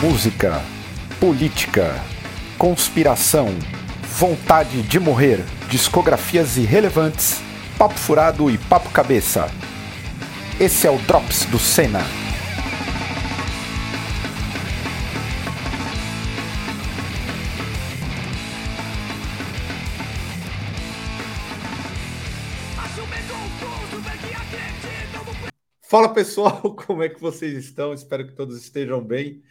[0.00, 0.62] música,
[1.20, 2.02] política,
[2.56, 3.48] conspiração,
[4.18, 7.42] vontade de morrer, discografias irrelevantes,
[7.76, 9.46] papo furado e papo cabeça.
[10.58, 12.00] Esse é o Drops do Senna.
[25.82, 27.92] Fala pessoal, como é que vocês estão?
[27.92, 29.42] Espero que todos estejam bem.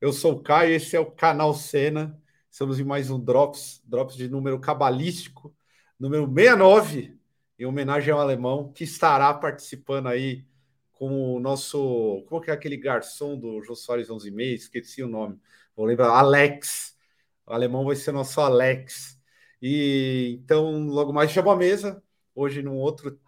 [0.00, 2.18] Eu sou o Caio, esse é o canal Cena.
[2.50, 5.54] Estamos em mais um Drops, Drops de número cabalístico,
[5.98, 7.18] número 69,
[7.58, 10.46] em homenagem ao alemão, que estará participando aí
[10.92, 12.24] com o nosso.
[12.30, 14.62] Como que é aquele garçom do Jô Soares 11 meses?
[14.62, 15.38] Esqueci o nome.
[15.76, 16.96] Vou lembrar, Alex.
[17.46, 19.20] O alemão vai ser nosso Alex.
[19.60, 22.02] E então, logo mais, chama a mesa,
[22.34, 23.20] hoje num outro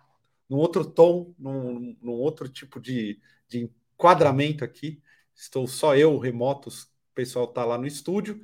[0.49, 5.02] num outro tom, num, num outro tipo de, de enquadramento aqui.
[5.35, 8.43] Estou só eu, remotos, o pessoal está lá no estúdio.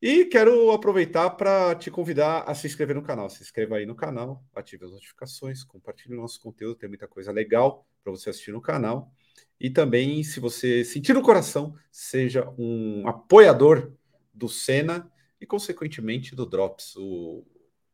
[0.00, 3.30] E quero aproveitar para te convidar a se inscrever no canal.
[3.30, 7.30] Se inscreva aí no canal, ative as notificações, compartilhe o nosso conteúdo, tem muita coisa
[7.30, 9.12] legal para você assistir no canal.
[9.60, 13.92] E também, se você sentir no coração, seja um apoiador
[14.34, 15.08] do Senna
[15.40, 17.44] e, consequentemente, do Drops, o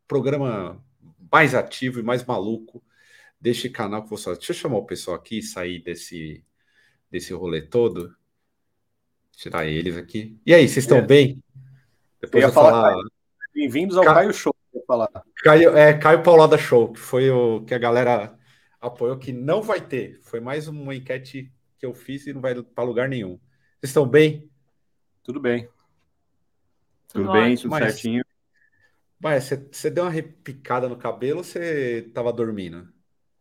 [0.07, 0.83] programa
[1.31, 2.83] mais ativo e mais maluco
[3.39, 4.33] deste canal que você.
[4.33, 6.43] Deixa eu chamar o pessoal aqui e sair desse,
[7.11, 8.15] desse rolê todo.
[9.33, 10.39] Tirar eles aqui.
[10.45, 11.03] E aí, vocês estão é.
[11.03, 11.43] bem?
[12.21, 12.71] Depois eu ia falar.
[12.71, 13.05] falar...
[13.55, 14.15] Bem-vindos ao Ca...
[14.15, 14.55] Caio Show.
[14.87, 15.11] Falar.
[15.43, 18.39] Caio, é, Caio Paulada Show, que foi o que a galera
[18.81, 20.21] apoiou, que não vai ter.
[20.23, 23.39] Foi mais uma enquete que eu fiz e não vai para lugar nenhum.
[23.79, 24.51] Vocês estão bem?
[25.23, 25.69] Tudo bem.
[27.09, 28.25] Tudo, tudo bem, tudo mas, certinho.
[29.21, 32.89] Mas você, você deu uma repicada no cabelo ou você estava dormindo?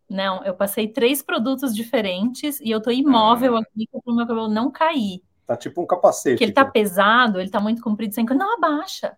[0.09, 3.59] Não, eu passei três produtos diferentes e eu tô imóvel ah.
[3.59, 5.21] aqui para o meu cabelo não cair.
[5.45, 6.35] Tá tipo um capacete.
[6.35, 8.39] Porque ele tá pesado, ele tá muito comprido, sem corte.
[8.39, 9.17] Não abaixa.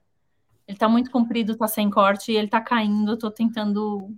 [0.67, 3.11] Ele tá muito comprido, tá sem corte e ele tá caindo.
[3.11, 4.13] Eu tô tentando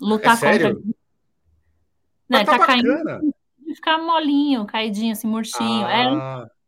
[0.00, 0.52] lutar é contra.
[0.52, 0.94] Sério?
[2.28, 3.34] Não, ele tá, tá caindo.
[3.74, 5.86] Ficar molinho, caidinho, assim, murchinho.
[5.86, 6.46] É ah.
[6.46, 6.60] É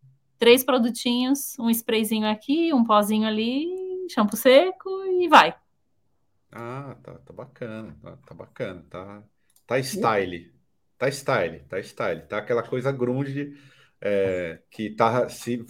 [0.42, 3.64] três produtinhos, um sprayzinho aqui, um pozinho ali,
[4.10, 4.90] shampoo seco
[5.20, 5.54] e vai.
[6.50, 9.22] Ah, tá, tá bacana, tá, tá bacana, tá,
[9.72, 10.52] Tá style.
[10.98, 12.22] Tá style, tá style.
[12.28, 13.54] Tá aquela coisa grunge
[13.98, 15.64] é, que tá se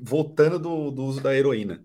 [0.00, 1.84] voltando do, do, uso da heroína.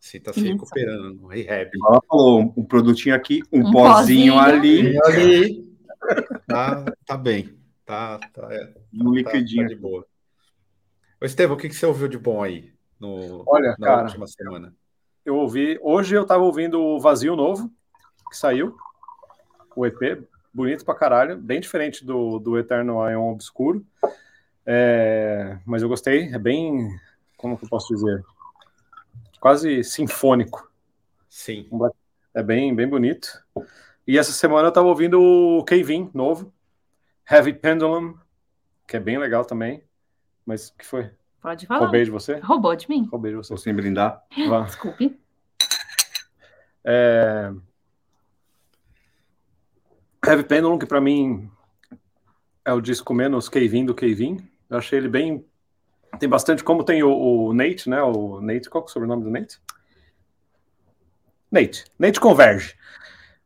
[0.00, 0.52] Se tá se Isso.
[0.52, 1.70] recuperando no rehab.
[1.88, 4.98] Ela falou um produtinho aqui, um, um pozinho, pozinho, ali.
[5.04, 5.76] ali.
[6.48, 7.56] Tá, tá bem.
[7.84, 9.62] Tá, tá, é, um tá, liquidinho.
[9.62, 10.04] Tá de boa.
[11.20, 14.26] Ô, Estevam, o que, que você ouviu de bom aí no, Olha, na cara, última
[14.26, 14.74] semana?
[15.24, 15.78] Eu ouvi.
[15.80, 17.70] Hoje eu tava ouvindo o Vazio Novo,
[18.28, 18.76] que saiu.
[19.74, 23.86] O EP, bonito pra caralho, bem diferente do, do Eterno Ion Obscuro.
[24.64, 26.88] É, mas eu gostei, é bem.
[27.36, 28.24] Como que eu posso dizer?
[29.38, 30.72] Quase sinfônico.
[31.28, 31.68] Sim.
[32.34, 33.28] É bem, bem bonito.
[34.06, 36.50] E essa semana eu tava ouvindo o Kevin novo,
[37.30, 38.16] Heavy Pendulum,
[38.86, 39.84] que é bem legal também.
[40.46, 41.10] Mas o que foi?
[41.40, 41.80] Pode falar.
[41.80, 42.38] Roubei de você?
[42.38, 43.06] Roubou de mim.
[43.12, 43.50] Roubei de você.
[43.50, 44.24] Vou sem brindar.
[44.48, 44.62] Vá.
[44.62, 45.20] Desculpe.
[46.82, 47.52] É,
[50.26, 51.48] Heavy Pendulum, que para mim
[52.64, 54.38] é o disco menos Kevin do Kevin.
[54.68, 55.46] Eu achei ele bem.
[56.18, 58.02] Tem bastante, como tem o, o, Nate, né?
[58.02, 59.60] O Nate, qual é o sobrenome do Nate?
[61.50, 61.84] Nate.
[61.98, 62.74] Nate Converge.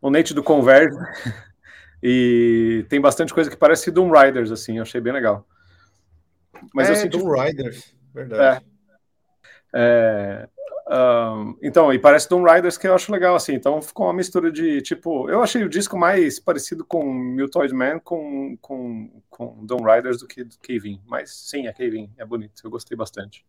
[0.01, 0.97] O Nate do Converge.
[2.03, 4.79] e tem bastante coisa que parece Doom Riders, assim.
[4.79, 5.47] Eu achei bem legal.
[6.75, 7.19] Mas é, eu senti...
[7.19, 8.65] Doom Riders, verdade.
[9.73, 10.49] É, é,
[10.91, 13.55] um, então, e parece Doom Riders que eu acho legal, assim.
[13.55, 15.31] Então ficou uma mistura de tipo.
[15.31, 20.27] Eu achei o disco mais parecido com Mutoid Man com, com, com Doom Riders do
[20.27, 21.01] que do Kevin.
[21.07, 22.61] Mas sim, é Kevin, é bonito.
[22.65, 23.45] Eu gostei bastante.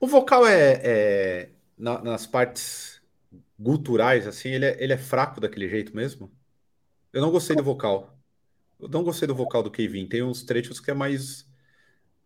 [0.00, 3.00] O vocal é, é na, nas partes
[3.56, 6.32] guturais, assim, ele é, ele é fraco daquele jeito mesmo?
[7.12, 8.18] Eu não gostei do vocal.
[8.80, 10.06] Eu não gostei do vocal do Kevin.
[10.06, 11.46] Tem uns trechos que é mais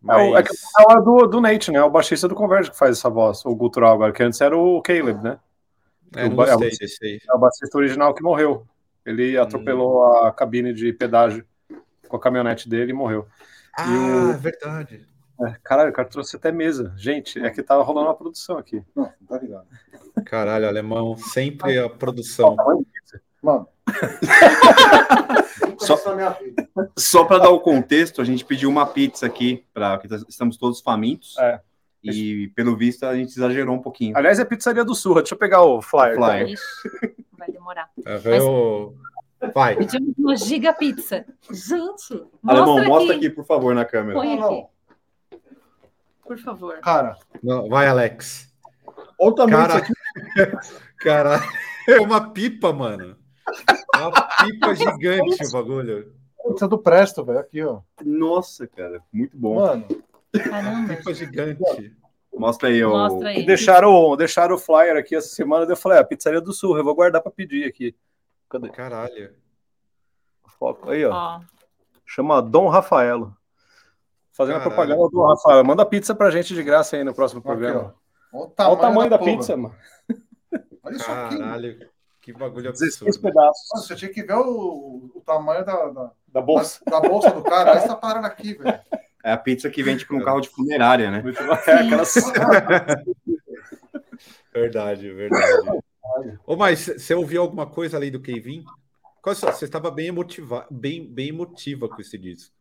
[0.01, 0.17] mas...
[0.17, 1.81] É, é que é do, do Nate, né?
[1.83, 4.81] O baixista do Converge que faz essa voz, o gutural agora, que antes era o
[4.81, 5.39] Caleb, né?
[6.15, 8.65] É, o, é, o, é o baixista original que morreu.
[9.05, 10.25] Ele atropelou hum.
[10.25, 11.45] a cabine de pedágio
[12.07, 13.27] com a caminhonete dele e morreu.
[13.77, 14.31] Ah, o...
[14.31, 15.05] É verdade.
[15.39, 16.93] É, caralho, o cara trouxe até mesa.
[16.97, 18.83] Gente, é que tava rolando uma produção aqui.
[18.95, 19.67] Não, tá ligado.
[20.25, 22.55] Caralho, alemão, sempre a produção.
[23.47, 23.67] Mano.
[25.79, 25.95] Só,
[26.97, 30.81] só para dar o contexto, a gente pediu uma pizza aqui, para que estamos todos
[30.81, 31.37] famintos.
[31.37, 31.61] É.
[32.03, 34.17] E pelo visto a gente exagerou um pouquinho.
[34.17, 35.21] Aliás, é pizzaria do Surra.
[35.21, 36.19] Deixa eu pegar o flyer.
[36.19, 36.57] O flyer.
[37.37, 37.89] vai demorar.
[38.05, 38.19] É,
[39.39, 39.53] Mas...
[39.53, 39.75] Vai.
[39.75, 41.25] Pedimos uma giga pizza.
[41.49, 43.27] Gente, Alemão, mostra aqui.
[43.27, 44.19] aqui, por favor, na câmera.
[44.19, 44.65] Põe aqui.
[46.25, 46.79] Por favor.
[46.79, 47.15] Cara.
[47.41, 48.51] Não, vai, Alex.
[49.19, 49.77] Olha o tamanho Cara...
[49.77, 49.93] aqui.
[50.99, 51.39] Cara,
[51.87, 53.16] é uma pipa, mano.
[53.95, 56.13] É uma pipa gigante o bagulho.
[56.53, 57.39] Isso é do Presto, velho.
[57.39, 57.81] Aqui, ó.
[58.03, 59.01] Nossa, cara.
[59.11, 59.55] Muito bom.
[59.55, 59.85] Mano.
[60.43, 60.95] Caramba.
[60.95, 61.95] Pipa gigante.
[62.33, 63.45] Mostra aí, Mostra aí.
[63.45, 66.83] Deixaram, deixaram o flyer aqui essa semana, eu falei, a ah, pizzaria do Sul, eu
[66.83, 67.95] vou guardar para pedir aqui.
[68.47, 68.69] Cadê?
[68.69, 69.33] Caralho.
[70.59, 71.11] Foco aí, ó.
[71.11, 71.41] ó.
[72.05, 73.35] Chama Dom Rafaelo.
[74.31, 74.75] Fazendo Caralho.
[74.75, 75.63] propaganda do Rafael.
[75.63, 77.95] Manda pizza pra gente de graça aí no próximo programa.
[78.31, 79.75] Olha o tamanho, Olha o tamanho da, da pizza, mano.
[80.83, 81.37] Olha isso aqui.
[81.37, 81.89] Caralho.
[82.27, 83.05] Que bagulho absurdo.
[83.05, 83.69] 16 pedaços.
[83.73, 86.81] Nossa, você tinha que ver o, o tamanho da, da, da bolsa.
[86.85, 87.71] Da, da, bolsa do cara.
[87.71, 88.81] Olha essa parada aqui, velho.
[89.23, 91.23] É a pizza que vende para um carro de funerária, né?
[91.65, 92.13] É aquelas...
[94.53, 95.81] verdade, verdade.
[96.45, 98.65] Ô, mas você ouviu alguma coisa além do Kevin?
[99.23, 102.53] Você estava bem emotiva, bem, bem emotiva com esse disco.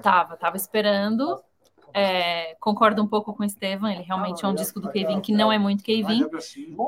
[0.00, 1.42] Tava, tava esperando.
[1.92, 5.32] É, concordo um pouco com o Estevam, ele realmente é um disco do Kevin que
[5.32, 6.26] não é muito Kevin,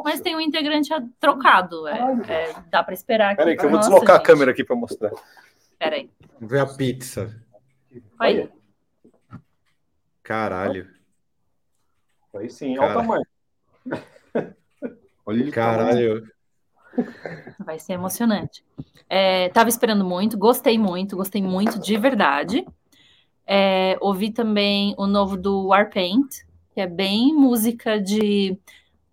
[0.04, 1.86] mas tem um integrante trocado.
[1.88, 3.36] É, é, dá para esperar.
[3.36, 4.24] Peraí, que eu vou deslocar gente.
[4.24, 5.10] a câmera aqui para mostrar.
[5.78, 6.10] Peraí.
[6.40, 7.34] Vê a pizza.
[8.18, 8.48] Aí.
[10.22, 10.88] Caralho.
[12.34, 13.26] Aí sim, olha o tamanho.
[15.24, 16.28] Olha Caralho.
[17.58, 18.64] Vai ser emocionante.
[19.08, 22.66] É, tava esperando muito, gostei muito, gostei muito de verdade.
[23.54, 26.38] É, ouvi também o novo do Warpaint,
[26.72, 28.58] que é bem música de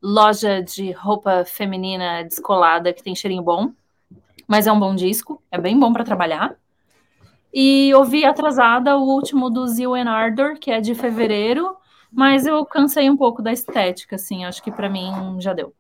[0.02, 3.74] loja de roupa feminina descolada que tem cheirinho bom,
[4.48, 6.56] mas é um bom disco, é bem bom para trabalhar.
[7.54, 11.76] E ouvi atrasada o último do Zil and Ardor, que é de fevereiro,
[12.10, 15.74] mas eu cansei um pouco da estética, assim, acho que para mim já deu.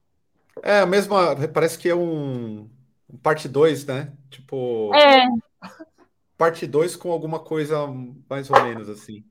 [0.61, 2.67] É, a mesma, parece que é um,
[3.09, 4.11] um parte 2, né?
[4.29, 4.93] Tipo.
[4.93, 5.48] É.
[6.39, 7.85] Parte 2 com alguma coisa
[8.29, 9.25] mais ou menos assim.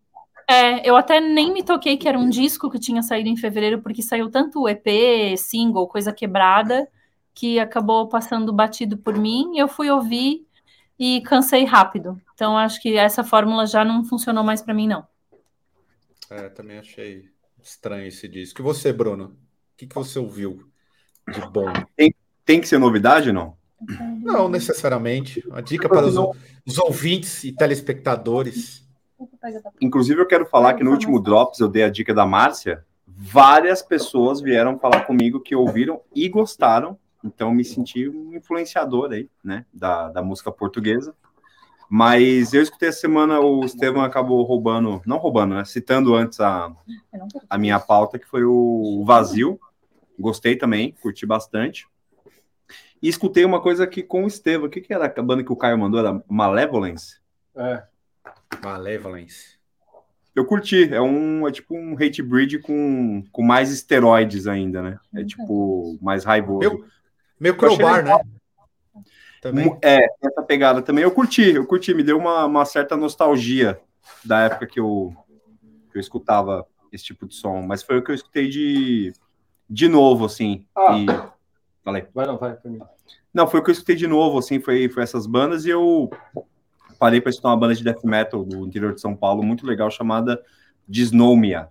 [0.47, 3.81] É, eu até nem me toquei que era um disco que tinha saído em fevereiro,
[3.81, 6.87] porque saiu tanto EP, single, coisa quebrada,
[7.33, 9.57] que acabou passando batido por mim.
[9.57, 10.47] Eu fui ouvir
[10.99, 12.21] e cansei rápido.
[12.35, 15.07] Então acho que essa fórmula já não funcionou mais para mim, não.
[16.29, 17.25] É, também achei
[17.63, 18.61] estranho esse disco.
[18.61, 19.29] E você, Bruno?
[19.73, 20.71] O que, que você ouviu
[21.27, 21.73] de bom?
[21.97, 22.15] Tem,
[22.45, 23.57] tem que ser novidade, não?
[24.23, 25.47] Não necessariamente.
[25.47, 26.17] Uma dica para os,
[26.67, 28.87] os ouvintes e telespectadores.
[29.81, 32.85] Inclusive, eu quero falar que no último Drops eu dei a dica da Márcia.
[33.07, 39.29] Várias pessoas vieram falar comigo que ouviram e gostaram então me senti um influenciador aí,
[39.43, 41.15] né, da, da música portuguesa.
[41.91, 46.71] Mas eu escutei essa semana, o Estevam acabou roubando, não roubando, né, citando antes a,
[47.49, 49.59] a minha pauta, que foi o Vazio.
[50.19, 51.87] Gostei também, curti bastante.
[53.03, 54.67] E escutei uma coisa aqui com o Estevam.
[54.67, 56.01] O que, que era a banda que o Caio mandou?
[56.01, 57.21] Era Malevolence?
[57.57, 57.83] É.
[58.63, 59.59] Malevolence.
[60.35, 64.99] Eu curti, é um é tipo um hate breed com, com mais esteroides ainda, né?
[65.15, 66.63] É tipo mais raivoso.
[66.63, 66.85] Eu,
[67.41, 68.21] Meio crowbar, né?
[69.41, 69.77] Também.
[69.83, 73.81] É, essa pegada também eu curti, eu curti, me deu uma, uma certa nostalgia
[74.25, 75.15] da época que eu,
[75.91, 79.13] que eu escutava esse tipo de som, mas foi o que eu escutei de,
[79.69, 80.67] de novo, assim.
[80.77, 80.97] Ah.
[80.97, 81.07] E...
[81.89, 82.05] Falei.
[82.15, 82.81] Vai não, vai pra mim.
[83.33, 86.11] Não, foi o que eu escutei de novo, assim, foi, foi essas bandas e eu
[86.99, 89.91] parei para escutar uma banda de death metal do interior de São Paulo, muito legal,
[89.91, 90.39] chamada
[90.87, 91.69] Disnomia.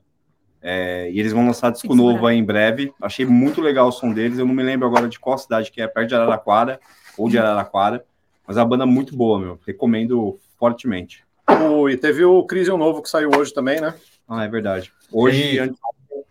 [0.59, 2.91] É, e eles vão lançar disco novo aí em breve.
[2.99, 4.39] Achei muito legal o som deles.
[4.39, 6.79] Eu não me lembro agora de qual cidade que é, perto de Araraquara
[7.15, 8.03] ou de Araraquara.
[8.47, 9.59] Mas é uma banda muito boa, meu.
[9.67, 11.23] Recomendo fortemente.
[11.47, 13.93] Oh, e teve o Crisium novo que saiu hoje também, né?
[14.27, 14.91] Ah, é verdade.
[15.11, 15.59] Hoje,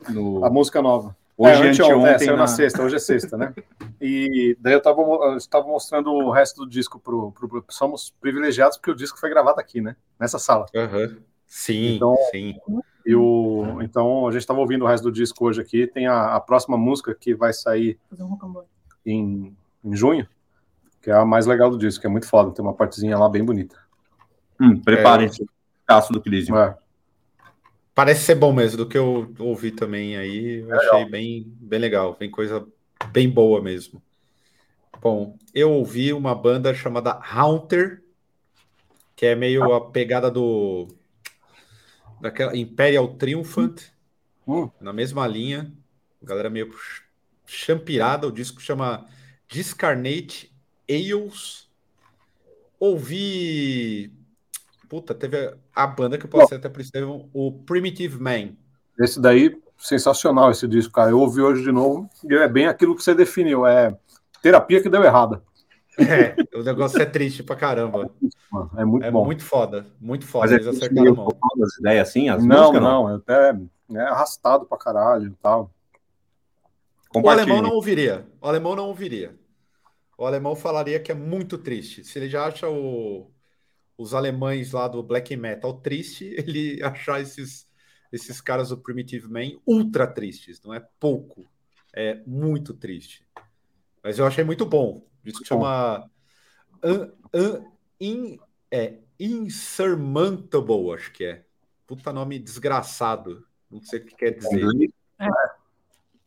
[0.08, 0.44] no...
[0.44, 1.16] a música nova.
[1.38, 2.38] Hoje é, anteontem, é, saiu na...
[2.38, 3.54] na sexta, hoje é sexta, né?
[4.00, 8.14] E daí eu estava eu tava mostrando o resto do disco pro, pro, pro, Somos
[8.20, 9.96] privilegiados porque o disco foi gravado aqui, né?
[10.20, 10.66] Nessa sala.
[10.74, 11.16] Uhum.
[11.46, 12.58] Sim, então, sim.
[13.04, 15.86] E o, então a gente estava ouvindo o resto do disco hoje aqui.
[15.86, 17.98] Tem a, a próxima música que vai sair
[19.04, 20.28] em, em junho,
[21.00, 22.50] que é a mais legal do disco, que é muito foda.
[22.50, 23.76] Tem uma partezinha lá bem bonita.
[24.60, 25.46] Hum, Preparem-se, é,
[25.86, 26.56] caço do Crisio.
[26.56, 26.76] É.
[27.96, 30.60] Parece ser bom mesmo, do que eu ouvi também aí.
[30.60, 32.68] Eu achei bem, bem legal, bem coisa
[33.10, 34.02] bem boa mesmo.
[35.00, 38.02] Bom, eu ouvi uma banda chamada Haunter,
[39.16, 40.88] que é meio a pegada do
[42.20, 43.84] daquela Imperial Triumphant,
[44.46, 44.68] hum.
[44.78, 45.72] na mesma linha.
[46.22, 46.74] galera meio
[47.46, 48.26] champirada.
[48.26, 49.06] O disco chama
[49.48, 50.54] Discarnate
[50.86, 51.66] Ales.
[52.78, 54.12] Ouvi.
[54.88, 56.92] Puta, teve a banda que eu passei até por isso,
[57.32, 58.54] o Primitive Man.
[58.98, 61.10] Esse daí, sensacional esse disco, cara.
[61.10, 63.96] Eu ouvi hoje de novo e é bem aquilo que você definiu: é
[64.42, 65.42] terapia que deu errada.
[65.98, 68.10] É, o negócio é triste pra caramba.
[68.76, 69.24] É muito é bom.
[69.24, 70.44] muito foda, muito foda.
[70.44, 71.28] Mas eles é acertaram a mão.
[71.62, 72.28] As ideias assim?
[72.28, 73.56] As não, músicas, não, não, é até
[73.94, 75.70] é arrastado pra caralho e tal.
[77.14, 78.26] O alemão não ouviria.
[78.40, 79.34] O alemão não ouviria.
[80.18, 82.04] O alemão falaria que é muito triste.
[82.04, 83.30] Se ele já acha o,
[83.98, 87.68] os alemães lá do black metal triste, ele achar esses,
[88.12, 90.60] esses caras do Primitive Man ultra tristes.
[90.62, 91.50] Não é pouco.
[91.94, 93.26] É muito triste.
[94.02, 95.06] Mas eu achei muito bom.
[95.24, 96.08] Isso que chama
[96.84, 97.64] un, un,
[97.98, 98.38] in,
[98.70, 101.44] é, Insurmountable, acho que é.
[101.86, 103.46] Puta nome desgraçado.
[103.70, 104.62] Não sei o que quer dizer.
[105.18, 105.26] É.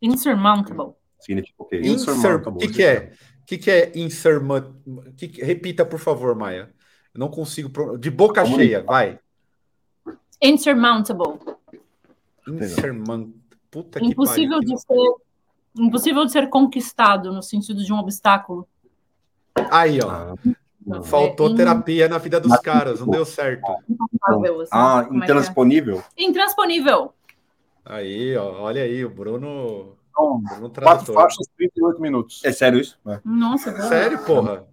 [0.02, 0.94] Insurmountable.
[1.20, 1.80] Significa o quê?
[1.84, 2.56] Insurmountable.
[2.56, 3.12] O que, que é?
[3.42, 5.12] O que, que é insurmountable?
[5.12, 5.26] Que...
[5.44, 6.72] Repita, por favor, Maia.
[7.14, 7.98] Eu não consigo.
[7.98, 9.18] De boca Como cheia, vai.
[10.42, 11.38] Insurmountable.
[12.46, 13.40] Insurmountable.
[13.70, 14.76] Puta Impossível que pariu.
[14.76, 15.30] de ser
[15.76, 18.66] impossível de ser conquistado no sentido de um obstáculo.
[19.70, 20.10] Aí, ó.
[20.10, 20.34] Ah,
[21.04, 23.70] Faltou é, terapia na vida dos caras, não deu certo.
[23.70, 23.96] Assim,
[24.72, 25.16] ah, é é?
[25.16, 26.02] intransponível?
[26.16, 26.24] É?
[26.24, 27.14] Intransponível.
[27.84, 29.96] Aí, ó, olha aí, o Bruno.
[30.10, 32.40] Então, Bruno quatro faixas, 38 minutos.
[32.44, 32.98] É sério isso?
[33.06, 33.20] É.
[33.24, 34.66] Nossa, Sério, porra.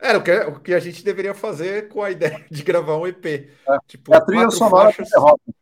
[0.00, 3.06] Era o que, o que a gente deveria fazer com a ideia de gravar um
[3.06, 3.26] EP.
[3.26, 3.50] É,
[3.86, 5.10] tipo, é a trilha sonora faixas...
[5.10, 5.54] derrota.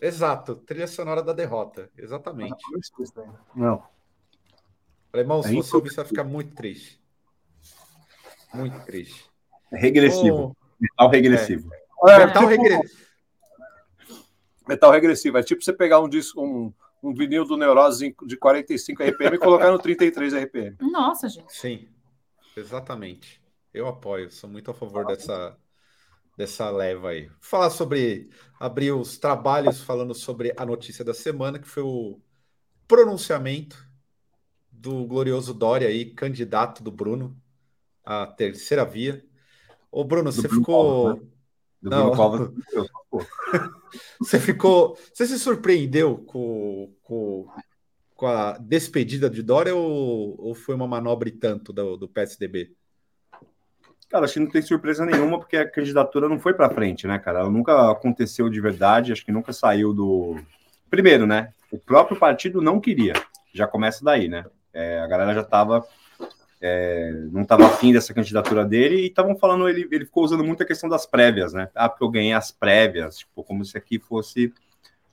[0.00, 1.90] Exato, trilha sonora da derrota.
[1.96, 2.56] Exatamente.
[3.54, 3.82] Não.
[5.12, 7.00] Alemão, se você ouvir, você vai ficar muito triste.
[8.54, 9.28] Muito triste.
[9.70, 10.56] Regressivo.
[10.56, 11.70] Oh, metal regressivo.
[12.06, 13.00] É, é metal tipo, regressivo.
[14.66, 15.38] Metal regressivo.
[15.38, 16.72] É tipo você pegar um disco, um,
[17.02, 20.76] um vinil do Neurose de 45 RPM e colocar no 33 RPM.
[20.80, 21.52] Nossa, gente.
[21.52, 21.88] Sim,
[22.56, 23.39] exatamente.
[23.72, 25.56] Eu apoio, sou muito a favor dessa,
[26.36, 27.26] dessa leva aí.
[27.26, 32.20] Vou falar sobre abrir os trabalhos falando sobre a notícia da semana, que foi o
[32.88, 33.86] pronunciamento
[34.72, 37.40] do glorioso Dória aí, candidato do Bruno
[38.04, 39.24] à terceira via.
[39.90, 41.02] Ô, Bruno, do você Bruno ficou.
[41.02, 41.30] Covas, né?
[41.82, 42.10] Do Não.
[42.10, 42.50] Covas,
[44.18, 44.98] você ficou.
[45.14, 47.48] Você se surpreendeu com, com,
[48.16, 52.76] com a despedida de Dória ou, ou foi uma manobra e tanto do, do PSDB?
[54.10, 57.18] Cara, acho que não tem surpresa nenhuma, porque a candidatura não foi para frente, né,
[57.18, 57.40] cara?
[57.40, 60.36] Ela nunca aconteceu de verdade, acho que nunca saiu do.
[60.90, 61.52] Primeiro, né?
[61.70, 63.12] O próprio partido não queria.
[63.54, 64.44] Já começa daí, né?
[64.74, 65.86] É, a galera já estava
[66.60, 70.62] é, não estava afim dessa candidatura dele e estavam falando, ele, ele ficou usando muito
[70.62, 71.70] a questão das prévias, né?
[71.74, 74.52] Ah, porque eu ganhei as prévias, tipo, como se aqui fosse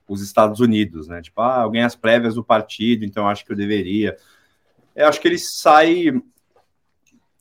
[0.08, 1.22] os Estados Unidos, né?
[1.22, 4.18] Tipo, ah, eu ganhei as prévias do partido, então acho que eu deveria.
[4.94, 6.22] Eu acho que ele sai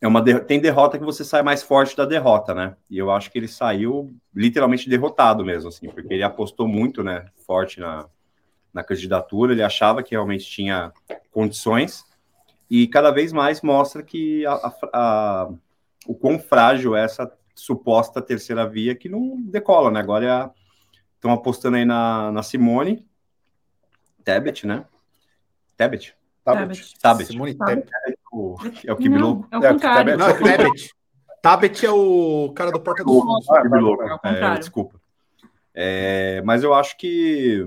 [0.01, 2.77] é uma tem derrota que você sai mais forte da derrota, né?
[2.91, 7.27] E eu acho que ele saiu literalmente derrotado mesmo, assim, porque ele apostou muito, né,
[7.47, 8.07] forte na,
[8.73, 10.93] na candidatura, ele achava que realmente tinha
[11.31, 12.05] condições
[12.69, 15.49] e cada vez mais mostra que a, a, a,
[16.07, 20.01] o quão frágil é essa suposta terceira via que não decola, né?
[20.01, 20.53] Agora
[21.15, 23.05] estão é apostando aí na, na Simone
[24.23, 24.85] Tebet, né?
[25.77, 26.15] Tebet?
[26.45, 26.95] Tabet.
[27.01, 27.27] Tabet.
[27.27, 27.57] Simone
[28.37, 28.89] Tabet.
[28.89, 29.47] É o Kibilu.
[29.51, 30.17] É o contrário.
[30.17, 30.91] Não, é Tabet.
[31.43, 33.23] Tabet é o cara do Porta do.
[34.23, 35.01] Ah, é, desculpa.
[35.75, 37.67] É, mas eu acho que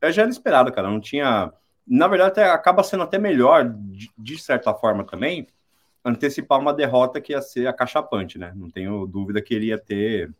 [0.00, 0.90] é, já era esperado, cara.
[0.90, 1.52] Não tinha.
[1.86, 5.46] Na verdade, até, acaba sendo até melhor, de, de, certa forma também,
[6.04, 8.52] antecipar uma derrota que ia ser acachapante, né?
[8.54, 10.30] Não tenho dúvida que ele ia ter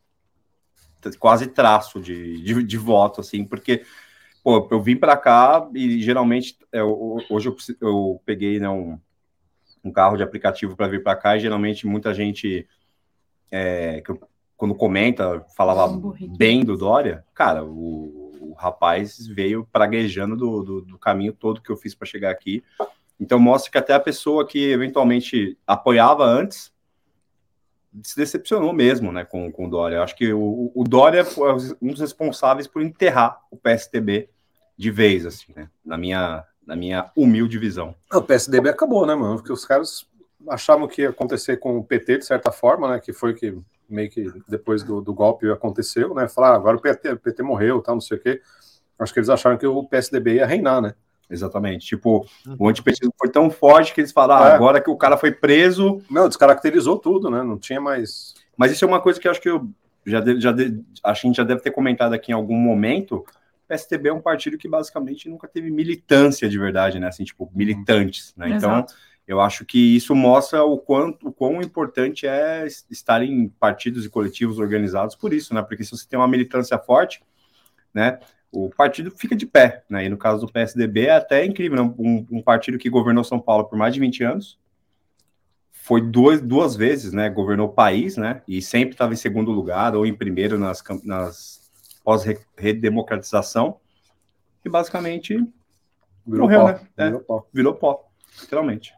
[1.18, 3.82] quase traço de, de, de voto, assim, porque
[4.42, 8.98] pô, eu vim para cá e geralmente eu, é, hoje eu, eu peguei né, um,
[9.88, 12.66] um carro de aplicativo para vir para cá e geralmente muita gente
[13.50, 14.20] é, que eu,
[14.56, 15.88] quando comenta falava
[16.36, 21.70] bem do Dória, cara, o, o rapaz veio praguejando do, do, do, caminho todo que
[21.70, 22.62] eu fiz para chegar aqui.
[23.20, 26.72] Então mostra que até a pessoa que eventualmente apoiava antes
[28.02, 29.96] se decepcionou mesmo, né, com, com o Dória.
[29.96, 34.28] Eu acho que o, o Dória foi um dos responsáveis por enterrar o PSDB
[34.76, 37.94] de vez, assim, né, na minha, na minha humilde visão.
[38.12, 40.06] O PSDB acabou, né, mano, porque os caras
[40.50, 43.56] achavam que ia acontecer com o PT, de certa forma, né, que foi que
[43.88, 47.42] meio que depois do, do golpe aconteceu, né, falar, ah, agora o PT, o PT
[47.42, 48.42] morreu, tal, não sei o quê.
[48.98, 50.94] Acho que eles acharam que o PSDB ia reinar, né.
[51.30, 51.86] Exatamente.
[51.86, 52.56] Tipo, uhum.
[52.58, 54.54] o antipetismo foi tão forte que eles falaram, ah, é.
[54.54, 56.02] agora que o cara foi preso.
[56.10, 57.42] Não, descaracterizou tudo, né?
[57.42, 58.34] Não tinha mais.
[58.56, 59.68] Mas isso é uma coisa que eu acho que eu
[60.06, 63.26] já, de, já de, a gente já deve ter comentado aqui em algum momento.
[63.68, 67.08] PSTB é um partido que basicamente nunca teve militância de verdade, né?
[67.08, 68.50] Assim, tipo, militantes, né?
[68.50, 68.84] Então,
[69.26, 74.08] eu acho que isso mostra o quanto o quão importante é estar em partidos e
[74.08, 75.62] coletivos organizados por isso, né?
[75.62, 77.22] Porque se você tem uma militância forte,
[77.92, 78.18] né?
[78.50, 80.06] o partido fica de pé, né?
[80.06, 81.94] E no caso do PSDB é até incrível, né?
[81.98, 84.58] um, um, partido que governou São Paulo por mais de 20 anos
[85.70, 87.30] foi duas, duas vezes, né?
[87.30, 88.42] Governou o país, né?
[88.46, 91.57] E sempre estava em segundo lugar ou em primeiro nas, nas
[92.08, 93.78] pós-redemocratização.
[94.64, 95.34] E basicamente
[96.26, 96.66] virou morreu, pó.
[96.68, 96.88] né?
[96.96, 97.48] É, virou pó.
[97.52, 98.10] Virou pó,
[98.40, 98.94] literalmente.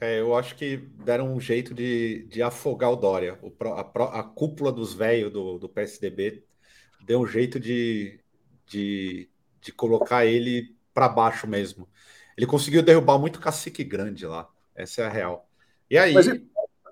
[0.00, 3.38] É, eu acho que deram um jeito de, de afogar o Dória.
[3.40, 6.42] O, a, a cúpula dos velhos do, do PSDB
[7.06, 8.18] deu um jeito de,
[8.66, 11.88] de, de colocar ele para baixo mesmo.
[12.36, 14.48] Ele conseguiu derrubar muito cacique grande lá.
[14.74, 15.48] Essa é a real.
[15.88, 16.12] E aí.
[16.12, 16.26] Mas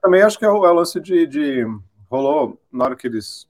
[0.00, 1.64] também acho que é o, é o lance de, de,
[2.08, 3.48] Rolou na hora que eles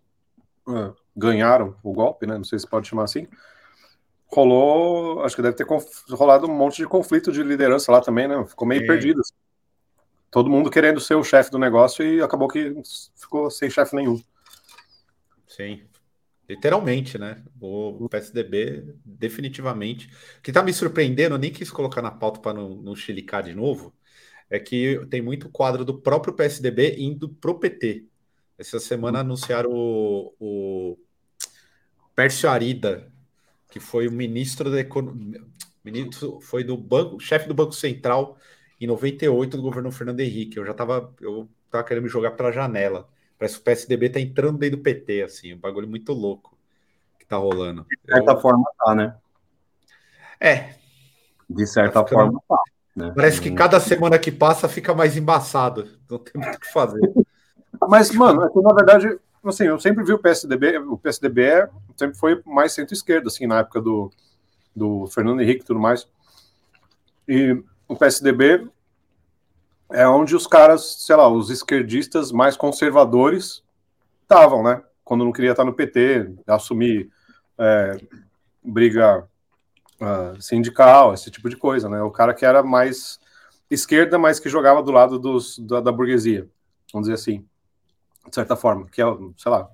[0.67, 2.37] uh, ganharam o golpe, né?
[2.37, 3.27] Não sei se pode chamar assim.
[4.27, 5.23] Rolou.
[5.25, 5.67] Acho que deve ter
[6.11, 8.45] rolado um monte de conflito de liderança lá também, né?
[8.47, 9.21] Ficou meio perdido.
[9.21, 9.35] Assim.
[10.31, 12.75] Todo mundo querendo ser o chefe do negócio e acabou que
[13.17, 14.21] ficou sem chefe nenhum.
[15.47, 15.83] Sim,
[16.51, 17.41] Literalmente, né?
[17.61, 20.09] O PSDB, definitivamente.
[20.39, 23.45] O que está me surpreendendo, eu nem quis colocar na pauta para não, não chilicar
[23.45, 23.95] de novo,
[24.51, 28.05] é que tem muito quadro do próprio PSDB indo pro PT.
[28.61, 29.21] Essa semana hum.
[29.23, 30.99] anunciaram o, o
[32.15, 33.11] Pércio Arida,
[33.71, 35.41] que foi o ministro da Economia,
[35.83, 38.37] ministro, foi do banco, chefe do Banco Central
[38.79, 40.59] em 98 do governo Fernando Henrique.
[40.59, 43.09] Eu já estava eu tava querendo me jogar pela janela.
[43.39, 46.55] Parece que o PSDB tá entrando dentro do PT, assim, um bagulho muito louco
[47.19, 47.87] que tá rolando.
[47.89, 48.41] De certa Eu...
[48.43, 49.17] forma tá, né?
[50.39, 50.75] É.
[51.49, 52.59] De certa tá forma tá.
[52.95, 53.11] Né?
[53.17, 55.89] Parece que cada semana que passa fica mais embaçado.
[56.11, 57.01] Não tem muito o que fazer.
[57.89, 62.17] Mas, mano, é na verdade, assim, eu sempre vi o PSDB, o PSDB é, sempre
[62.17, 64.11] foi mais centro-esquerda, assim, na época do,
[64.75, 66.07] do Fernando Henrique e tudo mais.
[67.27, 68.69] E o PSDB
[69.91, 73.63] é onde os caras, sei lá, os esquerdistas mais conservadores
[74.23, 74.83] estavam, né?
[75.05, 77.11] Quando não queria estar no PT, assumir
[77.59, 78.01] é,
[78.63, 79.29] briga
[80.01, 82.01] uh, sindical, esse tipo de coisa, né?
[82.03, 83.19] O cara que era mais
[83.71, 86.49] esquerda, mas que jogava do lado dos, da, da burguesia,
[86.93, 87.45] vamos dizer assim,
[88.31, 89.05] de certa forma, que é,
[89.37, 89.71] sei lá,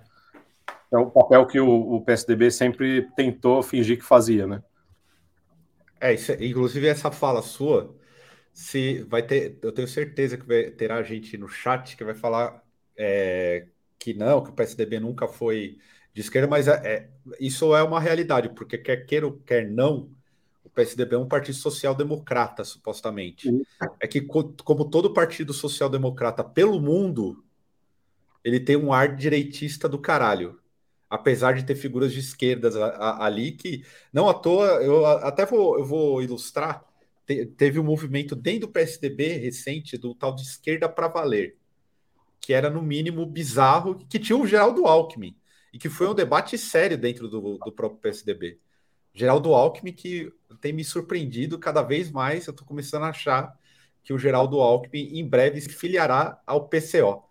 [0.92, 4.62] é o papel que o, o PSDB sempre tentou fingir que fazia, né?
[6.00, 7.94] É, isso, é, inclusive essa fala sua
[8.52, 12.62] se vai ter, eu tenho certeza que vai, terá gente no chat que vai falar
[12.96, 13.66] é,
[13.98, 15.78] que não, que o PSDB nunca foi
[16.14, 20.10] de esquerda, mas é, é, isso é uma realidade, porque quer queira ou quer não,
[20.64, 23.50] o PSDB é um partido social-democrata, supostamente.
[24.00, 27.44] É que, como todo partido social-democrata pelo mundo,
[28.46, 30.60] ele tem um ar direitista do caralho.
[31.10, 35.84] Apesar de ter figuras de esquerdas ali que, não à toa, eu até vou, eu
[35.84, 36.84] vou ilustrar
[37.26, 41.56] te, teve um movimento dentro do PSDB recente do tal de esquerda para valer,
[42.40, 45.36] que era no mínimo bizarro, que tinha o Geraldo Alckmin,
[45.72, 48.60] e que foi um debate sério dentro do, do próprio PSDB.
[49.12, 53.52] Geraldo Alckmin, que tem me surpreendido cada vez mais, eu estou começando a achar
[54.04, 57.25] que o Geraldo Alckmin em breve se filiará ao PCO,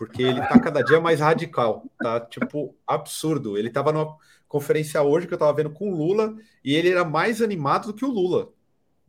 [0.00, 3.58] porque ele está cada dia mais radical, tá tipo absurdo.
[3.58, 4.16] Ele estava numa
[4.48, 6.34] conferência hoje que eu estava vendo com o Lula
[6.64, 8.48] e ele era mais animado do que o Lula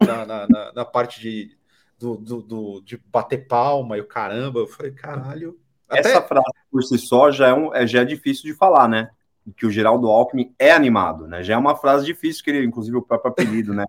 [0.02, 1.58] na, na, na, na parte de,
[1.98, 4.60] do, do, do, de bater palma e o caramba.
[4.60, 5.58] Eu falei, caralho.
[5.88, 6.10] Até...
[6.10, 9.12] Essa frase por si só já é, um, é, já é difícil de falar, né?
[9.56, 11.42] Que o Geraldo Alckmin é animado, né?
[11.42, 13.86] Já é uma frase difícil, que ele, inclusive o próprio apelido, né?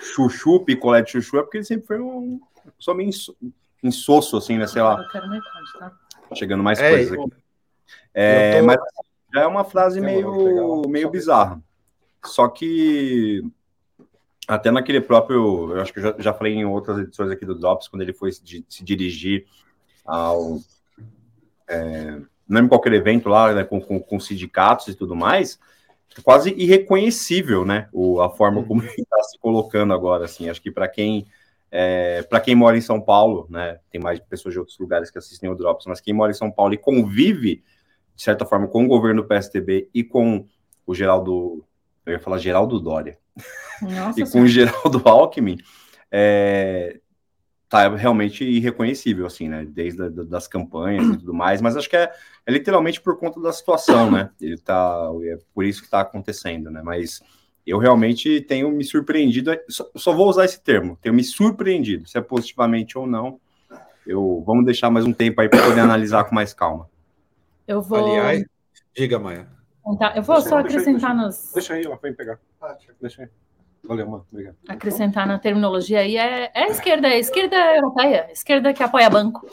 [0.00, 2.40] Chuchu, picolé de chuchu, é porque ele sempre foi um
[2.76, 3.10] só meio
[3.84, 4.66] insosso, assim, né?
[4.66, 5.04] Sei lá.
[5.04, 5.92] Tá?
[6.34, 7.32] Chegando mais é, coisas aqui.
[8.14, 8.66] É, tô...
[8.66, 8.78] Mas
[9.34, 11.60] já é uma frase meio, meio bizarra.
[12.24, 13.42] Só que
[14.48, 17.54] até naquele próprio, eu acho que eu já, já falei em outras edições aqui do
[17.54, 19.44] Drops, quando ele foi se, se dirigir
[20.06, 20.58] ao.
[21.68, 22.12] É,
[22.48, 25.58] não lembro qualquer evento lá, né, com, com, com, sindicatos e tudo mais,
[26.24, 27.90] quase irreconhecível, né?
[27.92, 30.48] O, a forma como ele está se colocando agora, assim.
[30.48, 31.26] Acho que para quem.
[31.70, 33.78] É, para quem mora em São Paulo, né?
[33.90, 36.50] Tem mais pessoas de outros lugares que assistem o Drops, mas quem mora em São
[36.50, 37.62] Paulo e convive,
[38.16, 40.46] de certa forma, com o governo do PSTB e com
[40.86, 41.64] o Geraldo.
[42.06, 43.18] Eu ia falar Geraldo Dória
[43.82, 45.58] nossa, e com o Geraldo Alckmin,
[46.10, 47.00] é,
[47.68, 49.66] tá realmente irreconhecível, assim, né?
[49.68, 52.10] Desde a, das campanhas e tudo mais, mas acho que é,
[52.46, 54.30] é, literalmente por conta da situação, né?
[54.40, 55.10] Ele tá.
[55.24, 56.80] É por isso que está acontecendo, né?
[56.82, 57.20] Mas
[57.68, 59.50] eu realmente tenho me surpreendido.
[59.68, 63.40] Só, só, vou usar esse termo, tenho me surpreendido, se é positivamente ou não.
[64.06, 66.88] Eu vamos deixar mais um tempo aí para poder analisar com mais calma.
[67.66, 67.98] Eu vou.
[67.98, 68.44] Aliás,
[68.96, 69.46] diga, Maia.
[70.14, 71.52] Eu vou deixa, só acrescentar deixa, nos.
[71.52, 72.38] Deixa aí, ó, vem pegar.
[72.60, 73.28] Ah, deixa aí.
[73.84, 74.26] Valeu, mano.
[74.30, 74.56] Obrigado.
[74.68, 79.08] Acrescentar na terminologia aí é, é a esquerda, é a esquerda europeia, esquerda que apoia
[79.08, 79.46] banco.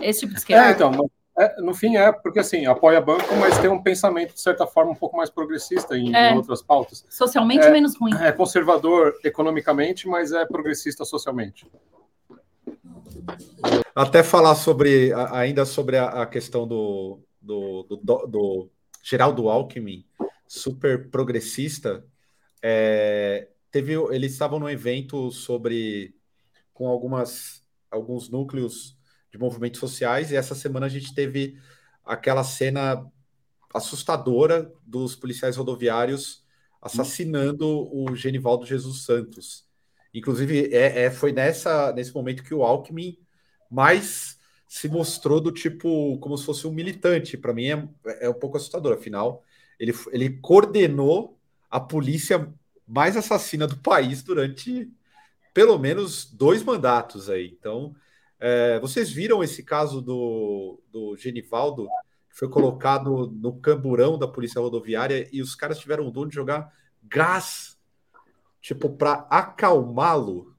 [0.00, 0.68] Esse tipo de esquerda.
[0.68, 4.40] É, então, é, no fim é, porque assim, apoia banco, mas tem um pensamento, de
[4.40, 7.04] certa forma, um pouco mais progressista em, é, em outras pautas.
[7.10, 8.14] Socialmente é, menos ruim.
[8.20, 11.66] É conservador economicamente, mas é progressista socialmente.
[13.94, 18.70] Até falar sobre ainda sobre a, a questão do, do, do, do,
[19.02, 20.04] Geraldo Alckmin,
[20.46, 22.04] super progressista.
[22.62, 26.14] É, teve, eles estavam no evento sobre
[26.72, 28.93] com algumas alguns núcleos
[29.34, 31.58] de movimentos sociais e essa semana a gente teve
[32.04, 33.04] aquela cena
[33.74, 36.44] assustadora dos policiais rodoviários
[36.80, 39.66] assassinando o Genivaldo Jesus Santos.
[40.12, 43.18] Inclusive, é, é, foi nessa, nesse momento que o Alckmin
[43.68, 47.36] mais se mostrou do tipo como se fosse um militante.
[47.36, 47.88] Para mim é,
[48.20, 48.92] é um pouco assustador.
[48.92, 49.42] Afinal,
[49.80, 51.36] ele, ele coordenou
[51.68, 52.48] a polícia
[52.86, 54.88] mais assassina do país durante
[55.52, 57.56] pelo menos dois mandatos aí.
[57.58, 57.96] Então,
[58.46, 61.88] é, vocês viram esse caso do, do Genivaldo?
[62.34, 66.72] foi colocado no camburão da polícia rodoviária e os caras tiveram o dom de jogar
[67.00, 67.78] gás,
[68.60, 70.52] tipo, para acalmá-lo.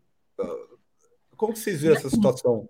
[1.36, 2.70] Como que vocês viram essa situação?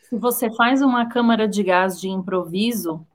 [0.00, 3.06] Se você faz uma câmara de gás de improviso,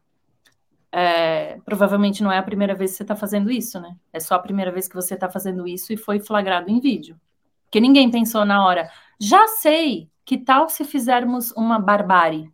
[0.91, 3.97] é, provavelmente não é a primeira vez que você está fazendo isso, né?
[4.13, 7.19] É só a primeira vez que você está fazendo isso e foi flagrado em vídeo.
[7.63, 8.87] Porque ninguém pensou na hora,
[9.19, 12.51] já sei, que tal se fizermos uma barbárie?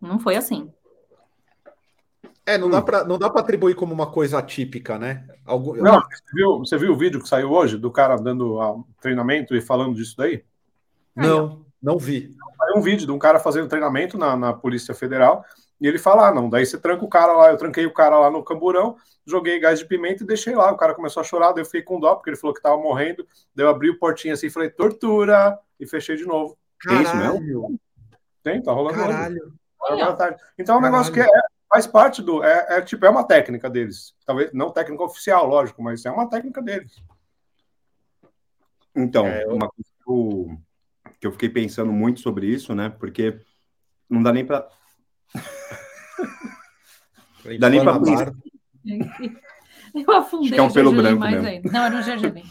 [0.00, 0.72] Não foi assim.
[2.46, 2.70] É, não, hum.
[2.70, 5.26] dá pra, não dá para atribuir como uma coisa atípica, né?
[5.44, 5.74] Algum...
[5.74, 9.54] Não, você viu, você viu o vídeo que saiu hoje do cara dando ah, treinamento
[9.54, 10.44] e falando disso daí?
[11.14, 12.34] Não, não vi.
[12.56, 15.44] Saiu um vídeo de um cara fazendo treinamento na, na Polícia Federal
[15.80, 18.18] e ele fala: ah, não, daí você tranca o cara lá, eu tranquei o cara
[18.18, 20.72] lá no camburão, joguei gás de pimenta e deixei lá.
[20.72, 22.76] O cara começou a chorar, daí eu fiquei com dó, porque ele falou que tava
[22.76, 23.26] morrendo.
[23.54, 25.58] Daí eu abri o portinho assim e falei, tortura!
[25.78, 26.58] E fechei de novo.
[26.78, 26.98] Caralho.
[26.98, 27.80] É isso mesmo?
[28.42, 29.52] Tem, tá rolando Caralho.
[29.90, 30.36] Hoje.
[30.58, 31.28] Então é um negócio que é,
[31.68, 32.42] faz parte do.
[32.42, 34.14] É, é, tipo, é uma técnica deles.
[34.26, 37.02] Talvez não técnica oficial, lógico, mas é uma técnica deles.
[38.96, 40.58] Então, é, uma coisa que eu,
[41.20, 42.88] que eu fiquei pensando muito sobre isso, né?
[42.88, 43.40] Porque
[44.08, 44.68] não dá nem para.
[47.58, 48.32] Dá nem para pensar.
[49.94, 51.48] Eu afundei que é um pelo branco mais mesmo.
[51.48, 51.72] ainda.
[51.72, 52.44] Não, era um gergelim.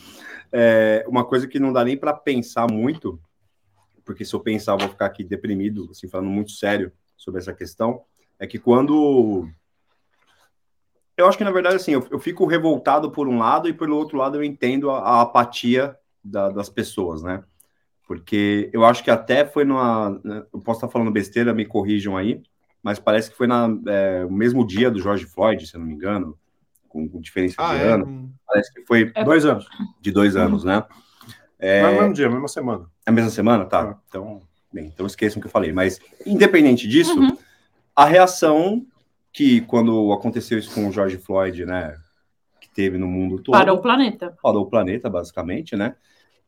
[0.52, 3.20] É, uma coisa que não dá nem para pensar muito,
[4.04, 7.54] porque se eu pensar, eu vou ficar aqui deprimido, assim, falando muito sério sobre essa
[7.54, 8.04] questão
[8.40, 9.48] é que quando.
[11.16, 13.98] Eu acho que, na verdade, assim, eu, eu fico revoltado por um lado e pelo
[13.98, 17.44] outro lado eu entendo a, a apatia da, das pessoas, né?
[18.08, 20.22] Porque eu acho que até foi numa.
[20.24, 22.42] Né, eu posso estar falando besteira, me corrijam aí,
[22.88, 25.94] mas parece que foi no é, mesmo dia do George Floyd, se eu não me
[25.94, 26.38] engano,
[26.88, 27.88] com, com diferença ah, de é?
[27.92, 28.32] ano.
[28.48, 29.12] Parece que foi.
[29.14, 29.68] É dois anos.
[30.00, 30.84] De dois anos, né?
[31.60, 32.86] É, é o mesmo dia, mesma semana.
[33.06, 33.66] É a mesma semana?
[33.66, 33.92] Tá.
[33.92, 33.98] Ah.
[34.08, 35.74] Então, bem, então esqueçam o que eu falei.
[35.74, 37.38] Mas, independente disso, uhum
[37.98, 38.86] a reação
[39.34, 41.98] que, quando aconteceu isso com o George Floyd, né,
[42.62, 43.54] que teve no mundo todo.
[43.54, 44.38] Parou o planeta.
[44.40, 45.96] Parou o planeta, basicamente, né?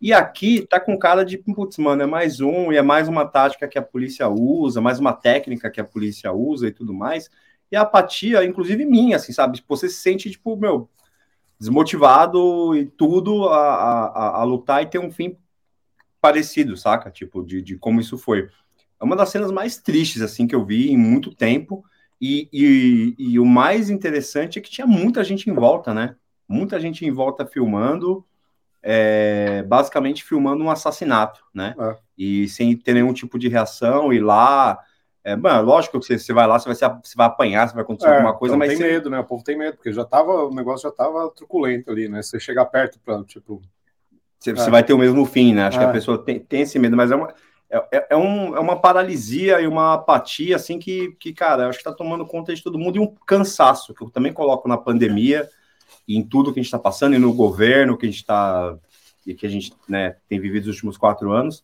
[0.01, 3.25] E aqui tá com cara de, putz, mano, é mais um, e é mais uma
[3.25, 7.29] tática que a polícia usa, mais uma técnica que a polícia usa e tudo mais.
[7.71, 9.61] E a apatia, inclusive minha, assim, sabe?
[9.67, 10.89] Você se sente, tipo, meu,
[11.59, 15.37] desmotivado e tudo a, a, a lutar e ter um fim
[16.21, 17.11] parecido, saca?
[17.11, 18.49] Tipo, de, de como isso foi.
[18.99, 21.83] É uma das cenas mais tristes, assim, que eu vi em muito tempo.
[22.21, 26.15] E, e, e, o mais interessante é que tinha muita gente em volta, né?
[26.47, 28.25] Muita gente em volta filmando,
[28.81, 31.75] é, basicamente filmando um assassinato, né?
[31.79, 31.95] É.
[32.17, 34.79] E sem ter nenhum tipo de reação, e lá.
[35.23, 37.83] É, mano, lógico que você, você vai lá, você vai, você vai apanhar, você vai
[37.83, 38.69] acontecer é, alguma coisa, então mas.
[38.69, 38.93] Tem você...
[38.93, 39.19] medo, né?
[39.19, 42.21] O povo tem medo, porque já tava, o negócio já tava truculento ali, né?
[42.21, 43.61] Você chegar perto para, tipo.
[44.39, 45.63] Você, você, vai ter o mesmo fim, né?
[45.63, 45.91] Acho que a é.
[45.91, 47.33] pessoa tem, tem esse medo, mas é uma
[47.69, 51.77] é, é, é, um, é uma paralisia e uma apatia, assim, que, que cara, acho
[51.77, 54.77] que está tomando conta de todo mundo e um cansaço, que eu também coloco na
[54.77, 55.47] pandemia
[56.17, 58.77] em tudo que a gente está passando e no governo que a gente está
[59.25, 61.63] e que a gente né, tem vivido nos últimos quatro anos.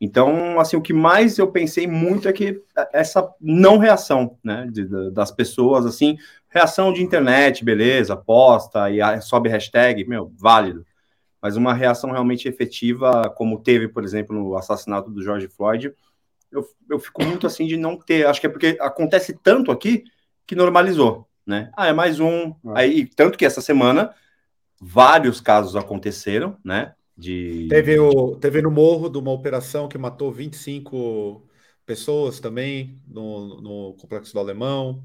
[0.00, 2.62] Então, assim, o que mais eu pensei muito é que
[2.92, 6.16] essa não reação, né, de, de, das pessoas, assim,
[6.48, 10.84] reação de internet, beleza, posta e sobe hashtag, meu, válido
[11.46, 15.94] mas uma reação realmente efetiva, como teve, por exemplo, no assassinato do George Floyd,
[16.50, 18.26] eu, eu fico muito assim de não ter.
[18.26, 20.02] Acho que é porque acontece tanto aqui
[20.44, 21.70] que normalizou, né?
[21.76, 22.48] Ah, é mais um.
[22.48, 22.54] É.
[22.74, 24.14] Aí, tanto que essa semana
[24.80, 26.94] vários casos aconteceram, né?
[27.16, 27.66] De...
[27.70, 31.46] Teve, o, teve no Morro de uma operação que matou 25
[31.86, 35.02] pessoas também no, no Complexo do Alemão.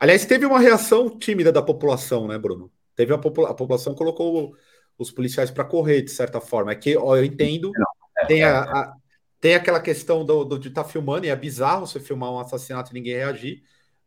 [0.00, 2.72] Aliás, teve uma reação tímida da população, né, Bruno?
[2.96, 4.56] Teve a, popula a população colocou
[4.98, 6.72] os policiais para correr, de certa forma.
[6.72, 7.70] É que ó, eu entendo,
[8.18, 8.94] é, tem, a, a,
[9.40, 12.38] tem aquela questão do, do de estar tá filmando, e é bizarro você filmar um
[12.38, 13.62] assassinato e ninguém reagir,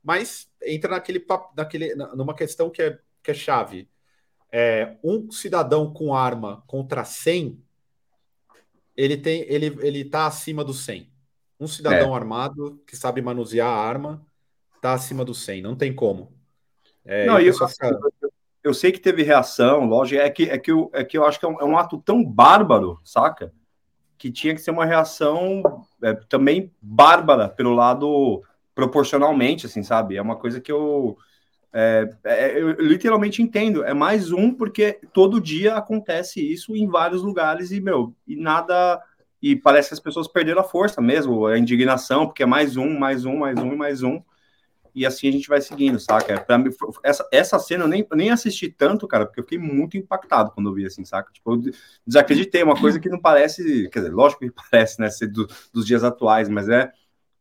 [0.06, 1.26] mas entra naquele,
[1.58, 3.90] naquele, numa questão que é, que é chave.
[4.52, 7.60] É, um cidadão com arma contra 100,
[8.96, 11.12] ele tem ele ele está acima do 100.
[11.60, 12.16] Um cidadão é.
[12.16, 14.24] armado que sabe manusear a arma
[14.76, 16.32] está acima do 100, não tem como.
[17.04, 18.00] É, não, eu, fica...
[18.64, 21.40] eu, sei que teve reação, lógico, é que, é que, eu, é que eu acho
[21.40, 23.52] que é um, é um ato tão bárbaro, saca?
[24.18, 25.64] Que tinha que ser uma reação
[26.04, 28.44] é, também bárbara pelo lado
[28.76, 30.18] proporcionalmente, assim, sabe?
[30.18, 31.18] É uma coisa que eu,
[31.74, 33.84] é, é, eu literalmente entendo.
[33.84, 39.02] É mais um porque todo dia acontece isso em vários lugares e meu e nada
[39.42, 42.98] e parece que as pessoas perderam a força mesmo, a indignação, porque é mais um,
[42.98, 44.22] mais um, mais um e mais um.
[44.94, 46.40] E assim a gente vai seguindo, saca?
[46.40, 46.70] Pra mim,
[47.04, 50.70] essa, essa cena eu nem, nem assisti tanto, cara, porque eu fiquei muito impactado quando
[50.70, 51.32] eu vi assim, saca?
[51.34, 51.74] Tipo, eu
[52.08, 55.86] desacreditei, uma coisa que não parece, quer dizer, lógico que parece, né, ser do, dos
[55.86, 56.92] dias atuais, mas é,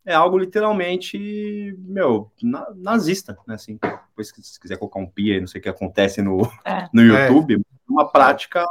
[0.07, 3.79] é algo literalmente, meu, na, nazista, né, assim.
[3.81, 6.88] Depois, se quiser colocar um pia, não sei o que acontece no, é.
[6.93, 7.59] no YouTube, é.
[7.88, 8.64] uma prática,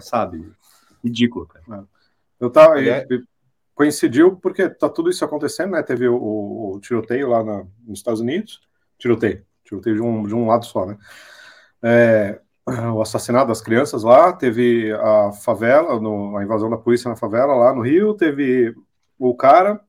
[0.00, 0.52] sabe,
[1.02, 1.84] ridícula, cara.
[2.38, 2.82] Eu tava.
[2.82, 3.06] É.
[3.74, 5.82] Coincidiu porque tá tudo isso acontecendo, né?
[5.82, 8.60] Teve o, o, o tiroteio lá na, nos Estados Unidos.
[8.96, 9.44] Tiroteio.
[9.64, 10.96] Tiroteio de um, de um lado só, né?
[11.82, 12.40] É,
[12.94, 17.54] o assassinato das crianças lá, teve a favela, no, a invasão da polícia na favela
[17.54, 18.74] lá no Rio, teve
[19.18, 19.80] o cara,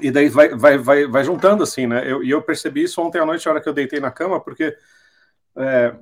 [0.00, 2.10] e daí vai, vai, vai, vai juntando assim, né?
[2.10, 4.40] Eu, e eu percebi isso ontem à noite, na hora que eu deitei na cama,
[4.40, 4.76] porque
[5.56, 5.94] é,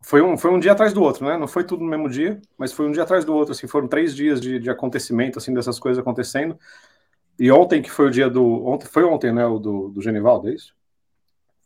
[0.00, 1.36] foi um, foi um dia atrás do outro, né?
[1.38, 3.88] Não foi tudo no mesmo dia, mas foi um dia atrás do outro, assim, foram
[3.88, 6.58] três dias de, de acontecimento, assim, dessas coisas acontecendo.
[7.38, 8.66] E ontem, que foi o dia do.
[8.66, 9.46] Ontem, foi ontem, né?
[9.46, 10.74] O do, do Genivaldo, é isso?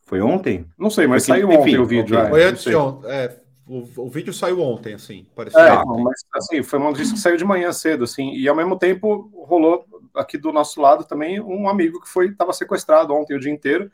[0.06, 0.64] Foi ontem?
[0.78, 2.18] Não sei, mas saiu enfim, ontem o vídeo.
[2.18, 3.10] É, foi antes de ontem.
[3.10, 5.26] É, o, o, vídeo saiu ontem, assim.
[5.34, 6.02] Parecia é, ontem.
[6.02, 9.30] mas assim, foi uma notícia que saiu de manhã cedo, assim, e ao mesmo tempo
[9.46, 9.84] rolou
[10.18, 13.90] aqui do nosso lado também um amigo que foi estava sequestrado ontem o dia inteiro.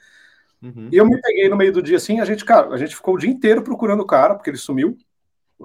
[0.62, 0.88] Uhum.
[0.90, 3.14] E eu me peguei no meio do dia assim, a gente, cara, a gente ficou
[3.14, 4.96] o dia inteiro procurando o cara, porque ele sumiu,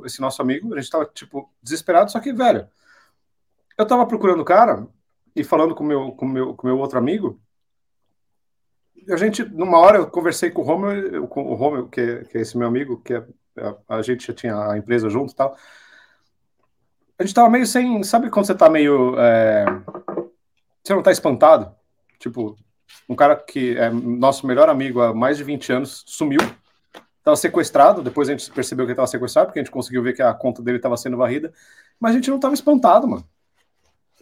[0.06, 2.67] esse nosso amigo, a gente tava, tipo, desesperado, só que, velho,
[3.78, 4.86] eu tava procurando o cara
[5.36, 7.39] e falando com meu, com meu, com meu outro amigo,
[9.10, 12.38] a gente, numa hora, eu conversei com o Romeu, com o Romeu, que, é, que
[12.38, 13.24] é esse meu amigo, que é,
[13.58, 15.56] a, a gente já tinha a empresa junto e tal,
[17.17, 19.65] a gente tava meio sem, sabe quando você tá meio, é,
[20.89, 21.71] você não tá espantado?
[22.17, 22.58] Tipo,
[23.08, 26.39] um cara que é nosso melhor amigo há mais de 20 anos, sumiu,
[27.19, 30.13] estava sequestrado, depois a gente percebeu que ele estava sequestrado, porque a gente conseguiu ver
[30.13, 31.54] que a conta dele estava sendo varrida,
[31.99, 33.23] mas a gente não estava espantado, mano.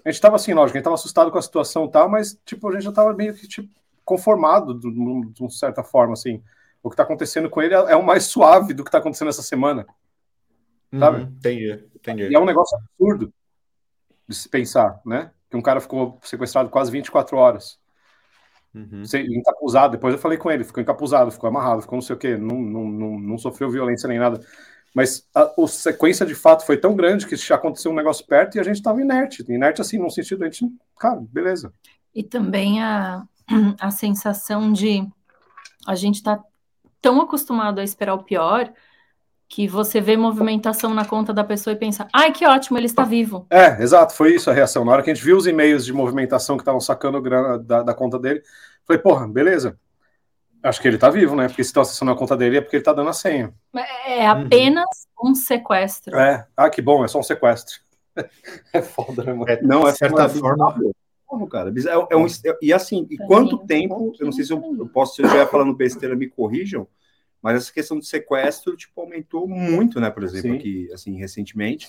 [0.03, 2.37] A gente estava assim, lógico, a gente estava assustado com a situação e tal, mas,
[2.45, 3.69] tipo, a gente já estava meio que, tipo,
[4.03, 6.43] conformado de, de uma certa forma, assim.
[6.83, 9.29] O que está acontecendo com ele é, é o mais suave do que está acontecendo
[9.29, 9.85] essa semana.
[10.97, 11.21] Sabe?
[11.21, 12.23] Uhum, entendi, entendi.
[12.27, 13.33] E é um negócio absurdo
[14.27, 15.31] de se pensar, né?
[15.49, 17.79] Que um cara ficou sequestrado quase 24 horas.
[18.73, 19.03] Uhum.
[19.13, 22.37] Encapuzado, depois eu falei com ele, ficou encapuzado, ficou amarrado, ficou não sei o que,
[22.37, 24.39] não, não, não, não sofreu violência nem nada.
[24.93, 28.55] Mas a, a, sequência de fato foi tão grande que já aconteceu um negócio perto
[28.55, 29.43] e a gente estava inerte.
[29.47, 30.65] Inerte, assim, no sentido, a gente,
[30.99, 31.71] cara, beleza.
[32.13, 33.23] E também a,
[33.79, 35.07] a sensação de
[35.85, 36.43] a gente está
[37.01, 38.71] tão acostumado a esperar o pior
[39.49, 43.03] que você vê movimentação na conta da pessoa e pensa, ai, que ótimo, ele está
[43.03, 43.47] vivo.
[43.49, 44.83] É, exato, foi isso a reação.
[44.83, 47.81] Na hora que a gente viu os e-mails de movimentação que estavam sacando grana da,
[47.81, 48.41] da conta dele,
[48.85, 49.79] falei, porra, beleza.
[50.61, 51.47] Acho que ele está vivo, né?
[51.47, 53.53] Porque se estão acessando a conta dele é porque ele está dando a senha.
[54.05, 54.85] É apenas
[55.21, 55.31] uhum.
[55.31, 56.17] um sequestro.
[56.17, 57.79] É, ah, que bom, é só um sequestro.
[58.73, 59.49] é foda, né, mano?
[59.49, 60.75] É, não, é certa forma.
[61.49, 61.69] cara.
[61.69, 64.87] É, é um, é, e assim, e quanto tempo, eu não sei se eu, eu
[64.89, 66.87] posso, se eu estiver falando besteira, me corrijam,
[67.47, 70.09] mas essa questão de sequestro, tipo, aumentou muito, né?
[70.09, 70.57] Por exemplo, Sim.
[70.57, 71.87] aqui, assim, recentemente.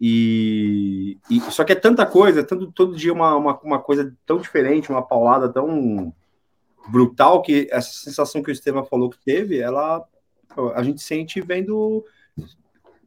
[0.00, 4.38] E, e, só que é tanta coisa, tanto, todo dia uma, uma, uma, coisa tão
[4.38, 6.14] diferente, uma paulada tão
[6.86, 10.06] brutal que essa sensação que o Estevam falou que teve, ela
[10.76, 12.04] a gente sente vendo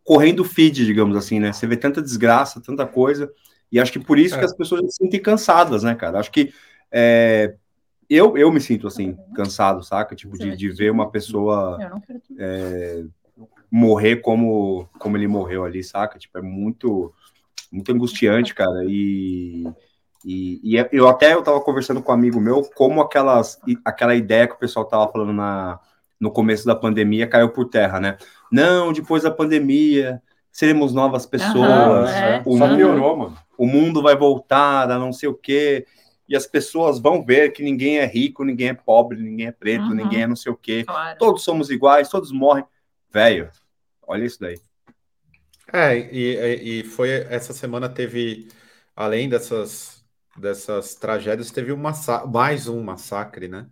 [0.04, 1.54] correndo feed, digamos assim, né?
[1.54, 3.32] Você vê tanta desgraça, tanta coisa,
[3.72, 4.40] e acho que por isso é.
[4.40, 6.20] que as pessoas se sentem cansadas, né, cara?
[6.20, 6.54] Acho que
[6.92, 7.56] é,
[8.10, 10.16] eu, eu me sinto assim, cansado, saca?
[10.16, 11.78] Tipo, de, de ver uma pessoa
[12.38, 13.04] é,
[13.72, 16.20] morrer como, como ele morreu ali, saca?
[16.20, 17.14] Tipo, é muito,
[17.72, 18.84] muito angustiante, cara.
[18.86, 19.64] E,
[20.24, 24.16] e, e é, eu até eu tava conversando com um amigo meu como aquelas, aquela
[24.16, 25.80] ideia que o pessoal tava falando na,
[26.20, 28.18] no começo da pandemia caiu por terra, né?
[28.52, 32.10] Não, depois da pandemia seremos novas pessoas.
[32.12, 32.44] Uhum, é.
[32.46, 33.38] o, mundo, mano.
[33.58, 35.86] o mundo vai voltar a não sei o quê
[36.28, 39.86] e as pessoas vão ver que ninguém é rico, ninguém é pobre, ninguém é preto,
[39.86, 39.94] uhum.
[39.94, 40.84] ninguém é não sei o quê.
[40.84, 41.18] Claro.
[41.20, 42.66] Todos somos iguais, todos morrem.
[43.12, 43.50] Velho,
[44.02, 44.60] olha isso daí.
[45.72, 48.48] É, e, e foi essa semana teve,
[48.96, 50.04] além dessas,
[50.38, 51.94] dessas tragédias, teve uma,
[52.32, 53.68] mais um massacre, né?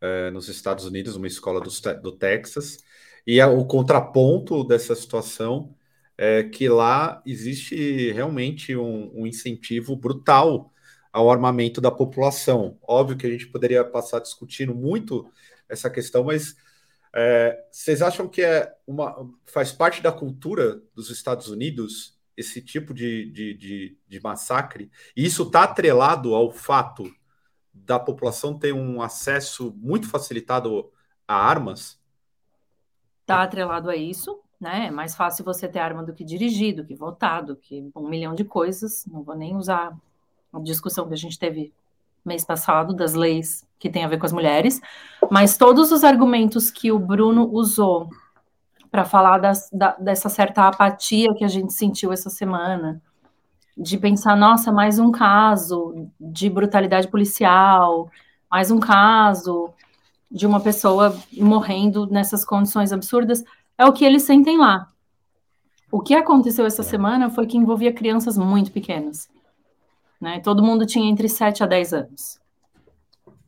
[0.00, 2.78] É, nos Estados Unidos, uma escola do, do Texas.
[3.26, 5.74] E a, o contraponto dessa situação
[6.16, 10.72] é que lá existe realmente um, um incentivo brutal
[11.12, 12.78] ao armamento da população.
[12.82, 15.30] Óbvio que a gente poderia passar discutindo muito
[15.68, 16.56] essa questão, mas
[17.14, 22.94] é, vocês acham que é uma, faz parte da cultura dos Estados Unidos esse tipo
[22.94, 24.90] de, de, de, de massacre?
[25.16, 27.10] E isso está atrelado ao fato
[27.72, 30.90] da população ter um acesso muito facilitado
[31.26, 32.00] a armas?
[33.22, 34.86] Está atrelado a isso, né?
[34.86, 38.08] É mais fácil você ter arma do que dirigir, do que votar, do que um
[38.08, 39.04] milhão de coisas.
[39.06, 39.96] Não vou nem usar
[40.52, 41.72] a discussão que a gente teve
[42.24, 44.80] mês passado das leis que tem a ver com as mulheres,
[45.30, 48.08] mas todos os argumentos que o Bruno usou
[48.90, 53.00] para falar das, da, dessa certa apatia que a gente sentiu essa semana,
[53.76, 58.10] de pensar, nossa, mais um caso de brutalidade policial,
[58.50, 59.70] mais um caso
[60.30, 63.44] de uma pessoa morrendo nessas condições absurdas,
[63.78, 64.88] é o que eles sentem lá.
[65.90, 69.28] O que aconteceu essa semana foi que envolvia crianças muito pequenas.
[70.20, 70.40] Né?
[70.40, 72.40] Todo mundo tinha entre 7 a 10 anos.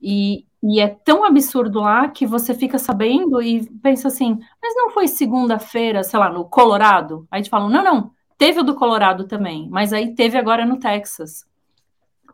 [0.01, 4.91] E, e é tão absurdo lá que você fica sabendo e pensa assim, mas não
[4.91, 7.27] foi segunda-feira, sei lá, no Colorado?
[7.31, 10.79] Aí te falam, não, não, teve o do Colorado também, mas aí teve agora no
[10.79, 11.45] Texas.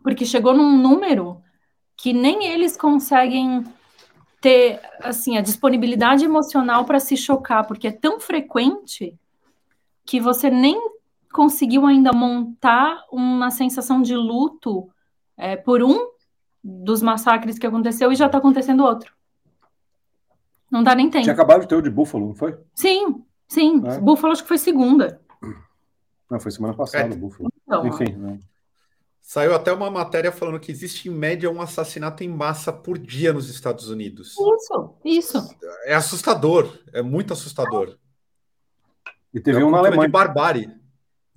[0.01, 1.41] Porque chegou num número
[1.97, 3.65] que nem eles conseguem
[4.39, 9.17] ter assim a disponibilidade emocional para se chocar, porque é tão frequente
[10.05, 10.79] que você nem
[11.37, 14.89] conseguiu ainda montar uma sensação de luto
[15.37, 16.09] é, por um
[16.63, 19.13] dos massacres que aconteceu e já está acontecendo outro.
[20.71, 21.21] Não dá nem tempo.
[21.21, 22.57] Tinha acabado de ter o de Buffalo, não foi?
[22.73, 23.83] Sim, sim.
[23.85, 23.99] É.
[23.99, 25.21] Buffalo acho que foi segunda.
[26.27, 27.15] Não, foi semana passada, é.
[27.15, 27.49] Buffalo.
[27.63, 28.39] Então, Enfim, né?
[29.21, 33.31] Saiu até uma matéria falando que existe em média um assassinato em massa por dia
[33.31, 34.35] nos Estados Unidos.
[34.39, 35.55] Isso, isso.
[35.85, 37.95] É assustador, é muito assustador.
[39.31, 40.07] E teve é um na Alemanha.
[40.07, 40.86] de barbárie.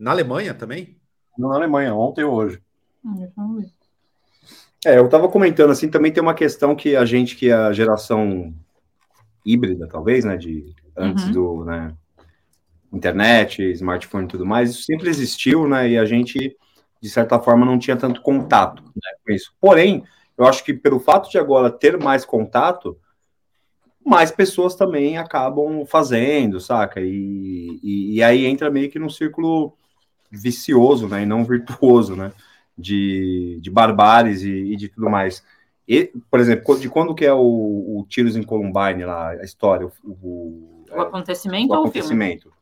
[0.00, 0.96] Na Alemanha também?
[1.38, 2.58] Na Alemanha, ontem ou hoje.
[3.04, 3.28] Hum,
[4.84, 7.72] é, eu estava comentando assim, também tem uma questão que a gente, que é a
[7.72, 8.54] geração
[9.44, 11.32] híbrida, talvez, né, de antes uhum.
[11.32, 11.94] do, né,
[12.90, 16.56] internet, smartphone e tudo mais, isso sempre existiu, né, e a gente,
[16.98, 19.52] de certa forma, não tinha tanto contato né, com isso.
[19.60, 20.02] Porém,
[20.36, 22.98] eu acho que pelo fato de agora ter mais contato,
[24.04, 27.02] mais pessoas também acabam fazendo, saca?
[27.02, 29.76] E, e, e aí entra meio que num círculo
[30.30, 32.32] vicioso, né, e não virtuoso, né,
[32.76, 35.44] de, de barbares e, e de tudo mais.
[35.86, 39.86] E, por exemplo, de quando que é o, o Tiros em Columbine lá, a história,
[39.86, 42.48] o, o, o acontecimento o ou acontecimento?
[42.48, 42.56] o filme?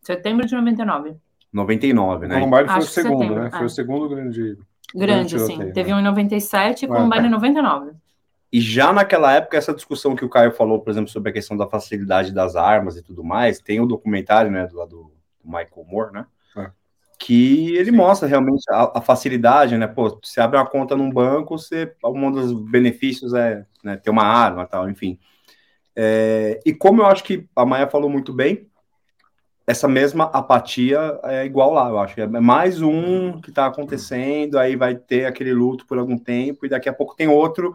[0.00, 1.16] Setembro de 99.
[1.52, 2.40] 99, né?
[2.40, 3.48] Columbine foi o segundo, setembro, né?
[3.48, 3.50] É.
[3.50, 4.58] Foi o segundo grande...
[4.94, 5.56] Grande, sim.
[5.56, 5.70] Né?
[5.72, 7.92] Teve um em 97 e Columbine em 99.
[8.52, 11.56] E já naquela época, essa discussão que o Caio falou, por exemplo, sobre a questão
[11.56, 15.86] da facilidade das armas e tudo mais, tem o um documentário, né, do, do Michael
[15.86, 16.26] Moore, né?
[17.22, 17.96] Que ele Sim.
[17.96, 19.86] mostra realmente a, a, facilidade, né?
[19.86, 24.24] Pô, você abre uma conta num banco, você, um dos benefícios é né, ter uma
[24.24, 25.20] arma, tal, enfim.
[25.94, 28.66] É, e como eu acho que a Maia falou muito bem,
[29.64, 32.20] essa mesma apatia é igual lá, eu acho.
[32.20, 36.68] É mais um que está acontecendo, aí vai ter aquele luto por algum tempo, e
[36.68, 37.72] daqui a pouco tem outro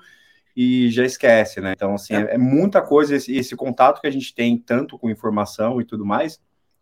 [0.58, 1.72] e já esquece, né?
[1.72, 5.10] Então, assim, é, é muita coisa, esse, esse contato que a gente tem, tanto com
[5.10, 6.38] informação e tudo mais,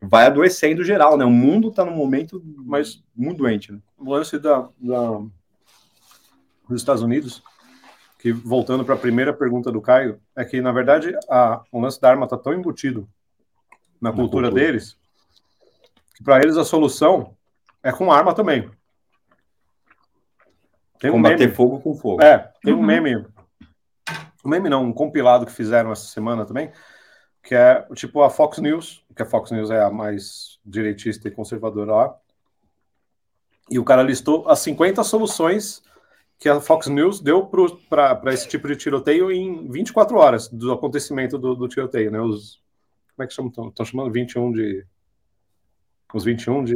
[0.10, 1.26] vai adoecendo geral, né?
[1.26, 3.80] O mundo está num momento mais muito doente, né?
[3.98, 5.20] O lance da, da,
[6.68, 7.44] dos Estados Unidos,
[8.20, 12.00] que voltando para a primeira pergunta do Caio, é que, na verdade, a, o lance
[12.00, 13.08] da arma está tão embutido
[14.02, 14.98] na, na cultura, cultura, deles,
[16.16, 17.36] que para eles a solução
[17.84, 18.70] é com arma também.
[21.00, 22.24] Tem Combater um meme, fogo com fogo.
[22.24, 22.80] É, tem uhum.
[22.80, 23.26] um meme.
[24.44, 26.72] Um meme não, um compilado que fizeram essa semana também,
[27.46, 31.32] que é tipo a Fox News, que a Fox News é a mais direitista e
[31.32, 32.16] conservadora lá.
[33.70, 35.84] E o cara listou as 50 soluções
[36.40, 37.46] que a Fox News deu
[37.88, 42.20] para esse tipo de tiroteio em 24 horas do acontecimento do, do tiroteio, né?
[42.20, 42.60] Os,
[43.16, 43.52] como é que chamam?
[43.70, 44.86] Estão chamando 21 de.
[46.14, 46.76] Os 21 de.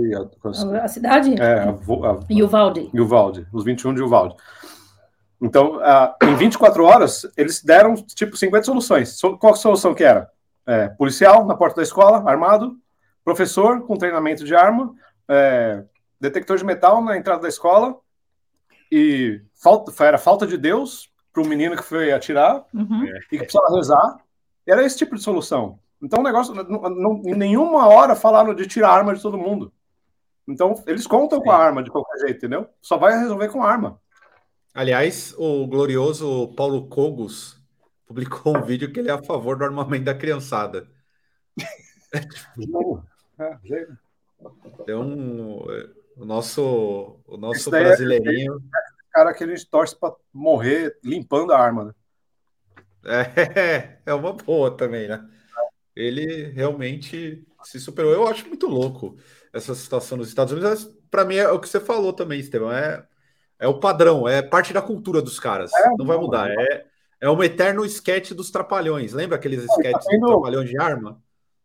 [0.82, 1.41] A, cidade?
[1.41, 2.89] É, a, a, Uvalde.
[2.94, 4.36] Uvalde, os 21 de Uvalde.
[5.41, 9.20] Então, uh, em 24 horas, eles deram, tipo, 50 soluções.
[9.39, 10.30] Qual a solução que era?
[10.70, 12.78] É, policial na porta da escola, armado,
[13.26, 14.94] professor com treinamento de arma,
[15.28, 15.84] é,
[16.22, 17.98] detector de metal na entrada da escola,
[18.92, 23.06] e falta, era falta de Deus para o menino que foi atirar uhum.
[23.06, 24.18] e que precisava rezar.
[24.68, 25.80] Era esse tipo de solução.
[26.02, 29.38] Então, o negócio, não, não, em nenhuma hora falaram de tirar a arma de todo
[29.38, 29.74] mundo.
[30.48, 31.46] Então, eles contam Sim.
[31.46, 32.68] com a arma de qualquer jeito, entendeu?
[32.80, 34.00] Só vai resolver com a arma.
[34.74, 37.59] Aliás, o glorioso Paulo Cogos
[38.10, 40.89] publicou um vídeo que ele é a favor do armamento da criançada.
[44.88, 45.60] É um,
[46.18, 48.60] o nosso, o nosso é- brasileirinho.
[49.14, 51.86] cara que a gente torce para morrer limpando a arma.
[51.86, 51.93] Né?
[53.05, 55.24] É, é uma boa também, né?
[55.95, 58.12] Ele realmente se superou.
[58.12, 59.18] Eu acho muito louco
[59.53, 60.89] essa situação nos Estados Unidos.
[61.12, 62.72] Para mim é o que você falou também, Estevão.
[62.72, 63.05] É,
[63.60, 65.72] é o padrão, é parte da cultura dos caras.
[65.76, 66.49] É, não vai mudar.
[66.49, 66.89] É,
[67.22, 69.14] é um eterno esquete dos trapalhões.
[69.14, 71.22] Lembra aqueles esquetes tá dos trapalhões de arma?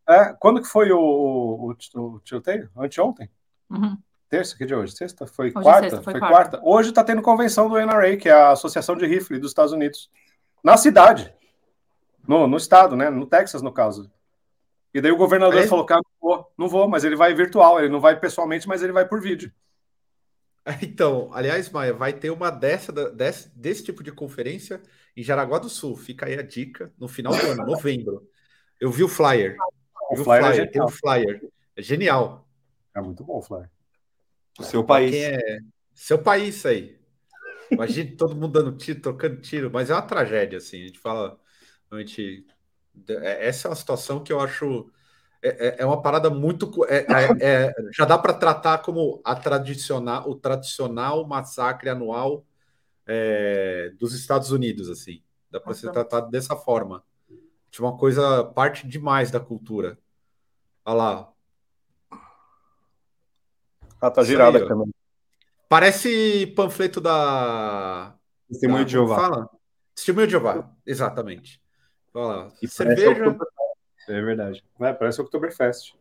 [0.07, 2.69] É, quando que foi o, o, o tiroteio?
[2.77, 3.29] Anteontem?
[3.69, 3.97] Uhum.
[4.29, 4.93] Terça, que de hoje?
[4.93, 5.25] Sexta?
[5.25, 5.89] Foi hoje quarta?
[5.89, 6.57] Sexta, foi, foi quarta.
[6.57, 6.61] quarta.
[6.63, 10.09] Hoje está tendo convenção do NRA, que é a Associação de Rifle dos Estados Unidos.
[10.63, 11.33] Na cidade.
[12.27, 13.09] No, no estado, né?
[13.09, 14.11] No Texas, no caso.
[14.93, 15.67] E daí o governador é.
[15.67, 18.81] falou: cara, não vou, não vou, mas ele vai virtual, ele não vai pessoalmente, mas
[18.81, 19.51] ele vai por vídeo.
[20.81, 24.81] Então, aliás, Maia, vai ter uma dessa, desse, desse tipo de conferência
[25.15, 25.95] em Jaraguá do Sul.
[25.95, 28.27] Fica aí a dica no final do ano, novembro.
[28.79, 29.55] Eu vi o flyer.
[30.09, 31.49] O, vi flyer, o flyer, é tem o flyer.
[31.75, 32.47] É genial.
[32.95, 33.69] É muito bom o flyer.
[34.59, 35.13] O seu país.
[35.13, 35.59] É...
[35.93, 36.99] Seu país aí.
[37.71, 40.83] Imagina todo mundo dando tiro, trocando tiro, mas é uma tragédia, assim.
[40.83, 41.39] A gente fala,
[41.89, 42.45] realmente,
[43.07, 44.91] é, essa é uma situação que eu acho
[45.45, 46.83] é, é, é uma parada muito.
[46.85, 52.43] É, é, é já dá para tratar como a tradicional, o tradicional massacre anual
[53.99, 55.21] dos Estados Unidos, assim.
[55.51, 57.03] Dá para ser tratado dessa forma.
[57.69, 59.99] De uma coisa, parte demais da cultura.
[60.83, 61.33] Olha lá.
[64.01, 64.91] Ah, tá girada aqui também.
[65.69, 68.15] Parece panfleto da.
[68.49, 69.15] Testemunho de Jeová.
[69.15, 69.49] Fala?
[69.93, 71.61] Testemunho de Jeová, exatamente.
[72.13, 72.51] Olha lá.
[72.61, 73.37] E cerveja.
[74.07, 74.63] É verdade.
[74.79, 75.95] É, parece o Oktoberfest.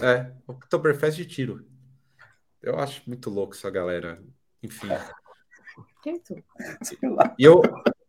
[0.00, 1.66] É, Oktoberfest de tiro.
[2.62, 4.22] Eu acho muito louco essa galera.
[4.62, 4.88] Enfim.
[7.38, 7.62] E eu,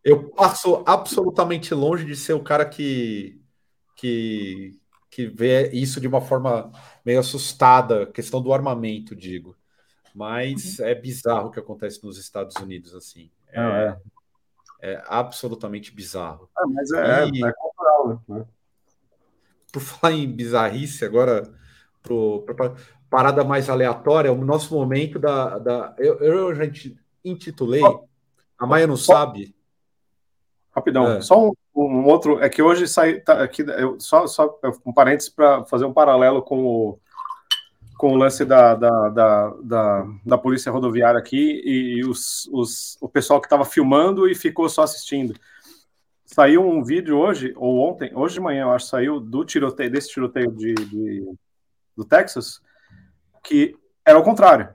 [0.04, 3.42] eu passo absolutamente longe de ser o cara que,
[3.96, 4.80] que,
[5.10, 6.72] que vê isso de uma forma
[7.04, 9.56] meio assustada, questão do armamento, digo.
[10.14, 10.86] Mas uhum.
[10.86, 13.32] é bizarro o que acontece nos Estados Unidos, assim.
[13.48, 13.98] É,
[14.82, 14.94] é.
[14.94, 16.50] é absolutamente bizarro.
[16.56, 17.44] Ah, mas é, e...
[17.44, 18.46] é cultural, né?
[19.74, 21.52] Por falar em bizarrice, agora
[22.04, 22.76] para
[23.10, 25.58] parada mais aleatória, o nosso momento da.
[25.58, 26.64] da eu, eu já
[27.26, 27.82] intitulei,
[28.58, 29.56] a Maia não sabe.
[30.72, 31.22] Rapidão, é.
[31.22, 32.40] só um, um, outro.
[32.40, 33.20] É que hoje sai.
[33.20, 37.00] Tá, aqui, eu, só, só um parênteses para fazer um paralelo com o,
[37.98, 43.08] com o lance da, da, da, da, da polícia rodoviária aqui e os, os, o
[43.08, 45.34] pessoal que estava filmando e ficou só assistindo.
[46.34, 50.10] Saiu um vídeo hoje, ou ontem, hoje de manhã, eu acho, saiu do tiroteio, desse
[50.10, 51.32] tiroteio de, de
[51.96, 52.60] do Texas,
[53.44, 54.74] que era o contrário.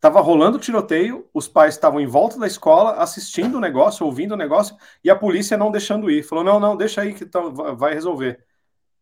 [0.00, 4.32] Tava rolando o tiroteio, os pais estavam em volta da escola, assistindo o negócio, ouvindo
[4.32, 6.22] o negócio, e a polícia não deixando ir.
[6.22, 8.42] Falou: não, não, deixa aí que tá, vai resolver.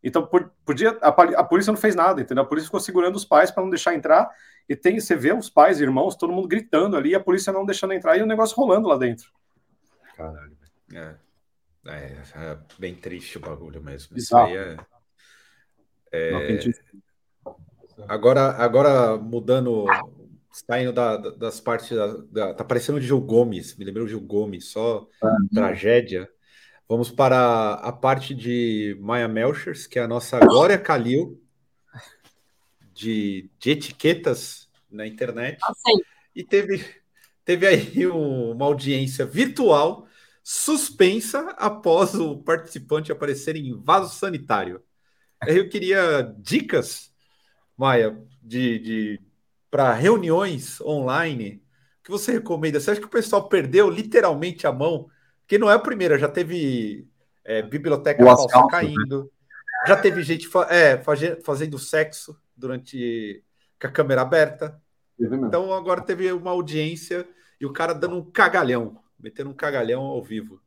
[0.03, 0.29] Então,
[0.65, 2.43] podia, a, a, polícia não fez nada, entendeu?
[2.43, 4.29] A polícia ficou segurando os pais para não deixar entrar.
[4.69, 7.93] E tem, você vê os pais, irmãos, todo mundo gritando ali, a polícia não deixando
[7.93, 9.31] entrar e o negócio rolando lá dentro.
[10.17, 10.57] Caralho,
[10.93, 11.15] é.
[11.87, 14.17] É, é bem triste o bagulho mesmo.
[14.17, 14.77] Isso aí é.
[16.13, 16.59] é...
[18.09, 19.87] Agora, agora mudando,
[20.51, 24.21] saindo da, das partes da, da, Tá parecendo o Gil Gomes, me lembrou o Gil
[24.21, 25.07] Gomes, só
[25.53, 26.29] tragédia.
[26.89, 31.41] Vamos para a parte de Maya Melchers, que é a nossa Glória Calil
[32.93, 35.59] de, de etiquetas na internet.
[35.63, 35.73] Ah,
[36.35, 36.85] e teve,
[37.45, 40.07] teve aí uma audiência virtual
[40.45, 44.83] suspensa após o participante aparecer em vaso sanitário.
[45.47, 47.11] Eu queria dicas,
[47.75, 49.21] Maia, de, de
[49.71, 51.65] para reuniões online
[52.03, 52.79] que você recomenda.
[52.79, 55.09] Você acha que o pessoal perdeu literalmente a mão?
[55.47, 57.09] Que não é a primeira, já teve
[57.43, 59.33] é, biblioteca falsa caindo,
[59.87, 61.03] já teve gente é,
[61.43, 63.43] fazendo sexo durante
[63.81, 64.79] com a câmera aberta.
[65.19, 67.27] Então agora teve uma audiência
[67.59, 70.61] e o cara dando um cagalhão metendo um cagalhão ao vivo.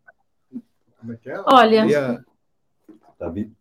[0.99, 1.39] Como é que é?
[1.45, 2.25] Olha.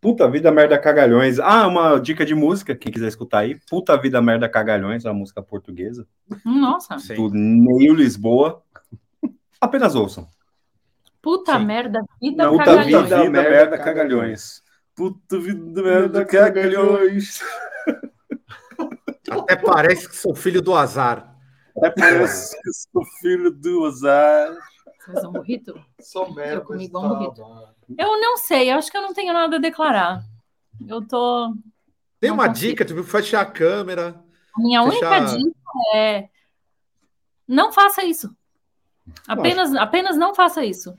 [0.01, 1.37] Puta vida, merda, cagalhões.
[1.39, 3.59] Ah, uma dica de música, quem quiser escutar aí.
[3.69, 6.07] Puta vida, merda, cagalhões, uma música portuguesa.
[6.43, 6.97] Nossa.
[7.13, 8.63] Do Neil Lisboa.
[9.61, 10.27] Apenas ouçam.
[11.21, 11.65] Puta Sim.
[11.65, 13.03] merda, vida, Não, puta cagalhões.
[13.03, 14.63] Vida, vida, merda, cagalhões.
[14.95, 17.39] Puta vida, merda, cagalhões.
[19.29, 21.35] Até parece que sou filho do azar.
[21.77, 24.55] Até parece que sou filho do azar.
[25.07, 25.73] Faz um burrito?
[25.99, 26.55] Só merda.
[26.55, 27.41] Eu comi igual um burrito.
[27.97, 30.21] Eu não sei, eu acho que eu não tenho nada a declarar.
[30.85, 31.55] Eu tô.
[32.19, 34.21] Tem uma dica, tipo, fechar a câmera.
[34.55, 35.21] A minha fechar...
[35.21, 35.59] única dica
[35.95, 36.29] é
[37.47, 38.35] não faça isso.
[39.25, 40.93] Apenas, apenas não faça isso.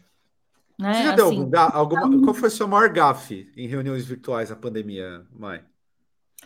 [0.78, 0.94] Né?
[0.94, 4.48] Você já deu assim, alguma, alguma, Qual foi o seu maior gafe em reuniões virtuais
[4.48, 5.62] na pandemia, Mai?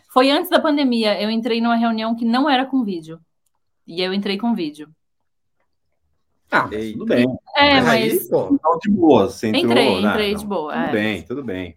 [0.08, 1.20] Foi antes da pandemia.
[1.22, 3.20] Eu entrei numa reunião que não era com vídeo.
[3.86, 4.88] E eu entrei com vídeo.
[6.52, 7.26] Ah, mas tudo bem.
[7.56, 8.28] É, Mas aí, mas.
[8.28, 10.10] pô, Então, de boa, você entrou, Entrei, né?
[10.10, 10.92] entrei Não, de boa, Tudo é.
[10.92, 11.76] bem, tudo bem.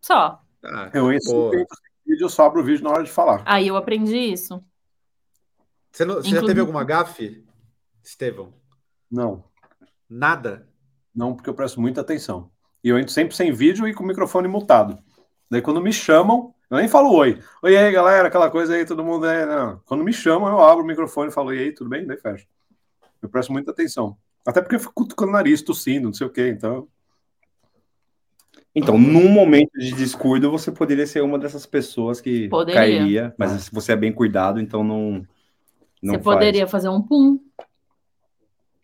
[0.00, 0.40] Só.
[0.64, 1.50] ah, Eu entro pô.
[2.06, 3.42] vídeo, eu só abro o vídeo na hora de falar.
[3.44, 4.62] Aí eu aprendi isso.
[5.92, 7.44] Você, não- você já teve alguma gafe,
[8.02, 8.52] Estevão?
[9.10, 9.44] Não,
[10.08, 10.66] Nada?
[11.14, 12.50] não, porque eu presto muita atenção.
[12.82, 14.98] E eu entro sempre sem vídeo e com o microfone mutado.
[15.50, 17.42] Daí quando me chamam, eu nem falo oi.
[17.62, 19.44] Oi, e aí, galera, aquela coisa aí, todo mundo é.
[19.44, 19.80] Não.
[19.84, 22.06] Quando me chamam, eu abro o microfone e falo, e aí, tudo bem?
[22.06, 22.46] Daí fecho.
[23.22, 24.16] Eu presto muita atenção.
[24.46, 26.88] Até porque eu fico cutucando o nariz, tossindo, não sei o quê, então.
[28.74, 32.80] Então, num momento de descuido, você poderia ser uma dessas pessoas que Poderia.
[32.80, 35.26] cairia, mas você é bem cuidado, então não.
[36.02, 36.36] não Você faz.
[36.36, 37.38] poderia fazer um pum.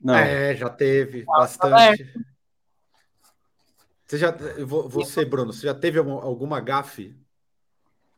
[0.01, 0.15] Não.
[0.15, 2.13] É, já teve tá bastante.
[4.07, 4.31] Você já,
[4.65, 7.17] vo- você, Bruno, você já teve algum- alguma gafe?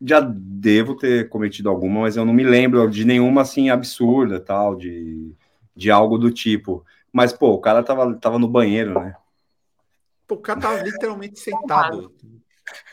[0.00, 4.76] Já devo ter cometido alguma, mas eu não me lembro de nenhuma assim absurda, tal,
[4.76, 5.32] de,
[5.78, 6.84] de algo do tipo.
[7.12, 9.14] Mas, pô, o cara tava, tava no banheiro, né?
[10.26, 12.12] Pô, o cara tava literalmente sentado.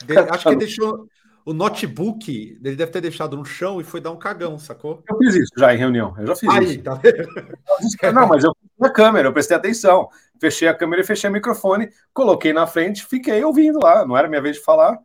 [0.06, 1.08] De- acho que ele deixou
[1.44, 5.04] o notebook, ele deve ter deixado no chão e foi dar um cagão, sacou?
[5.10, 6.14] Eu fiz isso já em reunião.
[6.18, 6.84] Eu já fiz Aí, isso.
[6.84, 8.14] tá vendo?
[8.14, 10.08] Não, mas eu fiz na câmera, eu prestei atenção.
[10.40, 14.06] Fechei a câmera e fechei o microfone, coloquei na frente, fiquei ouvindo lá.
[14.06, 15.00] Não era minha vez de falar.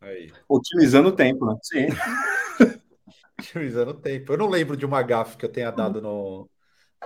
[0.00, 1.56] Aí, Otimizando o tempo, né?
[1.62, 1.88] Sim.
[3.40, 4.32] utilizando o tempo.
[4.32, 6.48] Eu não lembro de uma gafe que eu tenha dado no,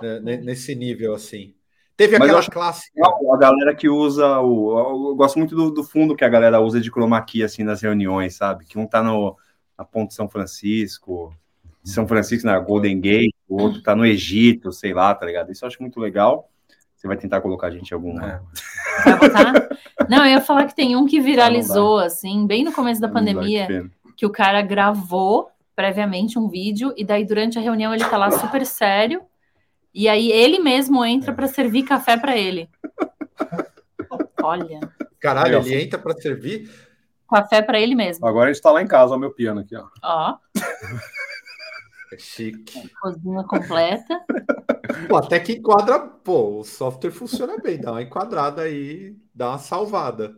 [0.01, 1.53] né, ne- nesse nível assim.
[1.95, 2.99] Teve aquela acho clássica.
[3.33, 5.09] A galera que usa o.
[5.11, 7.81] Eu gosto muito do, do fundo que a galera usa de chroma key, assim, nas
[7.81, 8.65] reuniões, sabe?
[8.65, 9.37] Que um tá no,
[9.77, 11.31] na Ponte de São Francisco,
[11.83, 15.51] de São Francisco na Golden Gate, o outro tá no Egito, sei lá, tá ligado?
[15.51, 16.49] Isso eu acho muito legal.
[16.95, 17.97] Você vai tentar colocar a gente em.
[17.99, 19.69] Vai botar?
[20.09, 23.09] Não, eu ia falar que tem um que Ah, viralizou, assim, bem no começo da
[23.09, 23.67] pandemia,
[24.15, 28.31] que o cara gravou previamente um vídeo e daí durante a reunião ele tá lá
[28.31, 29.21] super sério
[29.93, 32.69] e aí ele mesmo entra para servir café para ele.
[34.43, 34.79] Olha,
[35.19, 36.69] Caralho, ele entra para servir.
[37.29, 38.25] café para ele mesmo.
[38.25, 39.87] Agora a gente tá lá em casa, ó, meu piano aqui, ó.
[40.03, 40.37] Ó,
[42.13, 42.89] É chique.
[43.01, 44.19] cozinha completa.
[45.07, 45.99] Pô, até que enquadra.
[45.99, 50.35] Pô, o software funciona bem, dá uma enquadrada aí, dá uma salvada.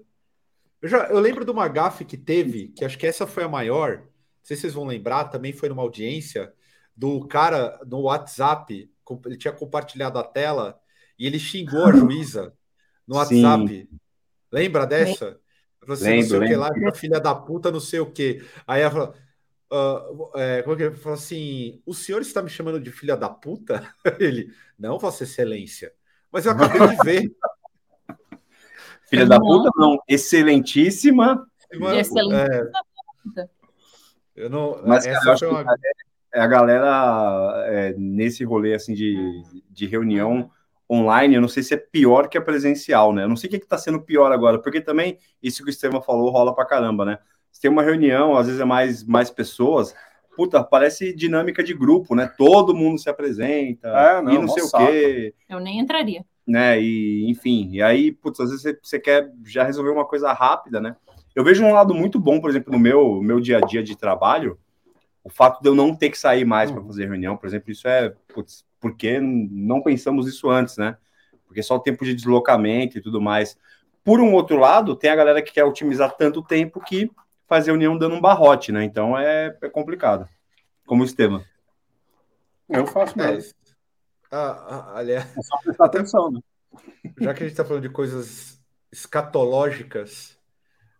[0.81, 3.49] Eu, já, eu lembro de uma gafe que teve, que acho que essa foi a
[3.49, 4.03] maior.
[4.43, 6.53] Não sei se vocês vão lembrar, também foi numa audiência
[6.93, 8.91] do cara no WhatsApp.
[9.25, 10.77] Ele tinha compartilhado a tela
[11.17, 12.53] e ele xingou a juíza
[13.07, 13.43] no Sim.
[13.45, 13.89] WhatsApp.
[14.51, 15.25] Lembra dessa?
[15.25, 15.39] Ele
[15.79, 16.85] falou assim, não Lembro, sei o que lembro.
[16.85, 18.45] lá, filha da puta, não sei o que.
[18.67, 19.15] Aí ela falou,
[19.71, 23.17] ah, é, como é que ele falou assim: o senhor está me chamando de filha
[23.17, 23.95] da puta?
[24.19, 25.91] Ele, não, Vossa Excelência.
[26.31, 27.35] Mas eu acabei de ver.
[29.09, 29.97] Filha da puta, não.
[30.07, 31.47] Excelentíssima.
[31.71, 32.35] Excelente.
[32.35, 33.49] é,
[34.35, 35.75] eu não, Mas, cara, essa eu acho foi que uma-
[36.33, 39.13] é a galera é, nesse rolê assim de,
[39.69, 40.49] de reunião
[40.89, 43.23] online, eu não sei se é pior que a presencial, né?
[43.23, 46.01] Eu não sei o que está sendo pior agora, porque também isso que o Estevam
[46.01, 47.19] falou rola pra caramba, né?
[47.51, 49.95] Você tem uma reunião, às vezes é mais, mais pessoas,
[50.35, 52.27] puta, parece dinâmica de grupo, né?
[52.37, 54.85] Todo mundo se apresenta, É, não, e não sei saco.
[54.85, 56.25] o quê, Eu nem entraria.
[56.47, 56.81] né?
[56.81, 60.81] E enfim, e aí, putz, às vezes você, você quer já resolver uma coisa rápida,
[60.81, 60.95] né?
[61.35, 63.95] Eu vejo um lado muito bom, por exemplo, no meu, meu dia a dia de
[63.95, 64.59] trabalho,
[65.23, 67.87] o fato de eu não ter que sair mais para fazer reunião, por exemplo, isso
[67.87, 70.97] é putz, porque não pensamos isso antes, né?
[71.45, 73.57] Porque só o tempo de deslocamento e tudo mais.
[74.03, 77.09] Por um outro lado, tem a galera que quer otimizar tanto tempo que
[77.47, 78.83] faz reunião dando um barrote, né?
[78.83, 80.27] Então é, é complicado.
[80.85, 81.43] Como o Estevam.
[82.67, 83.53] Eu faço é, mesmo.
[84.31, 86.39] ah, ah, aliás, É só prestar atenção, né?
[87.21, 88.59] já que a gente está falando de coisas
[88.91, 90.32] escatológicas,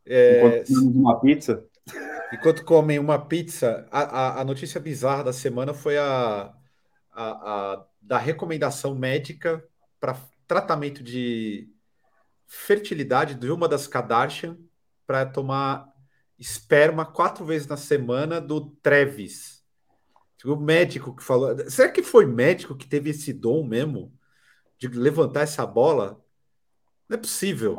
[0.05, 1.65] é, Enquanto comemos uma pizza,
[2.33, 6.51] Enquanto comem uma pizza, a, a, a notícia bizarra da semana foi a,
[7.11, 9.63] a, da recomendação médica
[9.99, 11.69] para tratamento de
[12.47, 14.57] fertilidade de uma das Kardashian
[15.05, 15.87] para tomar
[16.39, 19.63] esperma quatro vezes na semana do Travis.
[20.43, 21.55] O médico que falou.
[21.69, 24.11] Será que foi médico que teve esse dom mesmo
[24.77, 26.22] de levantar essa bola?
[27.13, 27.75] Não é possível.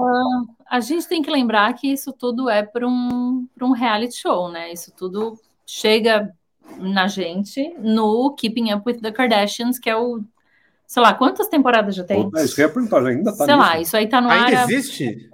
[0.71, 4.49] A gente tem que lembrar que isso tudo é para um, pra um reality show,
[4.49, 4.73] né?
[4.73, 6.33] Isso tudo chega
[6.79, 10.23] na gente no Keeping Up with the Kardashians, que é o.
[10.87, 12.31] Sei lá, quantas temporadas já tem?
[12.37, 13.83] É isso que eu ia perguntar, já ainda tá Sei lá, nisso?
[13.83, 14.71] isso aí tá no Ainda ar.
[14.71, 15.29] existe?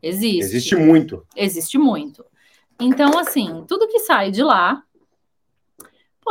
[0.00, 0.38] Existe.
[0.38, 1.26] existe muito.
[1.34, 2.24] Existe muito.
[2.78, 4.82] Então, assim, tudo que sai de lá,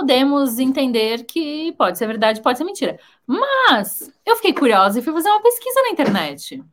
[0.01, 2.99] podemos entender que pode ser verdade, pode ser mentira.
[3.27, 6.63] Mas eu fiquei curiosa e fui fazer uma pesquisa na internet.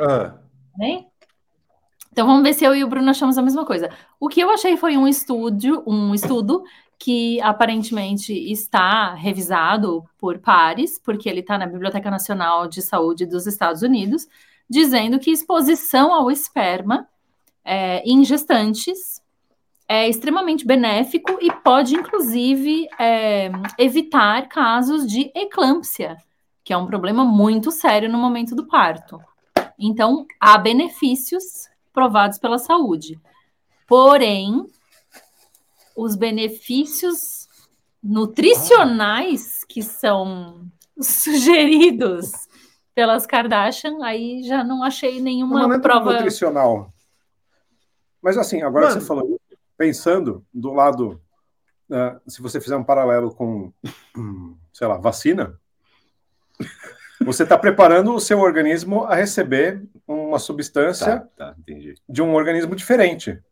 [0.00, 0.34] Ah,
[0.78, 1.04] né?
[2.10, 3.90] Então vamos ver se eu e o Bruno achamos a mesma coisa.
[4.18, 6.64] O que eu achei foi um estúdio, um estudo
[6.98, 13.46] que aparentemente está revisado por pares, porque ele está na Biblioteca Nacional de Saúde dos
[13.46, 14.26] Estados Unidos,
[14.70, 17.06] dizendo que exposição ao esperma
[17.62, 19.13] é, em gestantes
[19.88, 26.16] é extremamente benéfico e pode, inclusive, é, evitar casos de eclâmpsia,
[26.62, 29.20] que é um problema muito sério no momento do parto.
[29.78, 33.20] Então, há benefícios provados pela saúde.
[33.86, 34.66] Porém,
[35.94, 37.48] os benefícios
[38.02, 40.66] nutricionais que são
[41.00, 42.30] sugeridos
[42.94, 46.92] pelas Kardashian, aí já não achei nenhuma não, é prova nutricional.
[48.22, 48.96] Mas assim, agora Mano.
[48.96, 49.33] que você falou,
[49.76, 51.20] pensando do lado,
[51.90, 53.72] uh, se você fizer um paralelo com,
[54.72, 55.58] sei lá, vacina,
[57.20, 61.56] você está preparando o seu organismo a receber uma substância tá, tá,
[62.08, 63.42] de um organismo diferente.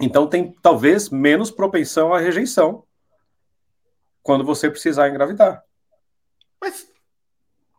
[0.00, 2.84] Então tem talvez menos propensão à rejeição
[4.22, 5.62] quando você precisar engravidar.
[6.60, 6.86] Mas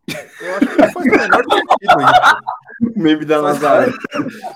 [0.42, 2.69] eu acho que o menor sentido isso.
[2.96, 3.92] Meme da Nazaré.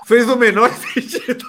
[0.06, 1.44] Fez o menor sentido.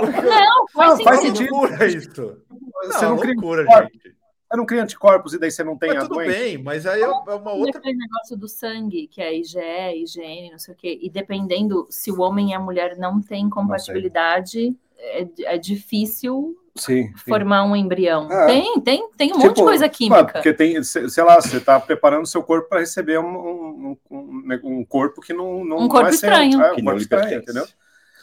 [0.00, 1.50] Não, faz, não, faz sentido.
[1.50, 2.36] Loucura isso.
[2.84, 4.20] Você não, não cria loucura, gente.
[4.50, 7.04] Você não cria anticorpos e daí você não tem mas tudo bem, mas aí é,
[7.04, 7.78] é uma outra.
[7.78, 10.98] Aquele negócio do sangue, que é IgE, IgN, não sei o quê.
[11.00, 17.12] E dependendo se o homem e a mulher não têm compatibilidade, é, é difícil sim,
[17.28, 17.70] formar sim.
[17.70, 18.30] um embrião.
[18.30, 18.46] É.
[18.46, 20.32] Tem, tem, tem um tipo, monte de tipo, coisa química.
[20.32, 24.84] Porque tem, sei lá, você está preparando seu corpo para receber um, um, né, um,
[24.84, 27.66] corpo que não, não um corpo não é estranho, seu, é, um corpo estranho, entendeu?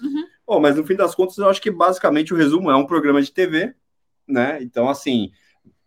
[0.01, 0.25] Uhum.
[0.45, 3.21] Bom, mas no fim das contas, eu acho que basicamente o resumo é um programa
[3.21, 3.73] de TV,
[4.27, 4.59] né?
[4.61, 5.31] Então, assim,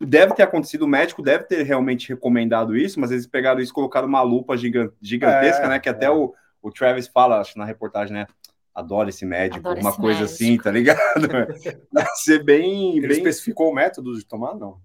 [0.01, 3.75] deve ter acontecido, o médico deve ter realmente recomendado isso, mas eles pegaram isso e
[3.75, 5.79] colocaram uma lupa gigantesca, é, né?
[5.79, 6.11] Que até é.
[6.11, 8.27] o, o Travis fala, acho na reportagem, né?
[8.75, 10.35] Adoro esse médico, Adoro uma esse coisa médico.
[10.35, 11.01] assim, tá ligado?
[12.17, 12.97] Ser bem.
[12.97, 13.17] Ele bem...
[13.17, 14.55] especificou o método de tomar?
[14.55, 14.81] Não.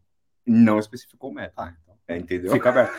[0.45, 1.61] Não especificou o método.
[1.61, 1.95] Ah, então.
[2.07, 2.51] É, entendeu?
[2.51, 2.93] Fica aberto.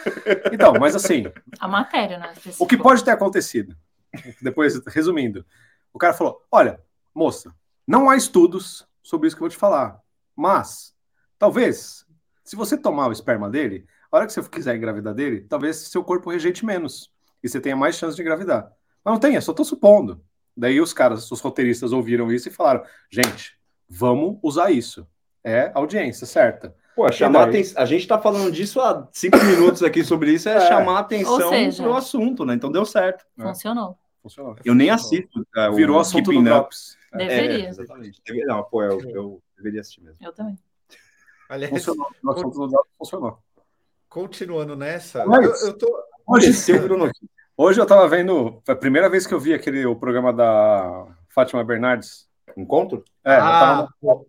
[0.53, 1.25] Então, mas assim.
[1.61, 2.33] A matéria, né?
[2.59, 3.77] O que pode ter acontecido?
[4.41, 5.45] Depois, resumindo,
[5.93, 6.81] o cara falou: olha,
[7.15, 7.55] moça,
[7.87, 10.01] não há estudos sobre isso que eu vou te falar,
[10.35, 10.95] mas
[11.39, 12.05] talvez,
[12.43, 16.03] se você tomar o esperma dele, a hora que você quiser engravidar dele, talvez seu
[16.03, 17.13] corpo rejeite menos
[17.43, 18.73] e você tenha mais chance de engravidar.
[19.05, 20.25] Mas não tem, eu só estou supondo.
[20.57, 25.07] Daí os caras, os roteiristas ouviram isso e falaram: gente, vamos usar isso.
[25.45, 26.75] É audiência certa.
[26.97, 27.63] Pô, chamar daí...
[27.77, 30.61] a gente está falando disso há cinco minutos aqui sobre isso, é, é.
[30.67, 32.55] chamar a atenção para o assunto, né?
[32.55, 33.27] Então deu certo.
[33.39, 33.99] Funcionou.
[34.23, 34.57] Funcionou.
[34.65, 35.47] Eu nem assisto.
[35.55, 36.97] É, Virou assunto do Drops.
[37.13, 37.67] Deveria.
[37.67, 38.21] É, exatamente.
[38.47, 40.19] Não, pô, eu, eu deveria assistir mesmo.
[40.25, 40.59] Eu também.
[41.49, 42.11] Aliás, funcionou.
[42.25, 43.39] O assunto do Drops funcionou.
[44.09, 46.03] Continuando nessa, Mas, eu, eu tô.
[46.27, 46.53] Hoje,
[47.59, 51.07] Hoje eu estava vendo, foi a primeira vez que eu vi aquele o programa da
[51.31, 52.29] Fátima Bernardes.
[52.55, 53.03] Encontro?
[53.25, 53.89] É, ah.
[54.03, 54.25] eu, tava,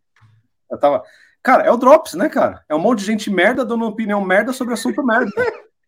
[0.72, 1.04] eu tava.
[1.44, 2.64] Cara, é o Drops, né, cara?
[2.70, 5.30] É um monte de gente merda dando opinião merda sobre assunto merda.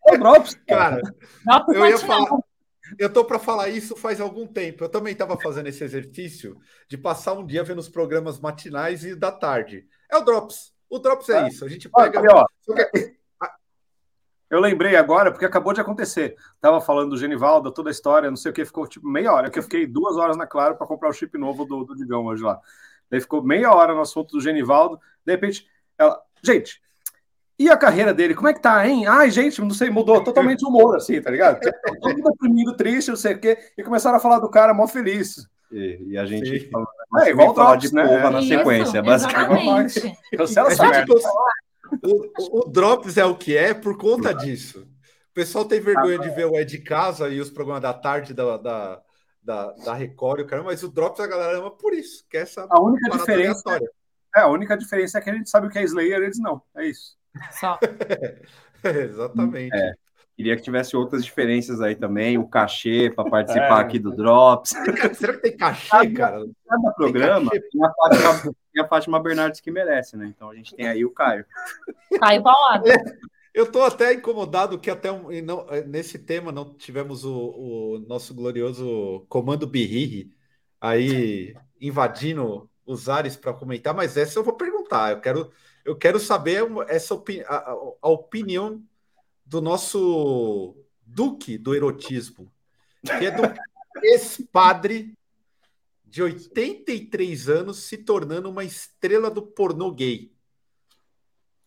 [0.06, 0.60] É o Drops.
[0.68, 1.02] Cara,
[1.70, 2.30] eu ia falar.
[2.98, 4.84] Eu tô para falar isso faz algum tempo.
[4.84, 6.58] Eu também estava fazendo esse exercício
[6.90, 9.86] de passar um dia vendo os programas matinais e da tarde.
[10.12, 10.74] É o Drops.
[10.90, 11.48] O Drops é, é.
[11.48, 11.64] isso.
[11.64, 12.20] A gente pega.
[12.20, 12.46] Aqui, ó.
[14.50, 16.36] Eu lembrei agora, porque acabou de acontecer.
[16.60, 19.50] Tava falando do Genivaldo, toda a história, não sei o que, ficou tipo meia hora,
[19.50, 22.26] que eu fiquei duas horas na Claro para comprar o chip novo do, do Digão
[22.26, 22.60] hoje lá.
[23.10, 26.82] Daí ficou meia hora no assunto do Genivaldo, de repente, ela, gente,
[27.60, 29.06] e a carreira dele, como é que tá, hein?
[29.06, 31.60] Ai, gente, não sei, mudou totalmente o humor, assim, tá ligado?
[32.02, 34.88] Todo mundo deprimido, triste, não sei o quê, e começaram a falar do cara mó
[34.88, 35.46] feliz.
[35.70, 36.88] E, e a gente fala,
[37.22, 38.30] é, igual falar de né?
[38.30, 40.18] na sequência, basicamente.
[40.36, 41.14] Cancela essa merda.
[42.04, 44.88] O, o, Drops é o que é por conta disso.
[45.30, 48.58] O pessoal tem vergonha de ver o Ed Casa e os programas da tarde da,
[48.58, 49.02] da,
[49.42, 52.68] da, da Record, cara, mas o Drops a galera ama por isso, que é essa
[52.70, 53.80] a única diferença
[54.36, 56.62] É, a única diferença é que a gente sabe o que é Slayer, eles não.
[56.76, 57.18] É isso.
[57.60, 57.80] Só.
[58.84, 59.76] é, exatamente.
[59.76, 59.94] É.
[60.40, 63.82] Queria que tivesse outras diferenças aí também, o cachê para participar é.
[63.82, 64.70] aqui do Drops.
[65.20, 66.46] Será que tem cachê, cara?
[66.66, 70.32] Cada programa tem, tem, a Fátima, tem a Fátima Bernardes que merece, né?
[70.34, 71.46] Então a gente tem aí o Caio.
[72.18, 72.90] Caio Paulado.
[72.90, 72.98] É,
[73.54, 78.34] eu estou até incomodado que até um, não, nesse tema não tivemos o, o nosso
[78.34, 80.34] glorioso Comando Birri
[80.80, 85.12] aí invadindo os ares para comentar, mas essa eu vou perguntar.
[85.12, 85.52] Eu quero,
[85.84, 88.82] eu quero saber essa opini a, a opinião
[89.50, 92.52] do nosso duque do erotismo,
[93.02, 93.42] que é do
[94.04, 95.18] ex-padre
[96.06, 100.32] de 83 anos se tornando uma estrela do pornô gay.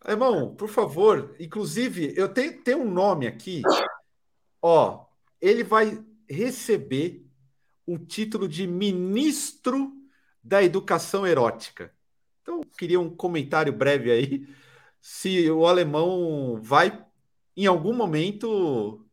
[0.07, 3.61] Irmão, por favor, inclusive, eu tenho, tenho um nome aqui.
[4.61, 5.05] Ó,
[5.41, 7.25] ele vai receber
[7.85, 9.91] o título de ministro
[10.41, 11.93] da educação erótica.
[12.41, 14.47] Então, queria um comentário breve aí.
[15.01, 17.05] Se o alemão vai,
[17.55, 19.05] em algum momento,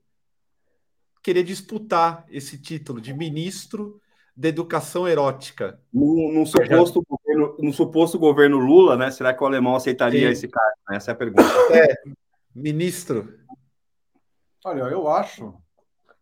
[1.22, 4.00] querer disputar esse título de ministro
[4.36, 5.78] da educação erótica.
[5.92, 9.10] No, no, suposto, governo, no suposto governo Lula, né?
[9.10, 10.32] Será que o alemão aceitaria Sim.
[10.32, 10.72] esse cara?
[10.90, 11.42] Essa é a pergunta.
[11.70, 11.94] É,
[12.54, 13.38] ministro.
[14.64, 15.54] Olha, eu acho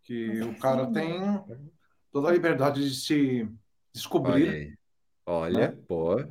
[0.02, 1.20] que o cara tem
[2.10, 3.48] toda a liberdade de se
[3.92, 4.76] descobrir.
[5.24, 5.78] Olha, Olha né?
[5.86, 6.24] pô.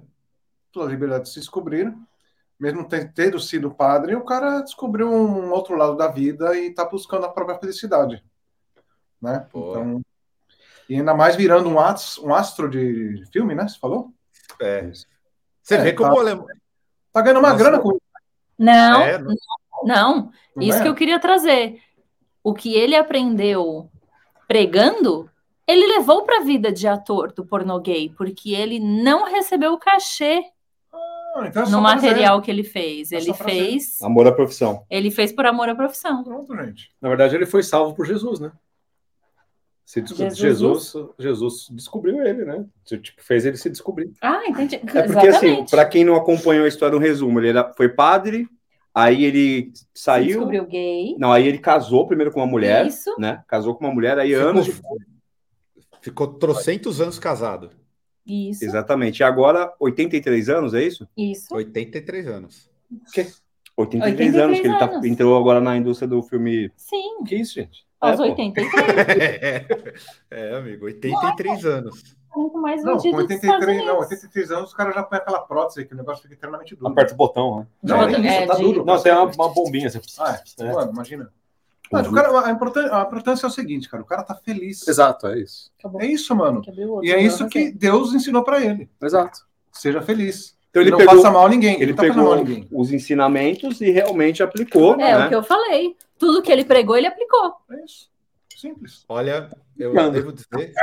[0.72, 1.94] Toda a liberdade de se descobrir.
[2.60, 7.26] Mesmo tendo sido padre, o cara descobriu um outro lado da vida e está buscando
[7.26, 8.24] a própria felicidade.
[9.22, 9.46] Né?
[9.52, 9.72] Pô.
[9.72, 10.02] Então,
[10.90, 13.68] e ainda mais virando um astro, um astro de filme, né?
[13.68, 14.14] Você falou?
[14.60, 14.90] É.
[15.62, 16.46] Você é, vê como tá, o alemão.
[17.12, 17.64] Tá ganhando uma Nossa.
[17.64, 18.02] grana com isso.
[18.58, 19.36] Não, é, não,
[19.84, 20.32] não.
[20.56, 20.64] não.
[20.64, 20.82] Isso é?
[20.82, 21.82] que eu queria trazer.
[22.44, 23.92] O que ele aprendeu
[24.48, 25.30] pregando,
[25.68, 29.78] ele levou para a vida de ator do pornô gay, porque ele não recebeu o
[29.78, 30.42] cachê
[31.40, 33.12] ah, então é no material que ele fez.
[33.12, 34.02] É ele fez.
[34.02, 34.86] Amor à profissão.
[34.90, 36.24] Ele fez por amor à profissão.
[36.24, 36.92] Pronto, gente.
[37.02, 38.52] Na verdade, ele foi salvo por Jesus, né?
[39.88, 42.66] Se Jesus, Jesus, Jesus, descobriu ele, né?
[42.84, 44.12] Tipo, fez ele se descobrir.
[44.22, 44.76] Ah, entendi.
[44.76, 45.54] É porque, assim, Exatamente.
[45.60, 48.50] assim, para quem não acompanhou a história, um resumo: ele era, foi padre,
[48.94, 50.26] aí ele saiu.
[50.26, 51.16] Se descobriu gay.
[51.18, 52.86] Não, aí ele casou primeiro com uma mulher.
[52.86, 53.16] Isso.
[53.18, 53.42] Né?
[53.48, 54.82] Casou com uma mulher, aí ficou, anos.
[56.02, 57.70] Ficou trocentos anos casado.
[58.28, 58.66] Isso.
[58.66, 59.20] Exatamente.
[59.20, 61.08] E agora, 83 anos, é isso?
[61.16, 61.54] Isso.
[61.56, 62.70] 83 anos.
[62.92, 63.28] O quê?
[63.78, 66.72] 83, 83 anos, que ele tá, entrou agora na indústria do filme.
[66.76, 67.24] Sim.
[67.26, 67.88] Que isso, gente?
[68.02, 68.72] Aos é, 83.
[70.30, 71.68] é, amigo, 83 Nossa.
[71.70, 72.18] anos.
[72.36, 75.94] Muito mais não, com 83, não, 83 anos, os caras já põem aquela prótese que
[75.94, 76.92] o negócio fica eternamente duro.
[76.92, 77.68] Aperta o botão, né?
[77.82, 78.86] Não, não, é, tá duro.
[78.86, 79.90] Não, tem uma, uma bombinha.
[79.90, 80.00] Você...
[80.20, 80.64] Ah, é.
[80.64, 80.72] é.
[80.72, 81.34] Mano, imagina.
[81.92, 84.88] Mas o cara, a, importância, a importância é o seguinte, cara, o cara tá feliz.
[84.88, 85.72] Exato, é isso.
[85.80, 86.02] Acabou.
[86.02, 86.62] É isso, mano.
[87.04, 88.90] E é isso que Deus ensinou para ele.
[89.02, 89.40] Exato.
[89.72, 90.58] Seja feliz.
[90.70, 91.82] Então ele não pegou, passa mal a ninguém.
[91.82, 92.68] Ele tá pegou ninguém.
[92.72, 94.94] os ensinamentos e realmente aplicou.
[94.96, 95.26] É né?
[95.26, 95.96] o que eu falei.
[96.18, 97.54] Tudo que ele pregou, ele aplicou.
[97.72, 98.10] É isso.
[98.56, 99.06] Simples.
[99.08, 100.14] Olha, eu Quando?
[100.14, 100.74] devo dizer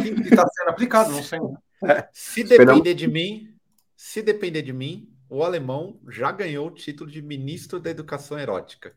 [0.00, 1.40] que está sendo aplicado, não sei.
[1.84, 2.08] É.
[2.12, 3.52] Se depender de mim,
[3.96, 8.94] se depender de mim, o alemão já ganhou o título de ministro da Educação Erótica.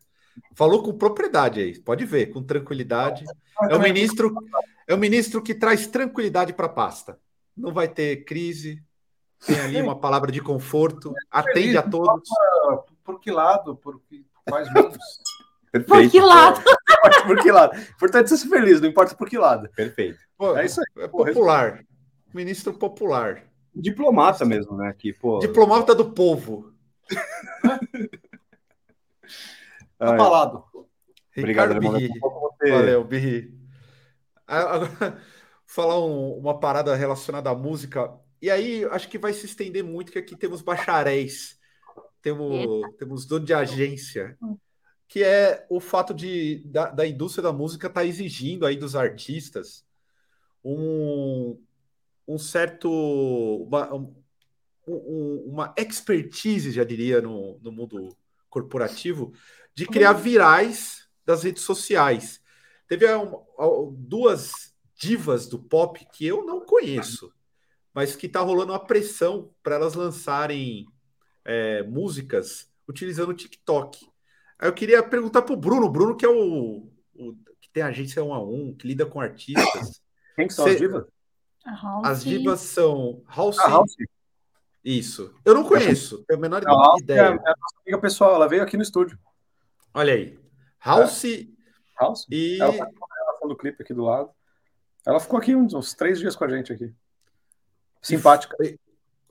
[0.55, 3.25] Falou com propriedade aí, pode ver, com tranquilidade.
[3.69, 4.33] É o ministro,
[4.87, 7.19] é o ministro que traz tranquilidade para a pasta.
[7.55, 8.83] Não vai ter crise,
[9.45, 12.29] tem ali uma palavra de conforto, atende a todos.
[13.03, 13.75] Por que lado?
[13.75, 14.97] Por menos?
[15.71, 15.87] Perfeito.
[15.87, 16.63] Por que lado?
[17.25, 17.77] por que lado?
[17.77, 19.69] Importante ser feliz, não importa por que lado.
[19.75, 20.17] Perfeito.
[20.37, 21.03] Pô, é isso aí.
[21.03, 21.83] É popular.
[22.33, 23.43] Ministro popular.
[23.75, 24.93] Diplomata mesmo, né?
[24.97, 25.39] Que, pô...
[25.39, 26.71] Diplomata do povo.
[29.97, 30.63] tá falado.
[31.37, 32.09] Obrigado, Birri.
[32.69, 33.57] Valeu, Birri.
[34.45, 35.21] Agora,
[35.65, 38.13] falar um, uma parada relacionada à música.
[38.41, 41.59] E aí, acho que vai se estender muito, que aqui temos bacharéis.
[42.21, 44.37] Temos, temos dono de agência.
[45.07, 48.95] Que é o fato de da, da indústria da música estar tá exigindo aí dos
[48.95, 49.87] artistas
[50.63, 51.57] um,
[52.27, 52.89] um certo
[53.63, 58.15] uma, um, uma expertise, já diria, no, no mundo
[58.49, 59.33] corporativo,
[59.77, 62.41] de criar virais das redes sociais.
[62.87, 63.43] Teve um,
[63.95, 67.31] duas divas do pop que eu não conheço,
[67.93, 70.87] mas que está rolando uma pressão para elas lançarem
[71.45, 74.03] é, músicas utilizando o TikTok.
[74.57, 78.23] Aí eu queria perguntar para o Bruno, Bruno que é o, o, que tem agência
[78.23, 80.01] 1 a 1, que lida com artistas.
[80.35, 80.71] Quem que são Cê...
[80.71, 81.05] as divas?
[82.03, 83.59] As divas são House.
[83.59, 83.95] Ah, House.
[84.83, 85.35] Isso.
[85.45, 87.19] Eu não conheço, tenho a menor a ideia.
[87.21, 89.19] É a nossa amiga pessoal, ela veio aqui no estúdio.
[89.97, 90.37] Olha aí.
[90.79, 91.25] House.
[91.25, 91.47] É.
[91.99, 92.27] House?
[92.29, 92.61] E.
[92.61, 94.29] Ela, tá, ela do clipe aqui do lado.
[95.03, 96.93] Ela ficou aqui uns, uns três dias com a gente aqui.
[97.99, 98.55] Simpática.
[98.63, 98.79] E...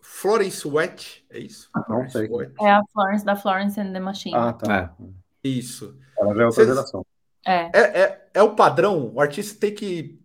[0.00, 1.70] Florence Wet, é isso?
[1.88, 2.28] Não sei.
[2.60, 4.34] É a Florence da Florence and the Machine.
[4.34, 4.94] Ah, tá.
[4.98, 5.48] É.
[5.48, 5.96] Isso.
[6.18, 6.68] Ela já é outra Cês...
[6.68, 7.06] geração.
[7.46, 7.70] É.
[7.72, 8.30] É, é.
[8.34, 9.12] é o padrão?
[9.14, 10.20] O artista tem que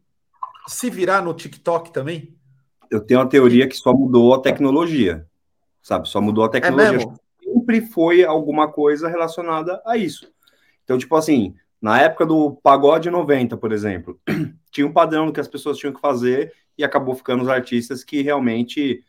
[0.68, 2.36] se virar no TikTok também?
[2.90, 5.28] Eu tenho uma teoria que só mudou a tecnologia.
[5.84, 6.10] Sabe?
[6.10, 7.08] Só mudou a é tecnologia.
[7.08, 7.22] É
[7.62, 10.32] Sempre foi alguma coisa relacionada a isso.
[10.84, 14.20] Então, tipo assim, na época do pagode 90, por exemplo,
[14.72, 18.04] tinha um padrão do que as pessoas tinham que fazer e acabou ficando os artistas
[18.04, 19.04] que realmente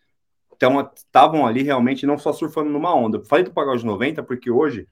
[0.55, 3.24] então, estavam ali realmente não só surfando numa onda.
[3.24, 4.86] Falei do pagode 90 porque hoje,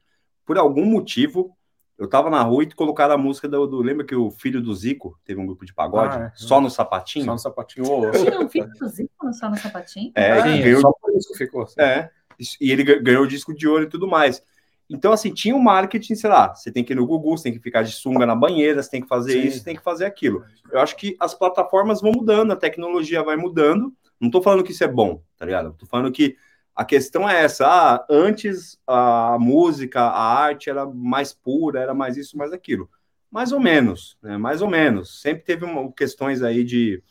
[0.44, 1.56] por algum motivo,
[2.00, 4.74] eu tava na rua e colocaram a música do, do, Lembra que o filho do
[4.74, 6.16] Zico teve um grupo de pagode?
[6.16, 6.32] Ah, é.
[6.34, 7.26] Só no sapatinho?
[7.26, 7.84] Só no sapatinho.
[8.10, 10.10] Tinha um filho do Zico no Só no sapatinho?
[10.14, 11.62] É, ah, só por isso que ficou.
[11.62, 11.80] Assim.
[11.80, 12.10] É,
[12.60, 14.42] e ele ganhou o disco de ouro e tudo mais.
[14.88, 17.52] Então, assim, tinha um marketing, sei lá, você tem que ir no Google, você tem
[17.52, 19.46] que ficar de sunga na banheira, você tem que fazer Sim.
[19.46, 20.44] isso, tem que fazer aquilo.
[20.72, 24.72] Eu acho que as plataformas vão mudando, a tecnologia vai mudando, não tô falando que
[24.72, 25.74] isso é bom, tá ligado?
[25.78, 26.36] Tô falando que
[26.74, 32.16] A questão é essa: ah, antes a música, a arte era mais pura, era mais
[32.16, 32.88] isso, mais aquilo.
[33.30, 34.36] Mais ou menos, né?
[34.38, 35.20] Mais ou menos.
[35.20, 37.02] Sempre teve uma, questões aí de.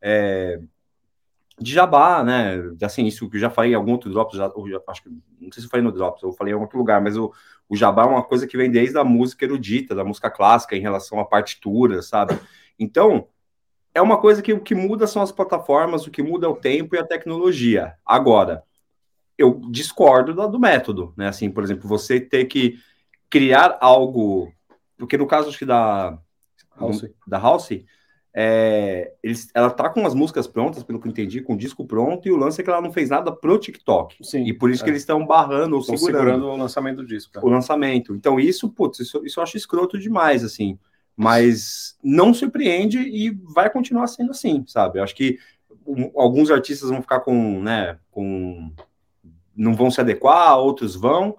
[0.00, 0.60] É,
[1.60, 2.60] de jabá, né?
[2.82, 5.52] Assim, isso que eu já falei em algum outro Drops, já, já, acho que não
[5.52, 7.32] sei se eu falei no Drops, eu falei em outro lugar, mas o,
[7.68, 10.80] o jabá é uma coisa que vem desde a música erudita, da música clássica, em
[10.80, 12.38] relação à partitura, sabe?
[12.78, 13.28] Então,
[13.94, 16.56] é uma coisa que o que muda são as plataformas, o que muda é o
[16.56, 17.94] tempo e a tecnologia.
[18.04, 18.64] Agora,
[19.38, 21.28] eu discordo do, do método, né?
[21.28, 22.78] Assim, por exemplo, você ter que
[23.30, 24.52] criar algo,
[24.96, 26.18] porque no caso acho que da
[26.78, 27.84] House, da House
[28.36, 31.86] é, eles, ela tá com as músicas prontas, pelo que eu entendi, com o disco
[31.86, 34.16] pronto, e o lance é que ela não fez nada pro TikTok.
[34.22, 34.84] Sim, e por isso é.
[34.84, 37.38] que eles estão barrando ou segurando, segurando, o lançamento do disco.
[37.40, 38.12] O lançamento.
[38.12, 40.76] Então, isso, putz, isso, isso eu acho escroto demais, assim.
[41.16, 44.98] Mas não surpreende e vai continuar sendo assim, sabe?
[44.98, 45.38] Eu acho que
[46.16, 48.72] alguns artistas vão ficar com, né, com.
[49.54, 51.36] não vão se adequar, outros vão.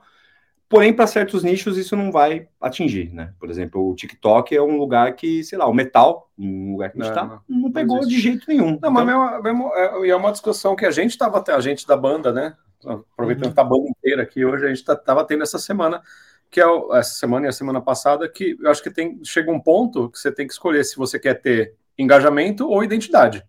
[0.67, 3.33] Porém, para certos nichos isso não vai atingir, né?
[3.39, 6.99] Por exemplo, o TikTok é um lugar que, sei lá, o metal, um lugar que
[6.99, 8.71] a gente não, tá, não, não pegou de jeito nenhum.
[8.71, 8.91] Não, então...
[8.91, 12.31] mas mesmo, mesmo, é, é uma discussão que a gente estava, a gente da banda,
[12.33, 12.55] né?
[12.83, 13.49] Aproveitando uhum.
[13.51, 16.01] que tá a banda inteira aqui hoje, a gente estava tá, tendo essa semana,
[16.49, 19.59] que é essa semana e a semana passada, que eu acho que tem, chega um
[19.59, 23.45] ponto que você tem que escolher se você quer ter engajamento ou identidade.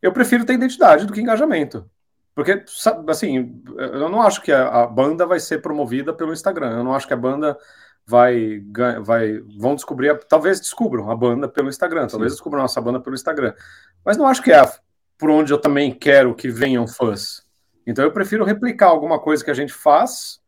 [0.00, 1.88] Eu prefiro ter identidade do que engajamento.
[2.40, 2.64] Porque,
[3.06, 6.78] assim, eu não acho que a, banda vai ser promovida pelo Instagram.
[6.78, 7.54] Eu não acho que a banda
[8.06, 8.64] vai.
[9.02, 10.18] vai vão descobrir.
[10.26, 12.06] Talvez descubram a banda pelo Instagram.
[12.06, 12.36] Talvez Sim.
[12.36, 13.52] descubram a nossa banda pelo Instagram.
[14.02, 14.62] Mas não acho que é
[15.18, 17.46] por onde eu também quero que venham fãs.
[17.86, 20.40] Então eu prefiro replicar alguma coisa que a gente faz,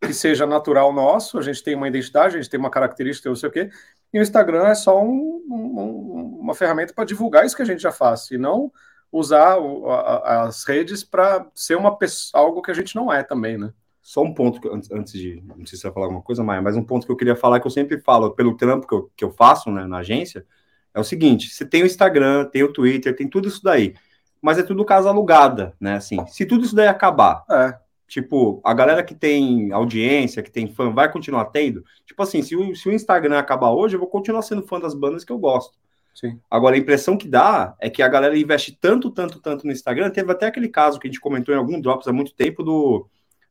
[0.00, 1.38] que seja natural nosso.
[1.38, 3.68] A gente tem uma identidade, a gente tem uma característica, não sei o quê.
[4.10, 7.82] E o Instagram é só um, um, uma ferramenta para divulgar isso que a gente
[7.82, 8.30] já faz.
[8.30, 8.72] E não
[9.10, 13.22] usar o, a, as redes para ser uma pessoa, algo que a gente não é
[13.22, 13.72] também, né?
[14.06, 16.62] Só um ponto, que, antes de, não sei se você vai falar alguma coisa, Maia,
[16.62, 19.10] mas um ponto que eu queria falar, que eu sempre falo pelo trampo que eu,
[19.16, 20.46] que eu faço né, na agência,
[20.94, 23.94] é o seguinte, você tem o Instagram, tem o Twitter, tem tudo isso daí,
[24.40, 27.76] mas é tudo casa alugada, né, assim, se tudo isso daí acabar, é.
[28.06, 31.84] tipo, a galera que tem audiência, que tem fã, vai continuar tendo?
[32.06, 34.94] Tipo assim, se o, se o Instagram acabar hoje, eu vou continuar sendo fã das
[34.94, 35.76] bandas que eu gosto.
[36.16, 36.40] Sim.
[36.50, 40.08] Agora, a impressão que dá é que a galera investe tanto, tanto, tanto no Instagram.
[40.08, 43.06] Teve até aquele caso que a gente comentou em algum Drops há muito tempo do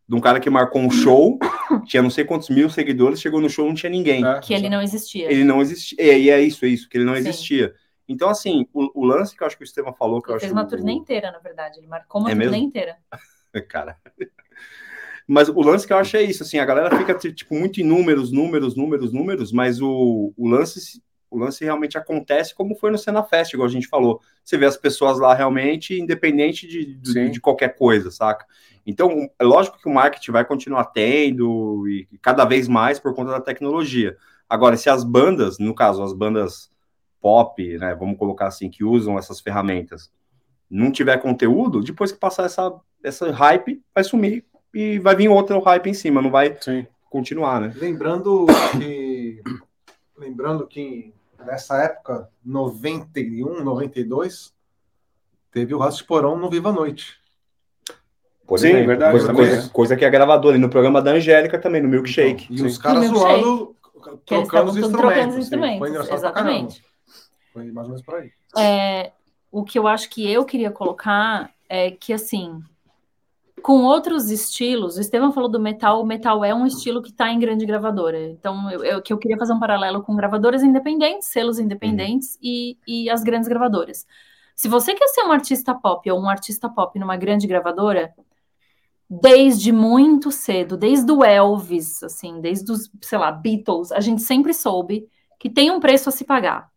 [0.07, 1.39] de um cara que marcou um show,
[1.85, 4.25] tinha não sei quantos mil seguidores, chegou no show não tinha ninguém.
[4.25, 4.39] É.
[4.39, 5.31] Que ele não existia.
[5.31, 5.97] Ele não existia.
[5.99, 7.19] E é isso, é isso, que ele não Sim.
[7.19, 7.73] existia.
[8.07, 10.39] Então, assim, o, o, lance que eu acho que o Estevam falou, que ele eu
[10.39, 10.59] fez acho.
[10.59, 11.79] uma turnê inteira, na verdade.
[11.79, 12.67] Ele marcou uma é turnê mesmo?
[12.67, 12.97] inteira.
[13.67, 13.97] cara.
[15.27, 17.83] Mas o lance que eu acho é isso, assim, a galera fica, tipo, muito em
[17.83, 22.97] números, números, números, números, mas o, o lance o lance realmente acontece como foi no
[22.97, 24.21] Cena Fest, igual a gente falou.
[24.43, 28.45] Você vê as pessoas lá realmente, independente de, de, de qualquer coisa, saca?
[28.85, 33.31] Então, é lógico que o marketing vai continuar tendo e cada vez mais por conta
[33.31, 34.15] da tecnologia.
[34.47, 36.69] Agora, se as bandas, no caso, as bandas
[37.19, 40.11] pop, né, vamos colocar assim, que usam essas ferramentas,
[40.69, 42.71] não tiver conteúdo, depois que passar essa,
[43.03, 46.85] essa hype, vai sumir e vai vir outro hype em cima, não vai Sim.
[47.09, 47.73] continuar, né?
[47.75, 48.45] Lembrando
[48.77, 49.41] que
[50.17, 51.13] lembrando que
[51.45, 54.53] nessa época, 91, 92,
[55.51, 57.19] teve o Rato de Porão no Viva a Noite.
[58.45, 59.11] Por Sim, exemplo, verdade.
[59.11, 62.47] Coisa, coisa, coisa, que é gravadora, e no programa da Angélica também, no Milkshake.
[62.51, 63.75] Então, e os caras zoando,
[64.25, 65.37] trocando os instrumentos.
[65.37, 65.79] instrumentos.
[65.79, 66.85] Foi engraçado Exatamente.
[67.51, 68.31] Foi mais ou menos por aí.
[68.57, 69.11] É,
[69.51, 72.61] o que eu acho que eu queria colocar é que, assim,
[73.65, 77.31] com outros estilos, o Estevam falou do metal, o metal é um estilo que está
[77.31, 78.29] em grande gravadora.
[78.29, 82.41] Então, eu, eu, que eu queria fazer um paralelo com gravadoras independentes, selos independentes uhum.
[82.43, 84.05] e, e as grandes gravadoras.
[84.55, 88.13] Se você quer ser um artista pop ou um artista pop numa grande gravadora,
[89.09, 94.53] desde muito cedo, desde o Elvis, assim, desde os, sei lá, Beatles, a gente sempre
[94.53, 95.07] soube
[95.39, 96.69] que tem um preço a se pagar.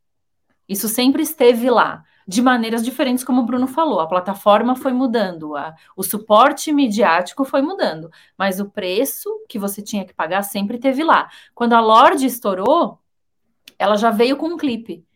[0.66, 4.00] Isso sempre esteve lá de maneiras diferentes, como o Bruno falou.
[4.00, 9.80] A plataforma foi mudando, a, o suporte midiático foi mudando, mas o preço que você
[9.80, 11.30] tinha que pagar sempre teve lá.
[11.54, 12.98] Quando a Lorde estourou,
[13.78, 15.06] ela já veio com um clipe.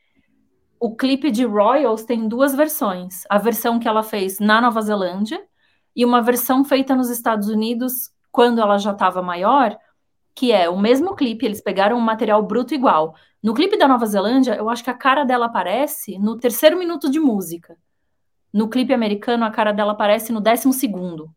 [0.80, 5.44] O clipe de Royals tem duas versões: a versão que ela fez na Nova Zelândia
[5.94, 9.78] e uma versão feita nos Estados Unidos quando ela já estava maior,
[10.35, 14.07] que é o mesmo clipe, eles pegaram um material bruto igual, no clipe da Nova
[14.07, 17.76] Zelândia, eu acho que a cara dela aparece no terceiro minuto de música.
[18.53, 21.35] No clipe americano, a cara dela aparece no décimo segundo.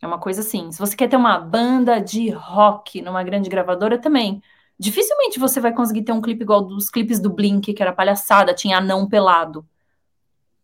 [0.00, 0.70] É uma coisa assim.
[0.70, 4.40] Se você quer ter uma banda de rock numa grande gravadora também,
[4.78, 8.54] dificilmente você vai conseguir ter um clipe igual dos clipes do Blink, que era palhaçada,
[8.54, 9.66] tinha anão pelado.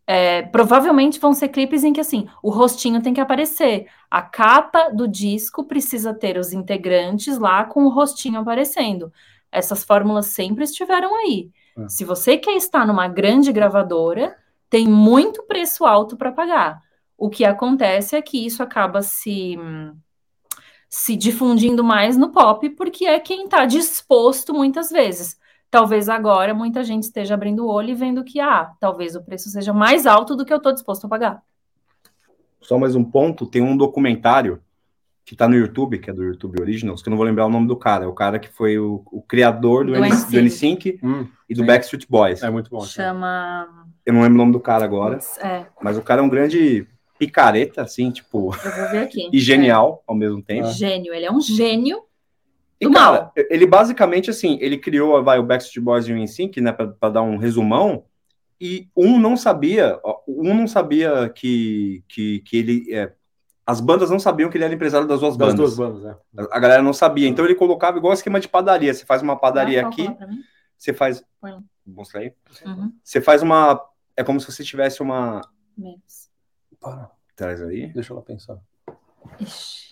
[0.07, 3.87] É, provavelmente vão ser clipes em que assim o rostinho tem que aparecer.
[4.09, 9.11] A capa do disco precisa ter os integrantes lá com o rostinho aparecendo.
[9.51, 11.49] Essas fórmulas sempre estiveram aí.
[11.77, 11.89] É.
[11.89, 14.37] Se você quer estar numa grande gravadora,
[14.69, 16.81] tem muito preço alto para pagar.
[17.17, 19.57] O que acontece é que isso acaba se
[20.87, 25.37] se difundindo mais no pop, porque é quem está disposto muitas vezes.
[25.75, 29.49] Talvez agora muita gente esteja abrindo o olho e vendo que, ah, talvez o preço
[29.49, 31.43] seja mais alto do que eu estou disposto a pagar.
[32.61, 34.61] Só mais um ponto: tem um documentário
[35.25, 37.49] que está no YouTube, que é do YouTube Originals, que eu não vou lembrar o
[37.49, 38.05] nome do cara.
[38.05, 41.67] É o cara que foi o, o criador do, do NSYNC hum, e do sim.
[41.67, 42.41] Backstreet Boys.
[42.41, 42.79] É muito bom.
[42.85, 43.85] Chama.
[44.05, 45.19] Eu não lembro o nome do cara agora.
[45.41, 45.65] É.
[45.81, 46.87] Mas o cara é um grande
[47.19, 48.55] picareta, assim, tipo.
[48.63, 49.27] Eu vou ver aqui.
[49.33, 50.11] e genial é.
[50.11, 50.69] ao mesmo tempo.
[50.69, 52.01] Gênio, ele é um gênio.
[52.79, 56.71] E, cara, ele basicamente, assim, ele criou vai, o Backstreet Boys e o NSYNC, né,
[56.71, 58.05] para dar um resumão,
[58.59, 63.13] e um não sabia, um não sabia que, que, que ele, é,
[63.65, 65.75] as bandas não sabiam que ele era empresário das duas das bandas.
[65.75, 66.41] duas bandas, é.
[66.41, 69.37] A, a galera não sabia, então ele colocava igual esquema de padaria, você faz uma
[69.37, 70.07] padaria aqui,
[70.77, 71.23] você faz...
[71.85, 72.33] Mostra aí.
[72.65, 72.91] Uhum.
[73.03, 73.79] Você faz uma...
[74.17, 75.41] É como se você tivesse uma...
[75.77, 76.29] Menos.
[76.79, 77.11] Para.
[77.35, 77.87] Traz aí.
[77.87, 78.57] Deixa ela pensar.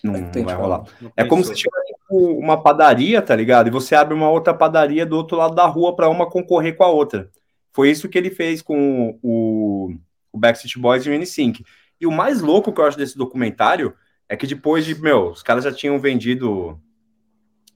[0.02, 0.84] Não, não vai rolar.
[1.16, 3.68] É como se tivesse uma padaria, tá ligado?
[3.68, 6.84] E você abre uma outra padaria do outro lado da rua para uma concorrer com
[6.84, 7.30] a outra.
[7.72, 9.94] Foi isso que ele fez com o,
[10.32, 11.64] o Backstreet Boys e o N5.
[12.00, 13.94] E o mais louco que eu acho desse documentário
[14.28, 16.80] é que depois de, meu, os caras já tinham vendido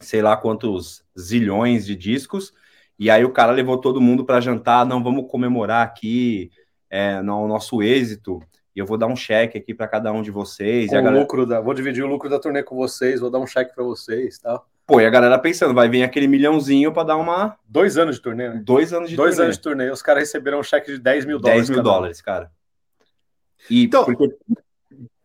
[0.00, 2.52] sei lá quantos zilhões de discos,
[2.98, 6.50] e aí o cara levou todo mundo para jantar, não, vamos comemorar aqui
[6.90, 8.40] é, no nosso êxito
[8.78, 10.90] e eu vou dar um cheque aqui para cada um de vocês.
[10.90, 11.20] Com o galera...
[11.20, 13.82] lucro da, vou dividir o lucro da turnê com vocês, vou dar um cheque para
[13.82, 14.62] vocês, tá?
[14.86, 17.58] Pô, e a galera pensando, vai vir aquele milhãozinho para dar uma.
[17.66, 18.62] Dois anos de turnê, né?
[18.64, 19.44] Dois anos de Dois turnê.
[19.46, 19.90] anos de turnê.
[19.90, 21.66] Os caras receberam um cheque de 10 mil dólares.
[21.66, 22.52] 10 mil dólares, cara.
[23.68, 24.32] E então, porque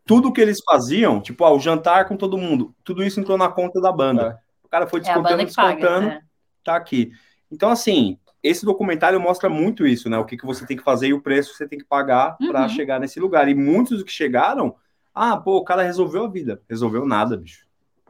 [0.04, 3.48] tudo que eles faziam, tipo, ah, o jantar com todo mundo, tudo isso entrou na
[3.48, 4.40] conta da banda.
[4.42, 4.66] É.
[4.66, 6.20] O cara foi descontando, é descontando, paga, né?
[6.64, 7.12] tá aqui.
[7.52, 10.18] Então, assim, esse documentário mostra muito isso, né?
[10.18, 12.36] O que, que você tem que fazer e o preço que você tem que pagar
[12.38, 12.48] uhum.
[12.48, 13.48] para chegar nesse lugar.
[13.48, 14.76] E muitos que chegaram,
[15.14, 16.60] ah, pô, o cara resolveu a vida.
[16.68, 17.66] Resolveu nada, bicho.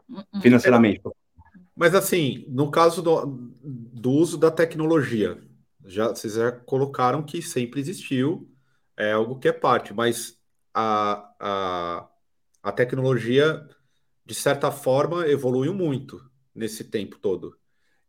[0.09, 0.41] Uhum.
[0.43, 1.01] Financeiramente.
[1.77, 3.27] Mas assim, no caso do,
[3.63, 5.39] do uso da tecnologia,
[5.85, 8.51] já vocês já colocaram que sempre existiu,
[8.97, 10.37] é algo que é parte, mas
[10.73, 12.09] a, a,
[12.61, 13.65] a tecnologia,
[14.27, 16.21] de certa forma, evoluiu muito
[16.53, 17.57] nesse tempo todo.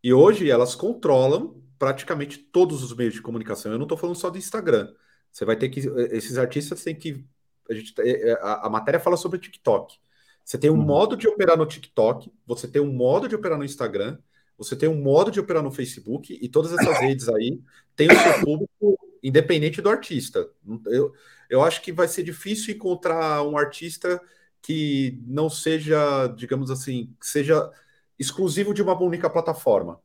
[0.03, 3.71] E hoje elas controlam praticamente todos os meios de comunicação.
[3.71, 4.93] Eu não estou falando só do Instagram.
[5.31, 5.79] Você vai ter que.
[6.11, 7.25] Esses artistas têm que.
[7.69, 9.97] A, gente, é, é, a, a matéria fala sobre o TikTok.
[10.43, 10.85] Você tem um uhum.
[10.85, 14.19] modo de operar no TikTok, você tem um modo de operar no Instagram,
[14.55, 17.59] você tem um modo de operar no Facebook, e todas essas redes aí
[17.95, 20.47] têm o seu público independente do artista.
[20.85, 21.13] Eu,
[21.49, 24.21] eu acho que vai ser difícil encontrar um artista
[24.61, 27.71] que não seja, digamos assim, que seja
[28.19, 29.99] exclusivo de uma única plataforma.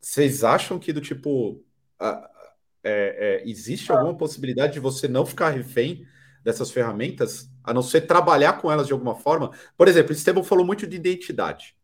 [0.00, 1.64] Vocês acham que do tipo
[2.00, 6.06] é, é, existe alguma possibilidade de você não ficar refém
[6.44, 9.50] dessas ferramentas, a não ser trabalhar com elas de alguma forma?
[9.76, 11.76] Por exemplo, o Estevam falou muito de identidade.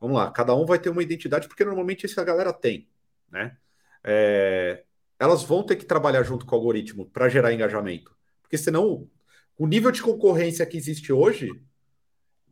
[0.00, 2.88] Vamos lá, cada um vai ter uma identidade, porque normalmente isso a galera tem,
[3.30, 3.56] né?
[4.02, 4.84] É,
[5.18, 8.16] elas vão ter que trabalhar junto com o algoritmo para gerar engajamento.
[8.40, 9.08] Porque senão,
[9.56, 11.48] o nível de concorrência que existe hoje,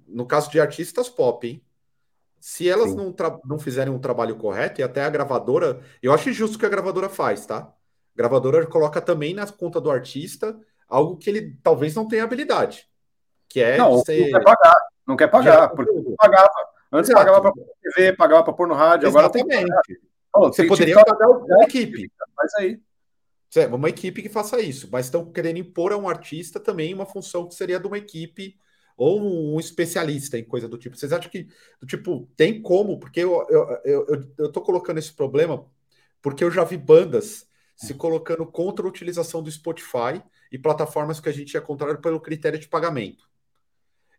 [0.06, 1.64] no caso de artistas pop, hein?
[2.40, 3.14] Se elas não,
[3.44, 7.10] não fizerem um trabalho correto, e até a gravadora, eu acho injusto que a gravadora
[7.10, 7.58] faz, tá?
[7.58, 12.88] A gravadora coloca também na conta do artista algo que ele talvez não tenha habilidade.
[13.46, 14.30] Que é não, ser...
[14.30, 16.50] não quer pagar, não quer pagar, porque pagava.
[16.92, 17.26] Antes Exato.
[17.26, 19.54] pagava para TV, pagava para pôr no rádio, Exatamente.
[19.54, 20.00] agora tem que
[20.32, 22.10] Você poderia pagar uma equipe.
[22.34, 22.80] Faz aí.
[23.70, 27.46] Uma equipe que faça isso, mas estão querendo impor a um artista também uma função
[27.46, 28.56] que seria de uma equipe
[29.00, 30.94] ou um especialista em coisa do tipo.
[30.94, 31.48] Vocês acham que,
[31.80, 33.00] do tipo, tem como?
[33.00, 35.66] Porque eu, eu, eu, eu tô colocando esse problema
[36.20, 40.22] porque eu já vi bandas se colocando contra a utilização do Spotify
[40.52, 43.26] e plataformas que a gente ia contrário pelo critério de pagamento.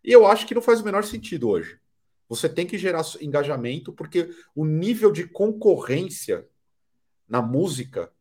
[0.04, 1.80] E eu acho que não faz o menor sentido hoje.
[2.28, 6.48] Você tem que gerar engajamento, porque o nível de concorrência
[7.30, 8.12] na música,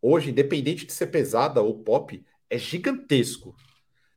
[0.00, 3.54] hoje, independente de ser pesada ou pop, é gigantesco.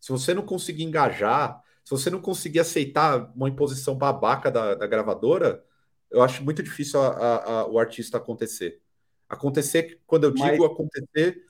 [0.01, 4.87] Se você não conseguir engajar, se você não conseguir aceitar uma imposição babaca da, da
[4.87, 5.63] gravadora,
[6.09, 8.81] eu acho muito difícil a, a, a, o artista acontecer.
[9.29, 10.71] Acontecer, quando eu digo Mas...
[10.71, 11.45] acontecer,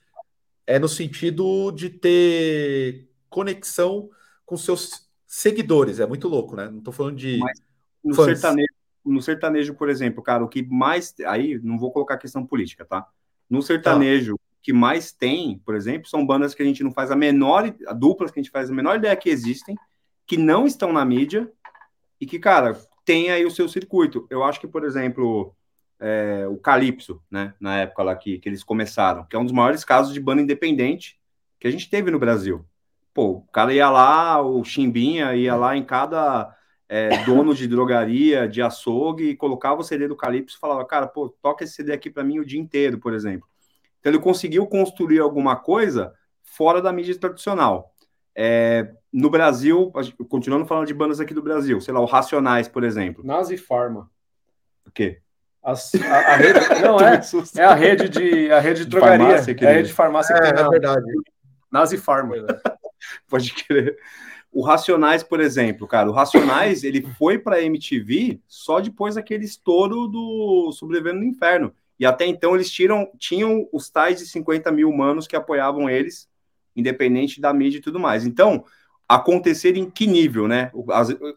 [0.68, 4.10] é no sentido de ter conexão
[4.46, 6.02] com seus seguidores.
[6.02, 6.70] É muito louco, né?
[6.70, 7.38] Não estou falando de.
[7.38, 7.58] Mas
[8.04, 8.74] no sertanejo,
[9.06, 11.16] no sertanejo, por exemplo, cara, o que mais.
[11.26, 13.08] Aí não vou colocar questão política, tá?
[13.50, 14.44] No sertanejo, tá.
[14.62, 18.32] que mais tem, por exemplo, são bandas que a gente não faz a menor, duplas
[18.32, 19.76] que a gente faz a menor ideia que existem,
[20.26, 21.52] que não estão na mídia
[22.20, 24.26] e que, cara, tem aí o seu circuito.
[24.30, 25.56] Eu acho que, por exemplo,
[26.00, 29.54] é, o Calypso, né, na época lá que, que eles começaram, que é um dos
[29.54, 31.20] maiores casos de banda independente
[31.60, 32.66] que a gente teve no Brasil.
[33.14, 36.54] Pô, o cara ia lá, o Chimbinha ia lá em cada
[36.90, 41.08] é, dono de drogaria, de açougue, e colocava o CD do Calypso e falava, cara,
[41.08, 43.48] pô, toca esse CD aqui para mim o dia inteiro, por exemplo.
[44.00, 46.14] Então ele conseguiu construir alguma coisa
[46.44, 47.94] fora da mídia tradicional.
[48.36, 49.94] É, no Brasil,
[50.28, 53.26] continuando falando de bandas aqui do Brasil, sei lá, o Racionais, por exemplo.
[53.26, 54.12] Nazi Pharma.
[54.86, 55.22] O quê?
[55.64, 57.22] As, a, a, rede, não é,
[57.56, 60.34] é a rede de a rede de, de drogaria, farmácia, é a rede de farmácia.
[60.34, 61.06] É, é verdade.
[61.72, 62.36] Nazi Pharma.
[63.30, 63.98] Pode crer.
[64.52, 70.08] O Racionais, por exemplo, cara, o Racionais ele foi para MTV só depois daquele estouro
[70.08, 71.74] do Sobrevivendo no Inferno.
[71.98, 76.30] E até então eles tiram, tinham os tais de 50 mil humanos que apoiavam eles,
[76.76, 78.26] independente da mídia e tudo mais.
[78.26, 78.66] Então,
[79.08, 80.72] acontecer em que nível, né?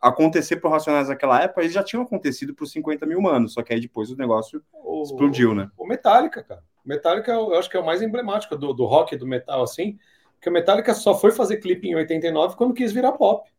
[0.01, 3.63] Acontecer para Racionais naquela época, eles já tinham acontecido para os 50 mil humanos, só
[3.63, 5.71] que aí depois o negócio o, explodiu, né?
[5.77, 6.63] O Metallica, cara.
[6.85, 9.99] O Metallica eu acho que é o mais emblemático do, do rock do metal, assim,
[10.41, 13.51] que o Metallica só foi fazer clipe em 89 quando quis virar pop.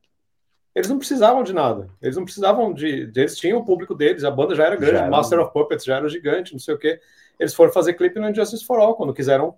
[0.74, 1.90] Eles não precisavam de nada.
[2.02, 3.08] Eles não precisavam de.
[3.08, 5.10] de eles tinham o público deles, a banda já era grande, já era...
[5.10, 7.00] Master of Puppets já era gigante, não sei o quê.
[7.40, 9.56] Eles foram fazer clipe no Injustice for All, quando quiseram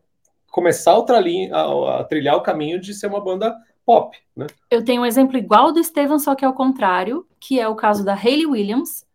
[0.48, 3.56] começar a, a, a trilhar o caminho de ser uma banda
[3.86, 4.48] pop, né?
[4.70, 7.76] Eu tenho um exemplo igual do Steven, só que é o contrário, que é o
[7.76, 9.06] caso da Hayley Williams,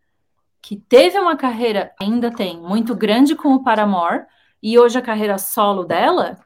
[0.61, 4.25] que teve uma carreira, ainda tem, muito grande com o Paramore,
[4.63, 6.37] e hoje a carreira solo dela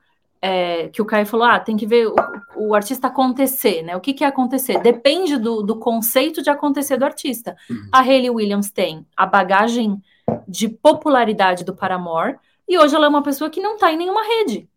[0.42, 2.14] é, que o Caio falou, ah, tem que ver o,
[2.56, 3.96] o, artista acontecer, né?
[3.96, 4.80] O que, que é acontecer?
[4.80, 7.56] Depende do, do conceito de acontecer do artista.
[7.68, 7.88] Uhum.
[7.92, 10.02] A Hayley Williams tem a bagagem
[10.48, 12.36] de popularidade do Paramore,
[12.68, 14.68] e hoje ela é uma pessoa que não está em nenhuma rede.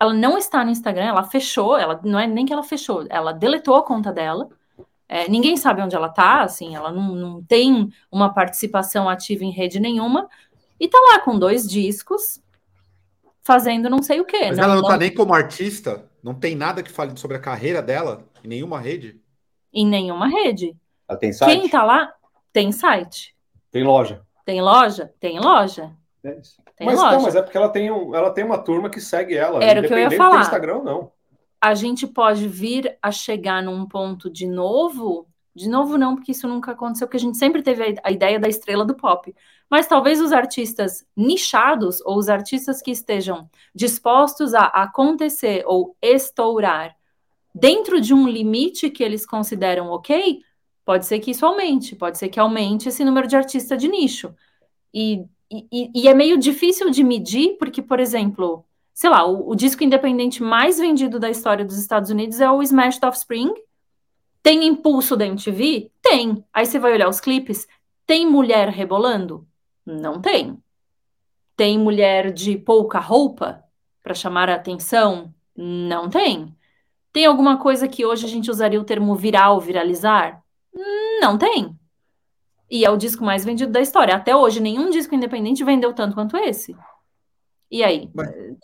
[0.00, 3.32] Ela não está no Instagram, ela fechou, ela não é nem que ela fechou, ela
[3.32, 4.48] deletou a conta dela.
[5.08, 9.50] É, ninguém sabe onde ela está, assim, ela não, não tem uma participação ativa em
[9.50, 10.28] rede nenhuma,
[10.78, 12.40] e tá lá com dois discos,
[13.42, 14.48] fazendo não sei o quê.
[14.48, 16.04] Mas não, ela não, não tá nem como artista?
[16.22, 19.20] Não tem nada que fale sobre a carreira dela em nenhuma rede?
[19.72, 20.76] Em nenhuma rede.
[21.08, 21.58] Ela tem site?
[21.58, 22.12] Quem tá lá
[22.52, 23.34] tem site.
[23.70, 24.22] Tem loja.
[24.44, 25.12] Tem loja?
[25.18, 25.90] Tem loja.
[26.22, 26.38] É
[26.78, 27.16] tem mas, loja.
[27.16, 29.62] Não, mas é porque ela tem, um, ela tem uma turma que segue ela.
[29.62, 30.40] Era o que eu ia falar.
[30.40, 31.12] Instagram, não.
[31.60, 35.26] A gente pode vir a chegar num ponto de novo
[35.58, 38.48] de novo, não, porque isso nunca aconteceu, porque a gente sempre teve a, ideia da
[38.48, 39.34] estrela do pop.
[39.68, 46.96] Mas talvez os artistas nichados, ou os artistas que estejam dispostos a acontecer ou estourar
[47.52, 50.40] dentro de um limite que eles consideram ok,
[50.84, 54.32] pode ser que isso aumente, pode ser que aumente esse número de artista de nicho.
[54.94, 59.54] E, e, e é meio difícil de medir, porque, por exemplo, sei lá, o, o
[59.54, 63.54] disco independente mais vendido da história dos Estados Unidos é o Smash Offspring,
[64.42, 65.90] tem impulso da MTV?
[66.02, 66.44] Tem.
[66.52, 67.66] Aí você vai olhar os clipes,
[68.06, 69.46] tem mulher rebolando?
[69.84, 70.58] Não tem.
[71.56, 73.62] Tem mulher de pouca roupa
[74.02, 75.34] para chamar a atenção?
[75.56, 76.54] Não tem.
[77.12, 80.42] Tem alguma coisa que hoje a gente usaria o termo viral, viralizar?
[81.20, 81.77] Não tem.
[82.70, 84.14] E é o disco mais vendido da história.
[84.14, 86.76] Até hoje, nenhum disco independente vendeu tanto quanto esse.
[87.70, 88.10] E aí?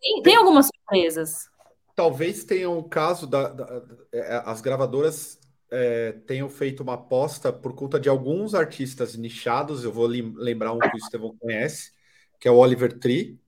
[0.00, 1.48] Tem, tem, algumas surpresas.
[1.94, 5.38] Talvez tenha um caso da, da, da, é, as gravadoras
[5.70, 9.84] é, tenho feito uma aposta por conta de alguns artistas nichados.
[9.84, 11.92] Eu vou lembrar um que o Estevão conhece,
[12.38, 13.38] que é o Oliver Tree.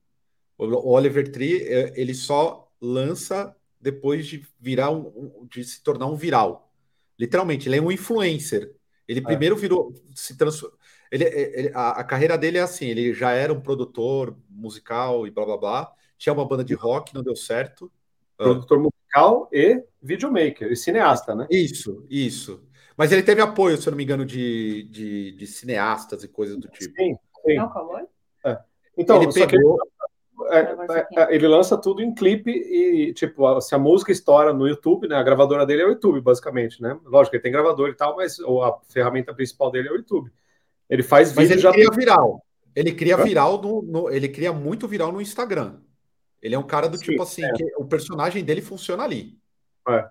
[0.57, 6.15] O Oliver Tree é, ele só lança depois de virar um, de se tornar um
[6.15, 6.71] viral.
[7.17, 8.75] Literalmente, ele é um influencer.
[9.07, 9.23] Ele é.
[9.23, 10.77] primeiro virou se transformou.
[11.11, 15.31] Ele, ele a, a, carreira dele é assim: ele já era um produtor musical e
[15.31, 15.93] blá blá blá.
[16.17, 17.91] Tinha uma banda de rock, não deu certo.
[18.35, 21.47] Produtor musical e videomaker, e cineasta, né?
[21.49, 22.63] Isso, isso.
[22.95, 26.57] Mas ele teve apoio, se eu não me engano, de, de, de cineastas e coisas
[26.57, 26.93] do tipo.
[26.95, 27.15] Sim,
[27.45, 27.55] sim.
[27.55, 27.99] Não,
[28.43, 28.59] é.
[28.97, 29.77] Então, ele pegou.
[29.77, 29.87] É,
[30.51, 35.07] é, é, ele lança tudo em clipe e, tipo, se a música estoura no YouTube,
[35.07, 35.15] né?
[35.15, 36.97] A gravadora dele é o YouTube, basicamente, né?
[37.05, 40.31] Lógico, ele tem gravador e tal, mas a ferramenta principal dele é o YouTube.
[40.89, 41.71] Ele faz vídeo mas ele já.
[41.71, 42.43] Cria viral.
[42.75, 45.79] Ele cria viral no, no, Ele cria muito viral no Instagram.
[46.41, 47.51] Ele é um cara do Sim, tipo assim, é.
[47.53, 49.37] que o personagem dele funciona ali.
[49.89, 50.07] É.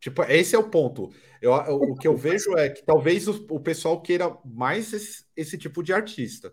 [0.00, 1.10] Tipo, esse é o ponto.
[1.40, 5.24] Eu, eu, o que eu vejo é que talvez o, o pessoal queira mais esse,
[5.36, 6.52] esse, tipo de artista.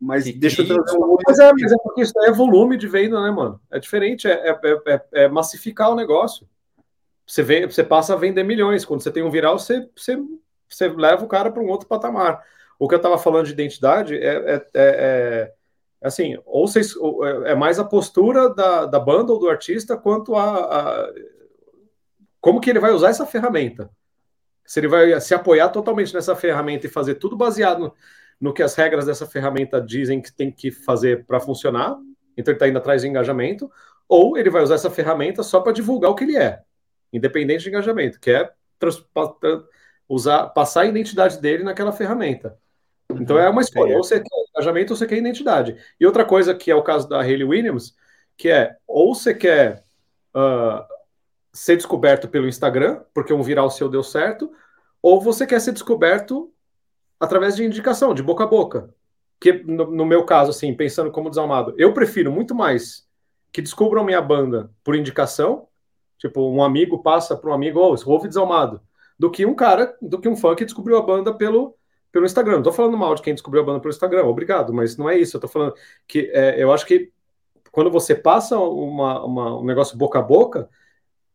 [0.00, 1.16] Mas deixa eu trazer um...
[1.26, 3.60] mas, é, mas é porque isso é volume de venda, né, mano?
[3.70, 6.46] É diferente, é, é, é, é massificar o negócio.
[7.26, 8.84] Você, vê, você passa a vender milhões.
[8.84, 10.18] Quando você tem um viral, você, você,
[10.68, 12.42] você leva o cara para um outro patamar.
[12.78, 15.52] O que eu estava falando de identidade é, é, é
[16.02, 16.92] assim, ou vocês,
[17.46, 21.12] é, é mais a postura da, da banda ou do artista quanto a, a
[22.40, 23.88] como que ele vai usar essa ferramenta.
[24.66, 27.94] Se ele vai se apoiar totalmente nessa ferramenta e fazer tudo baseado
[28.44, 31.96] no, que as regras dessa ferramenta dizem que tem que fazer para funcionar,
[32.36, 33.72] então ele está indo atrás de engajamento,
[34.06, 36.60] ou ele vai usar essa ferramenta só para divulgar o que ele é,
[37.10, 38.52] independente de engajamento, que é
[40.06, 42.58] usar, passar a identidade dele naquela ferramenta.
[43.08, 45.78] Então é uma escolha, ou você quer engajamento ou você quer identidade.
[45.98, 47.94] E outra coisa que é o caso da Hayley Williams,
[48.36, 49.82] que é ou você quer
[50.36, 50.84] uh,
[51.50, 54.52] ser descoberto pelo Instagram, porque um viral seu deu certo,
[55.00, 56.53] ou você quer ser descoberto
[57.24, 58.94] através de indicação, de boca a boca.
[59.40, 63.06] Que no, no meu caso, assim, pensando como desalmado, eu prefiro muito mais
[63.52, 65.68] que descubram minha banda por indicação,
[66.18, 68.80] tipo, um amigo passa para um amigo, oh, ouve desalmado,
[69.18, 71.76] do que um cara, do que um fã que descobriu a banda pelo,
[72.10, 72.56] pelo Instagram.
[72.56, 75.16] Não tô falando mal de quem descobriu a banda pelo Instagram, obrigado, mas não é
[75.16, 75.36] isso.
[75.36, 75.74] Eu tô falando
[76.06, 77.12] que é, eu acho que
[77.70, 80.68] quando você passa uma, uma, um negócio boca a boca,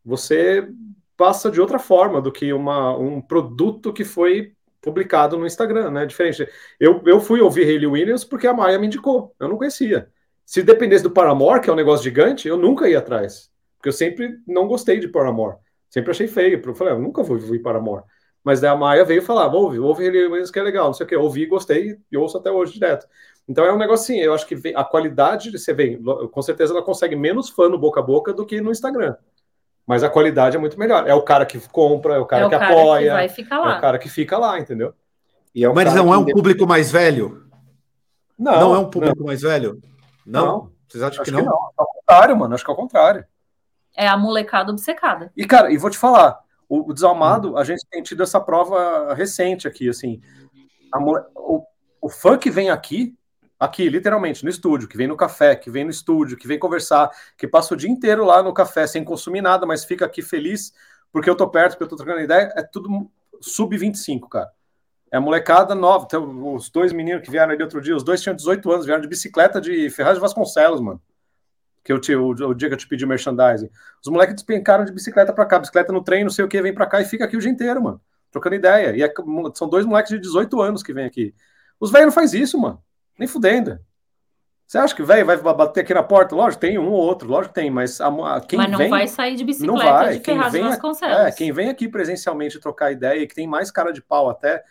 [0.03, 0.68] você
[1.16, 6.06] passa de outra forma do que uma, um produto que foi publicado no Instagram, né?
[6.06, 6.47] Diferente.
[6.80, 10.10] Eu, eu fui ouvir Hayley Williams porque a Maia me indicou, eu não conhecia.
[10.45, 13.51] Se dependesse do Paramore, que é um negócio gigante, eu nunca ia atrás.
[13.77, 15.57] Porque eu sempre não gostei de Paramore.
[15.89, 16.61] Sempre achei feio.
[16.64, 18.03] Eu falei, ah, eu nunca vou ouvir Paramore.
[18.43, 20.93] Mas daí a Maia veio falar, vou ouvir, ouve Hayley Williams que é legal, não
[20.93, 21.15] sei o que.
[21.15, 23.06] Eu ouvi, gostei e ouço até hoje direto.
[23.47, 25.99] Então é um negócio assim, eu acho que a qualidade, você vê,
[26.31, 29.15] com certeza ela consegue menos fã no boca a boca do que no Instagram
[29.90, 31.07] mas a qualidade é muito melhor.
[31.07, 33.28] É o cara que compra, é o cara é o que cara apoia, que vai
[33.28, 33.74] ficar lá.
[33.74, 34.94] é o cara que fica lá, entendeu?
[35.56, 37.49] E é mas não é um público mais velho?
[38.38, 39.26] Não, não é um público não.
[39.26, 39.82] mais velho?
[40.24, 40.45] Não?
[40.45, 40.72] não.
[40.88, 41.40] Vocês acham que não?
[41.40, 41.72] que não?
[41.76, 43.26] Ao contrário, mano, acho que é o contrário.
[43.98, 45.32] É a molecada obcecada.
[45.36, 46.40] E, cara, e vou te falar,
[46.70, 47.57] o, o Desalmado, hum.
[47.57, 50.22] a gente tem tido essa prova recente aqui, assim.
[50.98, 51.24] Mole...
[51.34, 51.64] O,
[51.99, 53.18] o fã que vem aqui,
[53.60, 57.11] aqui, literalmente, no estúdio, que vem no café, que vem no estúdio, que vem conversar,
[57.38, 60.73] que passa o dia inteiro lá no café sem consumir nada, mas fica aqui feliz
[61.11, 63.10] porque eu tô perto, porque eu tô trocando ideia, é tudo
[63.41, 64.49] sub-25, cara.
[65.11, 66.07] É molecada nova.
[66.07, 69.02] Tem os dois meninos que vieram ali outro dia, os dois tinham 18 anos, vieram
[69.02, 71.02] de bicicleta de Ferraz de Vasconcelos, mano.
[71.84, 73.69] Que eu te, o, o dia que eu te pedi merchandising.
[74.03, 76.73] Os moleques despencaram de bicicleta pra cá, bicicleta no trem, não sei o que, vem
[76.73, 77.99] pra cá e fica aqui o dia inteiro, mano.
[78.30, 78.95] Trocando ideia.
[78.95, 79.11] E é,
[79.56, 81.34] são dois moleques de 18 anos que vêm aqui.
[81.80, 82.84] Os velhos não faz isso, mano.
[83.20, 83.78] Nem fudendo.
[84.70, 86.36] Você acha que velho vai bater aqui na porta?
[86.36, 88.10] Lógico, tem um ou outro, lógico que tem, mas a,
[88.48, 90.18] quem mas não vem, vai sair de bicicleta não vai.
[90.20, 90.72] de Ferraz quem vem,
[91.28, 94.64] É, quem vem aqui presencialmente trocar ideia e que tem mais cara de pau até,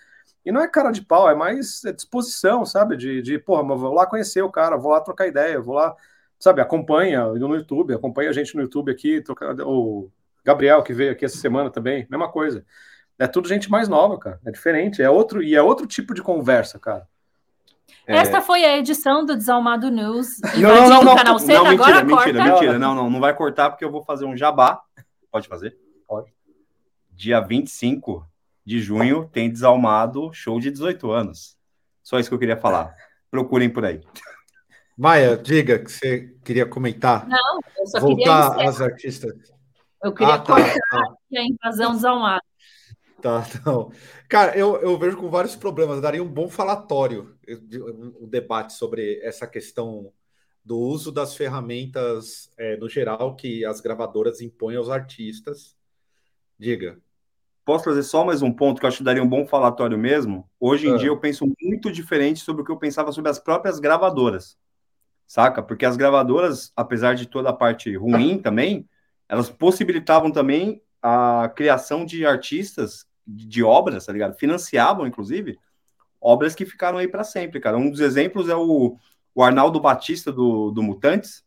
[0.47, 2.97] e não é cara de pau, é mais disposição, sabe?
[2.97, 5.97] De, de porra, mas vou lá conhecer o cara, vou lá trocar ideia, vou lá,
[6.39, 6.61] sabe?
[6.61, 10.09] Acompanha no YouTube, acompanha a gente no YouTube aqui, troca, o
[10.45, 12.65] Gabriel que veio aqui essa semana também, mesma coisa.
[13.19, 14.41] É tudo gente mais nova, cara.
[14.47, 17.05] É diferente, é outro e é outro tipo de conversa, cara.
[18.09, 18.17] É.
[18.17, 20.39] Esta foi a edição do Desalmado News.
[20.57, 22.79] Não, não, não, não, canal C, não, mentira, mentira, mentira.
[22.79, 24.81] Não, não, não vai cortar porque eu vou fazer um jabá.
[25.31, 25.77] Pode fazer?
[26.07, 26.33] Pode.
[27.13, 28.27] Dia 25
[28.65, 31.59] de junho tem Desalmado show de 18 anos.
[32.03, 32.95] Só isso que eu queria falar.
[33.31, 34.01] Procurem por aí.
[34.97, 37.29] Maia, diga que você queria comentar.
[37.29, 39.35] Não, eu só Voltar queria às artistas.
[40.03, 41.15] Eu queria ah, tá, cortar tá.
[41.37, 42.43] a invasão desalmada.
[43.21, 43.93] Tá, não.
[44.29, 46.03] Cara, eu, eu vejo com vários problemas.
[46.03, 47.35] Daria um bom falatório,
[48.21, 50.13] um debate sobre essa questão
[50.63, 55.75] do uso das ferramentas é, no geral que as gravadoras impõem aos artistas.
[56.59, 56.99] Diga.
[57.65, 60.49] Posso trazer só mais um ponto que eu acho que daria um bom falatório mesmo?
[60.61, 60.97] Hoje em é.
[60.99, 64.59] dia eu penso muito diferente sobre o que eu pensava sobre as próprias gravadoras.
[65.27, 65.63] Saca?
[65.63, 68.87] Porque as gravadoras, apesar de toda a parte ruim também,
[69.27, 74.39] elas possibilitavam também a criação de artistas de obras, tá ligado?
[74.39, 75.59] Financiavam, inclusive,
[76.19, 77.77] obras que ficaram aí para sempre, cara.
[77.77, 78.97] Um dos exemplos é o,
[79.35, 81.45] o Arnaldo Batista do, do Mutantes.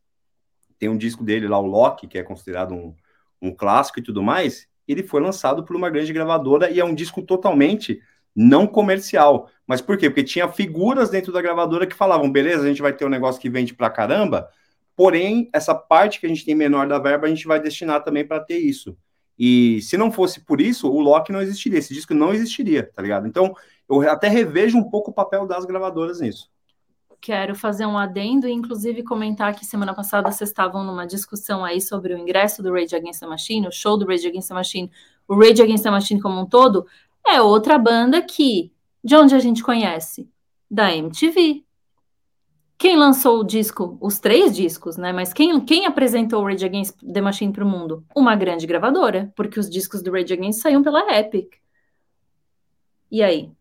[0.78, 2.96] Tem um disco dele lá, o Loki, que é considerado um,
[3.42, 4.68] um clássico e tudo mais.
[4.88, 8.00] Ele foi lançado por uma grande gravadora e é um disco totalmente
[8.36, 9.50] não comercial.
[9.66, 10.10] Mas por quê?
[10.10, 13.42] Porque tinha figuras dentro da gravadora que falavam, beleza, a gente vai ter um negócio
[13.42, 14.50] que vende pra caramba,
[14.96, 18.26] porém, essa parte que a gente tem menor da verba, a gente vai destinar também
[18.26, 18.98] para ter isso.
[19.44, 23.02] E se não fosse por isso, o Loki não existiria, esse disco não existiria, tá
[23.02, 23.28] ligado?
[23.28, 23.56] Então,
[23.90, 26.48] eu até revejo um pouco o papel das gravadoras nisso.
[27.20, 31.82] Quero fazer um adendo e, inclusive, comentar que semana passada vocês estavam numa discussão aí
[31.82, 34.92] sobre o ingresso do Rage Against the Machine, o show do Rage Against the Machine,
[35.28, 36.86] o Rage Against the Machine como um todo,
[37.26, 38.72] é outra banda que,
[39.04, 40.30] de onde a gente conhece?
[40.70, 41.66] Da MTV.
[42.82, 45.14] Quem lançou o disco, os três discos, né?
[45.14, 48.04] Mas quem, quem apresentou o Rage Against the Machine para o mundo?
[48.16, 51.54] Uma grande gravadora, porque os discos do Rage Against saíam pela Epic.
[53.12, 53.52] E aí?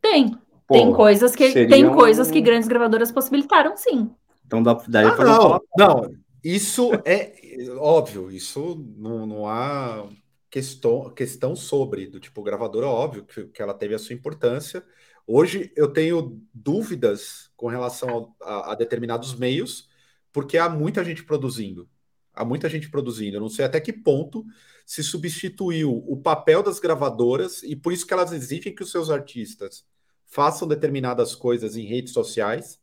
[0.00, 0.30] Tem.
[0.66, 1.94] Pô, tem coisas que tem um...
[1.94, 4.10] coisas que grandes gravadoras possibilitaram, sim.
[4.46, 5.60] Então dá, daí ah, não, falar.
[5.76, 6.10] Não,
[6.42, 7.34] isso é
[7.78, 10.08] óbvio, isso não, não há
[10.48, 14.82] questão, questão sobre, do tipo, gravadora, óbvio que, que ela teve a sua importância.
[15.30, 19.86] Hoje eu tenho dúvidas com relação a, a, determinados meios,
[20.32, 21.86] porque há muita gente produzindo.
[22.32, 23.36] Há muita gente produzindo.
[23.36, 24.46] Eu não sei até que ponto
[24.86, 29.10] se substituiu o papel das gravadoras, e por isso que elas exigem que os seus
[29.10, 29.84] artistas
[30.24, 32.80] façam determinadas coisas em redes sociais,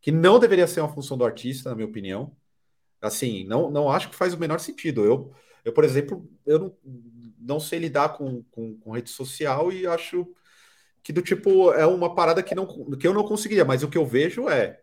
[0.00, 2.34] que não deveria ser uma função do artista, na minha opinião.
[3.02, 5.04] Assim, não, não acho que faz o menor sentido.
[5.04, 5.30] Eu,
[5.62, 6.76] eu por exemplo, eu não,
[7.38, 10.26] não sei lidar com, com, com rede social e acho
[11.02, 12.66] que do tipo é uma parada que, não,
[12.96, 14.80] que eu não conseguiria, mas o que eu vejo é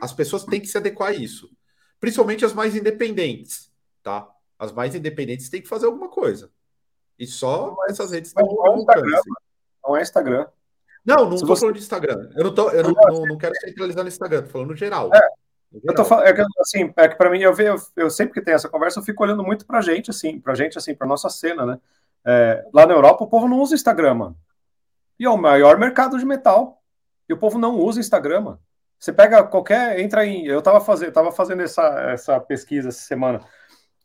[0.00, 1.50] as pessoas têm que se adequar a isso.
[1.98, 3.70] Principalmente as mais independentes,
[4.02, 4.28] tá?
[4.58, 6.50] As mais independentes têm que fazer alguma coisa.
[7.18, 9.20] E só mas, essas redes estão não, é Instagram,
[9.82, 10.46] não é Instagram.
[11.04, 11.60] Não, não estou você...
[11.60, 12.30] falando de Instagram.
[12.36, 15.10] Eu não, tô, eu não, não, não quero centralizar no Instagram, tô falando no geral.
[15.14, 15.20] É,
[15.84, 18.42] eu tô falando, é que, assim, é que para mim, eu, vejo, eu sempre que
[18.42, 21.28] tem essa conversa, eu fico olhando muito pra gente, assim, pra gente, assim, pra nossa
[21.28, 21.78] cena, né?
[22.24, 24.36] É, lá na Europa, o povo não usa Instagram, mano.
[25.20, 26.82] E é o maior mercado de metal.
[27.28, 28.60] E o povo não usa Instagram, mano.
[28.98, 30.00] Você pega qualquer.
[30.00, 30.46] Entra em.
[30.46, 33.40] Eu tava fazendo, tava fazendo essa, essa pesquisa essa semana.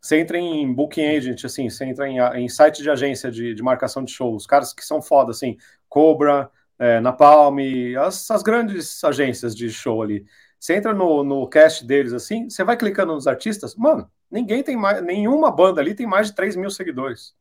[0.01, 3.63] Você entra em Booking Agent, assim, você entra em, em site de agência de, de
[3.63, 5.57] marcação de shows, caras que são foda, assim,
[5.89, 7.57] Cobra, é, Napalm,
[7.99, 10.23] as, as grandes agências de show ali.
[10.59, 14.77] Você entra no, no cast deles assim, você vai clicando nos artistas, mano, ninguém tem
[14.77, 17.33] mais, nenhuma banda ali tem mais de 3 mil seguidores.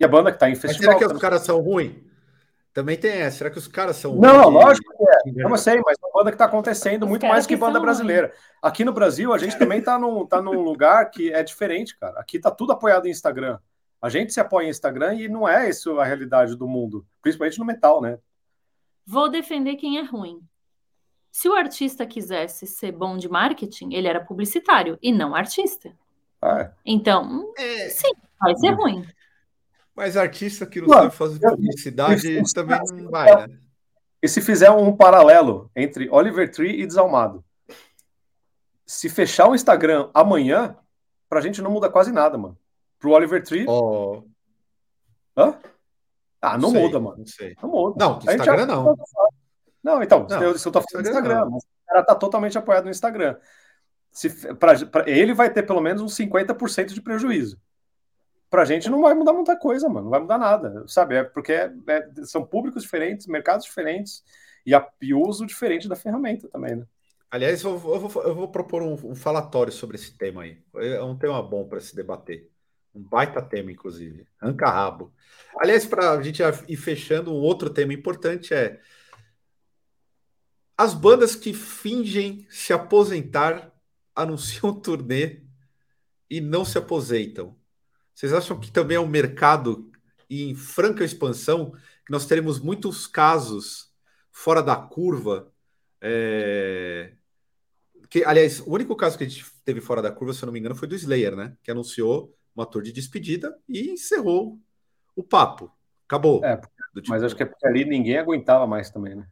[0.00, 0.92] E a banda que tá em festival.
[0.92, 2.05] Mas será que os caras são ruins?
[2.76, 3.38] Também tem essa.
[3.38, 4.16] Será que os caras são.
[4.16, 5.42] Não, lógico que é.
[5.42, 8.34] Não sei, mas é uma banda que está acontecendo muito mais que, que banda brasileira.
[8.60, 12.20] Aqui no Brasil, a gente também está num, tá num lugar que é diferente, cara.
[12.20, 13.58] Aqui tá tudo apoiado em Instagram.
[13.98, 17.58] A gente se apoia em Instagram e não é isso a realidade do mundo, principalmente
[17.58, 18.18] no metal, né?
[19.06, 20.42] Vou defender quem é ruim.
[21.32, 25.96] Se o artista quisesse ser bom de marketing, ele era publicitário e não artista.
[26.42, 26.72] Ah.
[26.84, 27.88] Então, é...
[27.88, 29.02] sim, vai ser ruim.
[29.96, 33.58] Mas artista que não, sabe fazer publicidade também não vai, né?
[34.22, 37.44] E se fizer um paralelo entre Oliver Tree e Desalmado?
[38.84, 40.76] Se fechar o Instagram amanhã,
[41.28, 42.58] pra gente não muda quase nada, mano.
[42.98, 43.66] Pro Oliver Tree.
[43.68, 44.22] Oh.
[45.36, 45.58] Hã?
[46.40, 47.18] Ah, não, não muda, mano.
[47.18, 47.56] Não, sei.
[47.62, 48.04] não muda.
[48.04, 48.96] Não, Instagram não.
[49.82, 52.84] Não, então, não, eu, eu tô falando do Instagram, mas o cara tá totalmente apoiado
[52.84, 53.36] no Instagram.
[54.10, 57.58] Se, pra, pra, ele vai ter pelo menos uns 50% de prejuízo.
[58.56, 60.04] Pra gente não vai mudar muita coisa, mano.
[60.04, 61.16] Não vai mudar nada, sabe?
[61.16, 64.24] É porque é, é, são públicos diferentes, mercados diferentes
[64.64, 66.86] e, a, e uso diferente da ferramenta também, né?
[67.30, 70.58] Aliás, eu vou, eu vou, eu vou propor um, um, falatório sobre esse tema aí.
[70.74, 72.50] É um tema bom para se debater.
[72.94, 74.26] Um baita tema, inclusive.
[74.40, 75.12] Arranca rabo.
[75.58, 78.80] Aliás, para a gente ir fechando, um outro tema importante é
[80.78, 83.70] as bandas que fingem se aposentar
[84.14, 85.42] anunciam turnê
[86.30, 87.54] e não se aposentam.
[88.16, 89.90] Vocês acham que também é um mercado
[90.30, 91.72] em franca expansão?
[92.04, 93.92] Que nós teremos muitos casos
[94.32, 95.52] fora da curva.
[96.00, 97.12] É...
[98.08, 100.52] Que, aliás, o único caso que a gente teve fora da curva, se eu não
[100.54, 101.54] me engano, foi do Slayer, né?
[101.62, 104.58] Que anunciou uma tour de despedida e encerrou
[105.14, 105.70] o papo.
[106.06, 106.42] Acabou.
[106.42, 107.08] É, tipo...
[107.08, 109.28] mas acho que é porque ali ninguém aguentava mais também, né?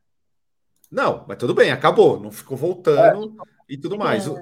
[0.90, 3.73] Não, mas tudo bem, acabou, não ficou voltando é.
[3.73, 4.28] e tudo mais.
[4.28, 4.39] O,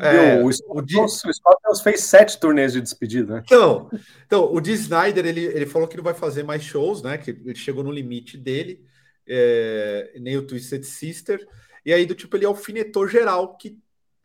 [0.00, 3.42] é, o, o, o, Scorpions fez sete turnês de despedida, né?
[3.44, 3.90] Então,
[4.26, 7.18] então o Dee Snyder ele, ele falou que não vai fazer mais shows, né?
[7.18, 8.84] Que ele chegou no limite dele,
[9.26, 11.46] é, nem o Twisted Sister,
[11.84, 13.78] e aí do tipo ele alfinetou geral que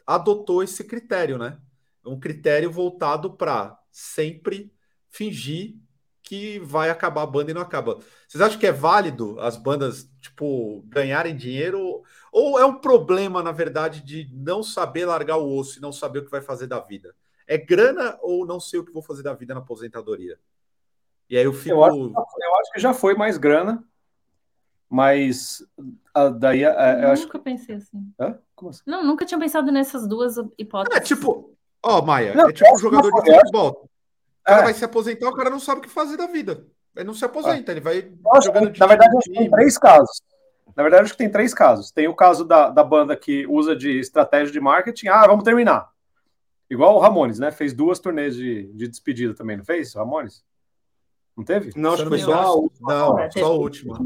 [0.05, 1.57] adotou esse critério, né?
[2.05, 4.73] Um critério voltado para sempre
[5.09, 5.75] fingir
[6.31, 7.99] que vai acabar a banda e não acaba.
[8.27, 12.03] Vocês acham que é válido as bandas, tipo, ganharem dinheiro?
[12.31, 16.19] Ou é um problema, na verdade, de não saber largar o osso e não saber
[16.19, 17.13] o que vai fazer da vida?
[17.45, 20.39] É grana ou não sei o que vou fazer da vida na aposentadoria?
[21.29, 21.75] E aí eu fico.
[21.75, 23.83] Eu acho, eu acho que já foi mais grana,
[24.89, 25.65] mas
[26.13, 26.65] a, daí.
[26.65, 27.23] A, eu acho...
[27.23, 28.13] nunca pensei assim.
[28.19, 28.81] assim.
[28.85, 30.97] Não, nunca tinha pensado nessas duas hipóteses.
[30.97, 31.53] É tipo,
[31.83, 33.89] ó, Maia, não, é tipo um jogador de futebol.
[34.41, 34.63] O cara é.
[34.63, 36.65] vai se aposentar, o cara não sabe o que fazer da vida.
[36.95, 37.73] Ele não se aposenta, é.
[37.73, 38.11] ele vai
[38.43, 40.21] jogando Na verdade, acho que tem três casos.
[40.75, 41.91] Na verdade, acho que tem três casos.
[41.91, 45.07] Tem o caso da, da banda que usa de estratégia de marketing.
[45.07, 45.89] Ah, vamos terminar.
[46.69, 47.51] Igual o Ramones, né?
[47.51, 50.43] Fez duas turnês de, de despedida também, não fez, Ramones?
[51.35, 51.71] Não teve?
[51.75, 52.93] Não, acho que foi só a última.
[52.93, 53.99] Não, não só a última.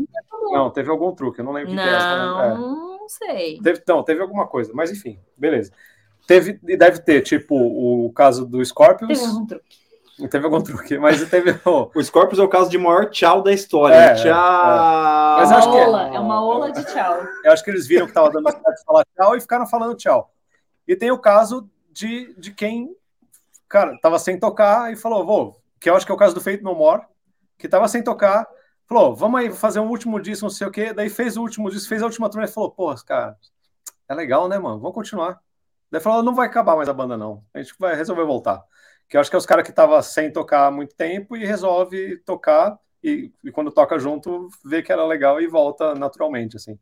[0.51, 1.99] Não, teve algum truque, eu não lembro de que é.
[1.99, 3.59] Não, não sei.
[3.61, 5.71] Teve, não, teve alguma coisa, mas enfim, beleza.
[6.27, 9.19] Teve, deve ter, tipo, o caso do Scorpions.
[9.19, 9.84] Teve algum truque
[10.29, 11.59] Teve algum truque, mas teve.
[11.65, 11.91] Oh.
[11.93, 13.95] O Scorpius é o caso de maior tchau da história.
[13.95, 14.31] É, tchau!
[14.31, 15.35] É.
[15.41, 16.15] Mas acho que é.
[16.15, 17.21] é uma ola de tchau.
[17.43, 19.95] Eu acho que eles viram que estava dando certo de falar tchau e ficaram falando
[19.95, 20.31] tchau.
[20.87, 22.95] E tem o caso de, de quem,
[23.67, 26.41] cara, tava sem tocar e falou, vou, que eu acho que é o caso do
[26.41, 27.03] Feito No More,
[27.57, 28.47] que tava sem tocar,
[28.87, 31.69] falou, vamos aí fazer um último disco, não sei o quê, daí fez o último
[31.69, 33.35] disco, fez a última turnê e falou, pô, cara,
[34.07, 34.79] é legal, né, mano?
[34.79, 35.39] Vamos continuar.
[35.89, 37.43] Daí falou, não vai acabar mais a banda, não.
[37.53, 38.63] A gente vai resolver voltar.
[39.07, 41.45] Que eu acho que é os caras que estavam sem tocar há muito tempo e
[41.45, 46.75] resolve tocar e, e, quando toca junto, vê que era legal e volta naturalmente, assim.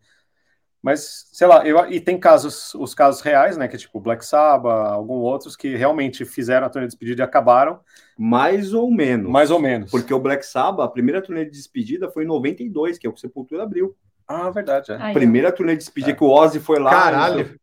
[0.82, 3.68] Mas, sei lá, eu, e tem casos, os casos reais, né?
[3.68, 7.26] Que é tipo Black Sabbath, alguns outros que realmente fizeram a turnê de despedida e
[7.26, 7.80] acabaram.
[8.18, 9.30] Mais ou menos.
[9.30, 9.92] Mais ou menos.
[9.92, 13.14] Porque o Black Sabbath, a primeira turnê de despedida foi em 92, que é o
[13.14, 13.96] que Sepultura abriu.
[14.26, 14.92] Ah, verdade.
[14.94, 14.96] É.
[14.96, 16.16] Ai, primeira turnê de despedida é.
[16.16, 16.90] que o Ozzy foi lá.
[16.90, 17.60] Caralho!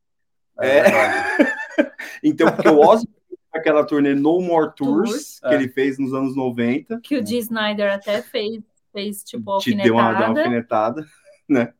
[0.58, 0.78] É.
[0.78, 0.84] é
[2.24, 3.08] então, porque o Ozzy
[3.52, 5.40] aquela turnê No More Tours, Tours.
[5.40, 5.54] que é.
[5.54, 7.00] ele fez nos anos 90.
[7.00, 8.62] Que o Dee Snyder até fez,
[8.92, 9.88] fez tipo, alfinetada.
[9.88, 11.06] Deu uma, deu uma alfinetada,
[11.48, 11.72] né?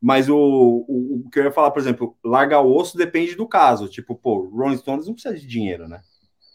[0.00, 3.46] Mas o, o, o, que eu ia falar, por exemplo, largar o osso depende do
[3.46, 3.88] caso.
[3.88, 6.00] Tipo, pô, Rolling Stones não precisa de dinheiro, né?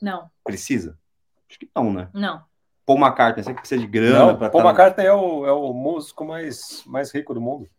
[0.02, 0.30] Não.
[0.44, 1.00] Precisa?
[1.50, 2.10] Acho que não, né?
[2.14, 2.44] Não.
[2.86, 4.34] Paul McCartney, você que precisa de grana.
[4.34, 4.70] Não, Paul tá...
[4.70, 7.70] McCartney é o, é o músico mais, mais rico do mundo.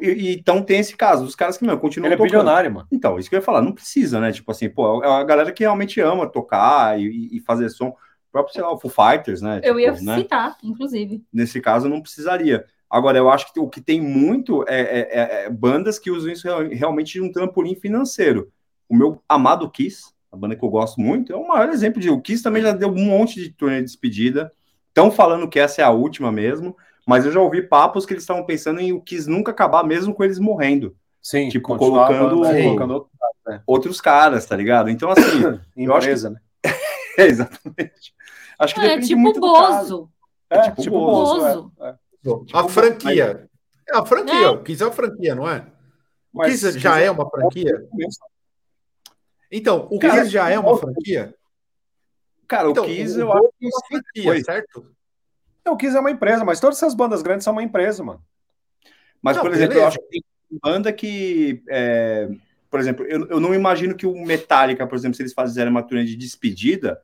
[0.00, 2.86] E, e, então tem esse caso, os caras que, meu, continuam Ele é bilionário, mano.
[2.92, 4.32] Então, isso que eu ia falar, não precisa, né?
[4.32, 7.88] Tipo assim, pô, é a galera que realmente ama tocar e, e fazer som.
[7.88, 9.56] O próprio, sei lá, o Foo Fighters, né?
[9.62, 10.18] Eu tipo, ia né?
[10.18, 11.24] citar, inclusive.
[11.32, 12.64] Nesse caso, não precisaria.
[12.90, 16.32] Agora, eu acho que o que tem muito é, é, é, é bandas que usam
[16.32, 18.50] isso realmente de um trampolim financeiro.
[18.88, 22.08] O meu amado Kiss, a banda que eu gosto muito, é o maior exemplo de.
[22.08, 24.52] O Kiss também já deu um monte de turnê de despedida.
[24.88, 26.76] Estão falando que essa é a última mesmo,
[27.08, 30.12] mas eu já ouvi papos que eles estavam pensando em o Kiss nunca acabar, mesmo
[30.12, 30.94] com eles morrendo.
[31.22, 33.12] Sim, tipo, colocando, colocando outros,
[33.46, 33.62] né?
[33.66, 34.90] outros caras, tá ligado?
[34.90, 35.58] Então, assim.
[35.74, 36.34] Empresa, que...
[36.34, 36.74] né?
[37.16, 38.14] é, exatamente.
[38.58, 40.10] Acho que é, depende tipo muito Bozo.
[40.50, 41.40] É, tipo, tipo Bozo.
[41.40, 41.72] Bozo.
[41.80, 41.94] É, é.
[42.44, 43.48] Tipo, a franquia.
[43.88, 44.50] É a franquia, é.
[44.50, 45.66] o Kiss é uma franquia, não é?
[46.30, 47.88] O Mas, Kiss já é uma franquia?
[49.50, 51.34] Então, o Cara, Kiss já é uma franquia?
[52.46, 54.97] Cara, então, o Kiss eu acho que é uma franquia, certo?
[55.64, 58.22] Não, o Kiss é uma empresa, mas todas essas bandas grandes são uma empresa, mano.
[59.22, 59.84] Mas, não, por exemplo, beleza.
[59.84, 60.22] eu acho que tem
[60.62, 61.62] banda que.
[61.68, 62.28] É,
[62.70, 65.82] por exemplo, eu, eu não imagino que o Metallica, por exemplo, se eles fizerem uma
[65.82, 67.00] turnê de despedida,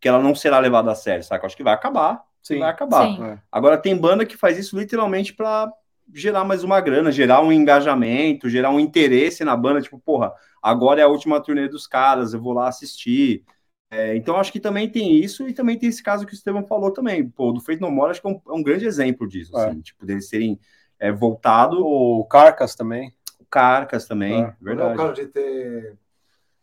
[0.00, 1.42] que ela não será levada a sério, sabe?
[1.42, 2.22] Eu acho que vai acabar.
[2.42, 2.60] Sim.
[2.60, 3.06] Vai acabar.
[3.06, 3.24] Sim.
[3.24, 3.38] É.
[3.50, 5.72] Agora, tem banda que faz isso literalmente para
[6.14, 11.00] gerar mais uma grana, gerar um engajamento, gerar um interesse na banda, tipo, porra, agora
[11.00, 13.44] é a última turnê dos caras, eu vou lá assistir.
[13.90, 16.66] É, então, acho que também tem isso, e também tem esse caso que o Estevão
[16.66, 17.26] falou também.
[17.28, 19.68] Pô, do Feito No More, acho que é um, é um grande exemplo disso, é.
[19.68, 20.60] assim, tipo, deles serem
[20.98, 21.84] é, voltado.
[21.84, 23.14] O Carcas também.
[23.40, 24.54] O Carcas também, é.
[24.60, 24.94] verdade.
[24.96, 25.96] Não é o caso de ter,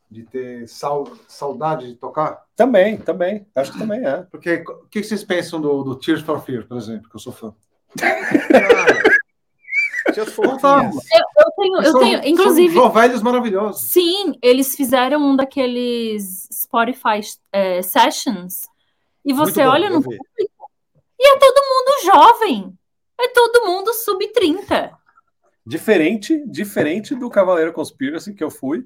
[0.10, 2.44] de ter sal, saudade de tocar?
[2.56, 3.48] Também, também.
[3.56, 4.22] Acho que também é.
[4.30, 7.34] Porque o que vocês pensam do, do Tears for Fear, por exemplo, que eu sou
[7.34, 7.54] fã?
[11.14, 12.74] Eu, eu, tenho, eu são, tenho, inclusive.
[12.74, 13.90] São velhos maravilhosos.
[13.90, 17.22] Sim, eles fizeram um daqueles Spotify
[17.52, 18.68] é, sessions
[19.24, 20.26] e você bom, olha no público
[21.20, 22.78] e é todo mundo jovem.
[23.20, 24.92] É todo mundo sub 30.
[25.66, 28.86] Diferente, diferente do Cavaleiro Conspiracy que eu fui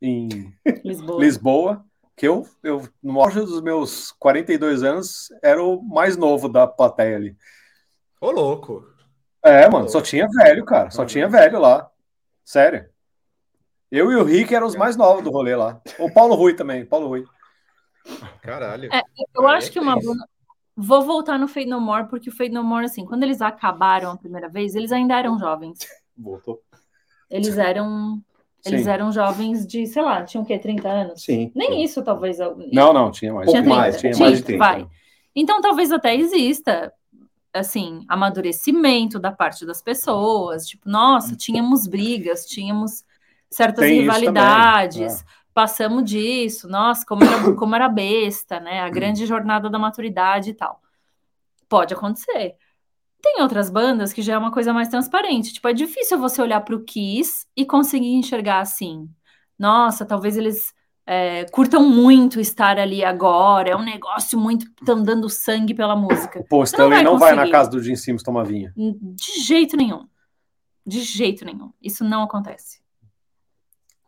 [0.00, 1.20] em Lisboa.
[1.20, 1.84] Lisboa
[2.16, 7.16] que eu, eu, no auge dos meus 42 anos, era o mais novo da plateia
[7.16, 7.36] ali.
[8.18, 8.95] Ô, louco.
[9.46, 10.90] É, mano, só tinha velho, cara.
[10.90, 11.88] Só tinha velho lá.
[12.44, 12.86] Sério.
[13.90, 15.80] Eu e o Rick eram os mais novos do rolê lá.
[15.98, 17.24] O Paulo Rui também, Paulo Rui.
[18.42, 18.92] Caralho.
[18.92, 19.02] É,
[19.36, 20.16] eu acho que uma boa...
[20.76, 24.10] Vou voltar no Fade No More, porque o Fade No More, assim, quando eles acabaram
[24.10, 25.78] a primeira vez, eles ainda eram jovens.
[26.16, 26.60] Voltou.
[27.30, 28.20] Eles eram.
[28.64, 28.90] Eles Sim.
[28.90, 30.58] eram jovens de, sei lá, tinham o quê?
[30.58, 31.22] 30 anos?
[31.22, 31.50] Sim.
[31.54, 31.82] Nem sim.
[31.82, 32.38] isso, talvez.
[32.72, 33.48] Não, não, tinha mais.
[33.48, 34.58] Tinha, mais, tinha mais de 30.
[34.58, 34.86] Vai.
[35.34, 36.92] Então, talvez até exista
[37.58, 41.36] assim, amadurecimento da parte das pessoas, tipo, nossa, hum.
[41.36, 43.04] tínhamos brigas, tínhamos
[43.50, 45.24] certas Tem rivalidades, é.
[45.54, 48.80] passamos disso, nossa, como era, como era besta, né?
[48.80, 50.80] A grande jornada da maturidade e tal.
[51.68, 52.56] Pode acontecer.
[53.22, 55.54] Tem outras bandas que já é uma coisa mais transparente.
[55.54, 59.08] Tipo, é difícil você olhar para o Kiss e conseguir enxergar assim.
[59.58, 60.72] Nossa, talvez eles
[61.06, 66.44] é, curtam muito estar ali agora, é um negócio muito, estão dando sangue pela música.
[66.48, 68.72] Pô, Stanley não, vai, não vai na casa do Jim Simmons tomar vinho.
[68.76, 70.06] De jeito nenhum.
[70.84, 71.72] De jeito nenhum.
[71.80, 72.84] Isso não acontece.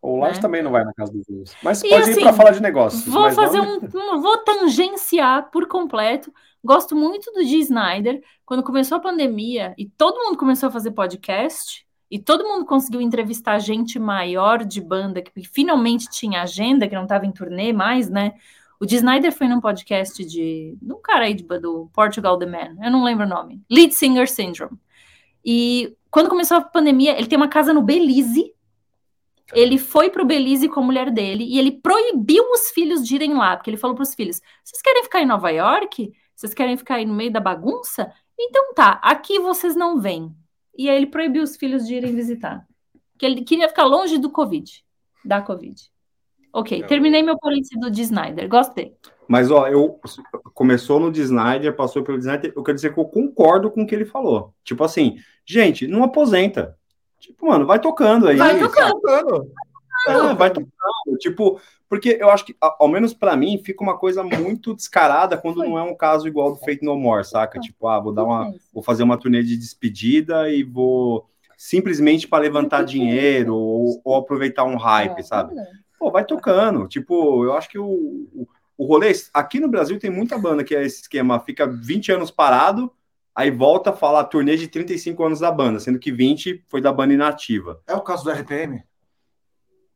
[0.02, 0.42] O Lars né?
[0.42, 1.56] também não vai na casa do Simmons.
[1.62, 3.04] Mas e pode assim, ir para falar de negócios.
[3.04, 3.78] Vou fazer não...
[3.78, 6.32] um, Vou tangenciar por completo.
[6.64, 7.58] Gosto muito do G.
[7.58, 8.22] Snyder.
[8.44, 13.00] Quando começou a pandemia e todo mundo começou a fazer podcast, e todo mundo conseguiu
[13.00, 18.08] entrevistar gente maior de banda que finalmente tinha agenda, que não estava em turnê mais,
[18.08, 18.34] né?
[18.80, 18.96] O D.
[18.96, 20.78] Snyder foi num podcast de.
[20.82, 23.60] um cara aí do Portugal The Man, eu não lembro o nome.
[23.68, 24.78] Lead Singer Syndrome.
[25.44, 28.54] E quando começou a pandemia, ele tem uma casa no Belize.
[29.52, 33.34] Ele foi pro Belize com a mulher dele e ele proibiu os filhos de irem
[33.34, 36.12] lá, porque ele falou para os filhos: vocês querem ficar em Nova York?
[36.34, 38.12] Vocês querem ficar aí no meio da bagunça?
[38.38, 40.34] Então tá, aqui vocês não vêm.
[40.78, 42.64] E aí ele proibiu os filhos de irem visitar.
[43.18, 44.84] Que ele queria ficar longe do Covid,
[45.24, 45.74] da Covid.
[46.52, 48.48] Ok, terminei meu parênteses de Snyder.
[48.48, 48.94] Gostei.
[49.26, 50.00] Mas, ó, eu
[50.54, 53.86] começou no de Snyder, passou pelo Snyder, eu quero dizer que eu concordo com o
[53.86, 54.54] que ele falou.
[54.64, 56.78] Tipo assim, gente, não aposenta.
[57.18, 58.36] Tipo, mano, vai tocando aí.
[58.36, 59.52] Vai tocando.
[60.12, 61.18] É, vai tocando.
[61.18, 65.56] Tipo, porque eu acho que, ao menos para mim, fica uma coisa muito descarada quando
[65.56, 65.68] Foi.
[65.68, 67.58] não é um caso igual do Fate No More, saca?
[67.58, 68.52] Tipo, ah, vou dar uma.
[68.72, 71.26] Vou fazer uma turnê de despedida e vou
[71.56, 75.54] simplesmente para levantar dinheiro ou, ou, aproveitar um hype, é, sabe?
[75.98, 76.86] Pô, vai tocando.
[76.86, 79.10] Tipo, eu acho que o, o, o rolê.
[79.34, 82.92] Aqui no Brasil tem muita banda que é esse esquema, fica 20 anos parado,
[83.34, 86.92] aí volta a falar turnê de 35 anos da banda, sendo que 20 foi da
[86.92, 87.80] banda inativa.
[87.88, 88.84] É o caso do RPM?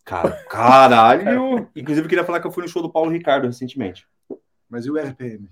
[0.04, 1.68] Cara, caralho!
[1.76, 4.06] Inclusive, eu queria falar que eu fui no show do Paulo Ricardo recentemente.
[4.68, 5.48] Mas e o RPM?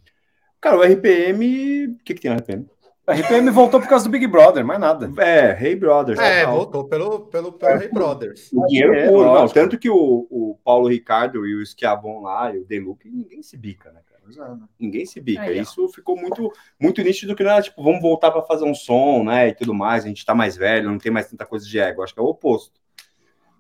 [0.61, 1.87] Cara, o RPM.
[1.89, 2.67] O que, que tem o RPM?
[3.07, 5.11] A RPM voltou por causa do Big Brother, mais nada.
[5.21, 6.19] É, Hey Brothers.
[6.19, 7.85] É, voltou pelo, pelo, pelo é.
[7.85, 8.51] Hey Brothers.
[8.53, 9.49] O dinheiro é, puro, não.
[9.49, 13.57] Tanto que o, o Paulo Ricardo e o Schiavon lá, e o Deluxe, ninguém se
[13.57, 14.21] bica, né, cara?
[14.29, 14.69] Exato.
[14.79, 15.43] Ninguém se bica.
[15.43, 18.75] Aí, Isso ficou muito, muito nítido que não era tipo, vamos voltar para fazer um
[18.75, 19.49] som, né?
[19.49, 20.05] E tudo mais.
[20.05, 22.03] A gente tá mais velho, não tem mais tanta coisa de ego.
[22.03, 22.80] Acho que é o oposto.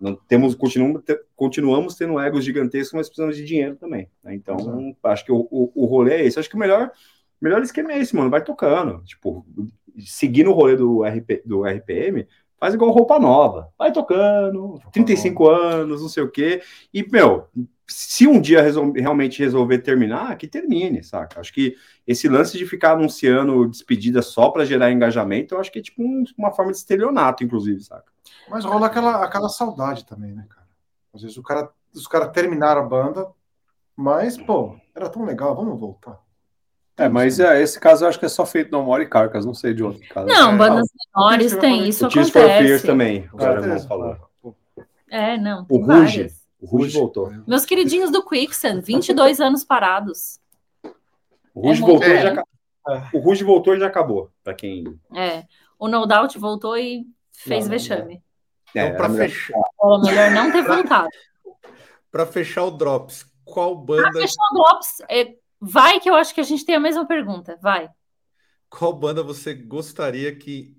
[0.01, 1.03] Não temos, continuamos,
[1.37, 4.09] continuamos tendo egos gigantescos, mas precisamos de dinheiro também.
[4.25, 4.35] Né?
[4.35, 4.97] Então, Exato.
[5.05, 6.39] acho que o, o, o rolê é esse.
[6.39, 6.91] Acho que o melhor
[7.41, 8.31] melhor esquema é esse, mano.
[8.31, 9.03] Vai tocando.
[9.05, 9.47] Tipo,
[9.99, 12.27] seguindo o rolê do, RP, do RPM,
[12.61, 13.73] faz igual roupa nova.
[13.79, 16.63] Vai tocando, 35 anos, não sei o quê.
[16.93, 17.49] E, meu,
[17.89, 21.41] se um dia resol realmente resolver terminar, que termine, saca?
[21.41, 21.75] Acho que
[22.07, 26.03] esse lance de ficar anunciando despedida só para gerar engajamento, eu acho que é tipo
[26.03, 28.13] um, uma forma de estelionato, inclusive, saca?
[28.49, 30.69] Mas rola aquela, aquela saudade também, né, cara?
[31.15, 33.27] Às vezes o cara, os caras terminaram a banda,
[33.97, 36.21] mas, pô, era tão legal, vamos voltar.
[37.01, 39.47] É, mas é, esse caso eu acho que é só feito no More e Carcas,
[39.47, 40.27] não sei de outro caso.
[40.27, 40.87] Não, é, bandas
[41.17, 42.29] menores tem, isso o acontece.
[42.29, 44.19] O for Fears também, o cara falou.
[45.09, 45.65] É, não.
[45.71, 47.33] O Ruge, o Ruge voltou.
[47.47, 50.39] Meus queridinhos do Quicksand, 22 anos parados.
[51.55, 52.45] O Ruge é voltou e já
[53.15, 54.85] O Ruge voltou e já acabou, para quem.
[55.15, 55.45] É.
[55.79, 58.23] O No Doubt voltou e fez não, vexame.
[58.75, 59.59] É, então, para fechar.
[59.79, 61.09] Ou melhor não ter voltado.
[62.13, 64.03] para fechar o Drops, qual banda.
[64.03, 67.07] Para fechar o Drops, é, Vai que eu acho que a gente tem a mesma
[67.07, 67.59] pergunta.
[67.61, 67.91] Vai.
[68.71, 70.75] Qual banda você gostaria que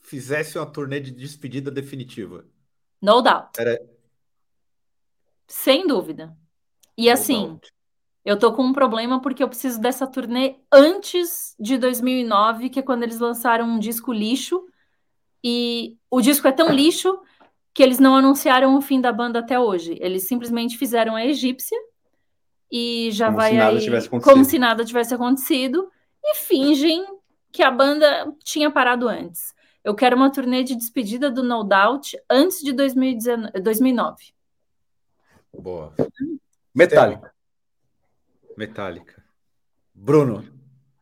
[0.00, 2.44] fizesse uma turnê de despedida definitiva?
[3.00, 3.50] No doubt.
[3.58, 3.78] Era...
[5.46, 6.36] Sem dúvida.
[6.96, 7.72] E no assim, doubt.
[8.24, 12.82] eu tô com um problema porque eu preciso dessa turnê antes de 2009, que é
[12.82, 14.66] quando eles lançaram um disco lixo.
[15.42, 17.20] E o disco é tão lixo
[17.72, 19.96] que eles não anunciaram o fim da banda até hoje.
[20.00, 21.78] Eles simplesmente fizeram a egípcia
[22.76, 25.88] e já como vai se aí como se nada tivesse acontecido
[26.24, 27.06] e fingem
[27.52, 29.54] que a banda tinha parado antes.
[29.84, 34.16] Eu quero uma turnê de despedida do No Doubt antes de 2019, 2009.
[35.56, 35.94] Boa.
[36.74, 37.32] Metallica.
[38.56, 39.22] Metallica.
[39.94, 40.44] Bruno.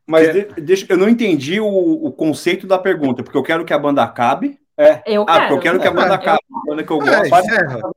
[0.06, 0.60] Mas que...
[0.60, 4.02] deixa, eu não entendi o, o, conceito da pergunta, porque eu quero que a banda
[4.02, 4.60] acabe.
[4.76, 5.02] É.
[5.06, 5.54] Eu ah, quero.
[5.54, 6.40] eu quero que a banda acabe.
[6.52, 7.92] A banda que eu é, gosto.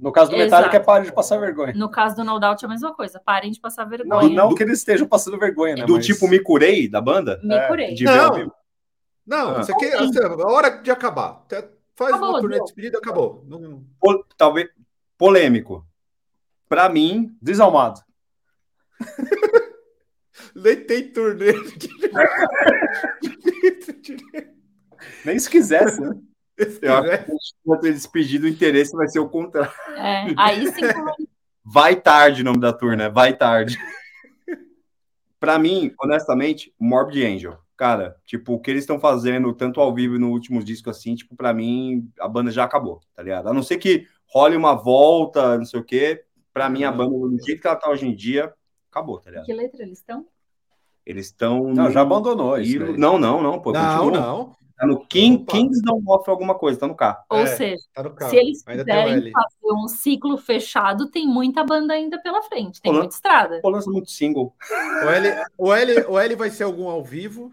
[0.00, 0.50] No caso do Exato.
[0.50, 1.72] Metallica é parem de passar vergonha.
[1.74, 4.28] No caso do No Doubt é a mesma coisa, parem de passar vergonha.
[4.28, 5.86] Não, não que eles estejam passando vergonha, né?
[5.86, 6.06] Do mas...
[6.06, 7.40] tipo Me Curei, da banda?
[7.42, 7.94] Me é, Curei.
[8.04, 8.52] não,
[9.26, 9.60] não ah.
[9.60, 11.44] isso aqui, assim, a hora de acabar.
[11.94, 13.44] Faz acabou, uma turnê de despedida, acabou.
[13.46, 13.84] Não...
[14.36, 14.68] talvez
[15.16, 15.84] polêmico.
[16.68, 18.00] Para mim, desalmado.
[20.54, 21.52] Nem tem turnê.
[25.24, 26.14] Nem se quisesse, né?
[26.82, 29.72] Eu acho que despedido, o interesse vai ser o contrário.
[29.96, 30.82] É, aí sim.
[31.70, 33.10] Vai tarde o nome da tour, né?
[33.10, 33.78] Vai tarde.
[35.38, 37.58] Para mim, honestamente, Morbid Angel.
[37.76, 41.36] Cara, tipo, o que eles estão fazendo, tanto ao vivo no último disco, assim, tipo,
[41.36, 43.48] para mim, a banda já acabou, tá ligado?
[43.48, 46.24] A não ser que role uma volta, não sei o quê.
[46.52, 48.52] Pra mim, a banda, do jeito que ela tá hoje em dia,
[48.90, 49.44] acabou, tá ligado?
[49.44, 50.26] Que letra eles estão?
[51.06, 51.72] Eles estão.
[51.72, 52.98] Não, já abandonou isso.
[52.98, 53.72] Não, não, não, pô.
[53.72, 54.20] Não, continua.
[54.20, 54.56] não.
[54.78, 57.18] Tá no King, Kings não mostra alguma coisa, tá no carro.
[57.28, 62.16] Ou é, seja, tá se eles quiserem fazer um ciclo fechado, tem muita banda ainda
[62.22, 63.60] pela frente, tem muita estrada.
[63.64, 64.54] Ou lança muito single.
[65.04, 65.28] O L,
[65.58, 67.52] o, L, o L vai ser algum ao vivo.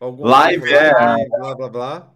[0.00, 1.28] Algum live, é.
[1.28, 2.14] Blá, blá, blá.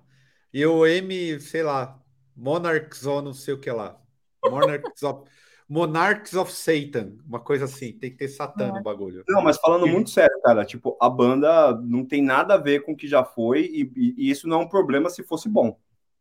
[0.55, 1.99] E o M, sei lá,
[2.35, 4.01] Monarchs ou não sei o que lá.
[4.43, 5.29] Monarchs of...
[5.69, 9.23] Monarchs of Satan, uma coisa assim, tem que ter Satã no bagulho.
[9.29, 12.93] Não, mas falando muito sério, cara, tipo, a banda não tem nada a ver com
[12.93, 15.79] o que já foi e, e isso não é um problema se fosse bom,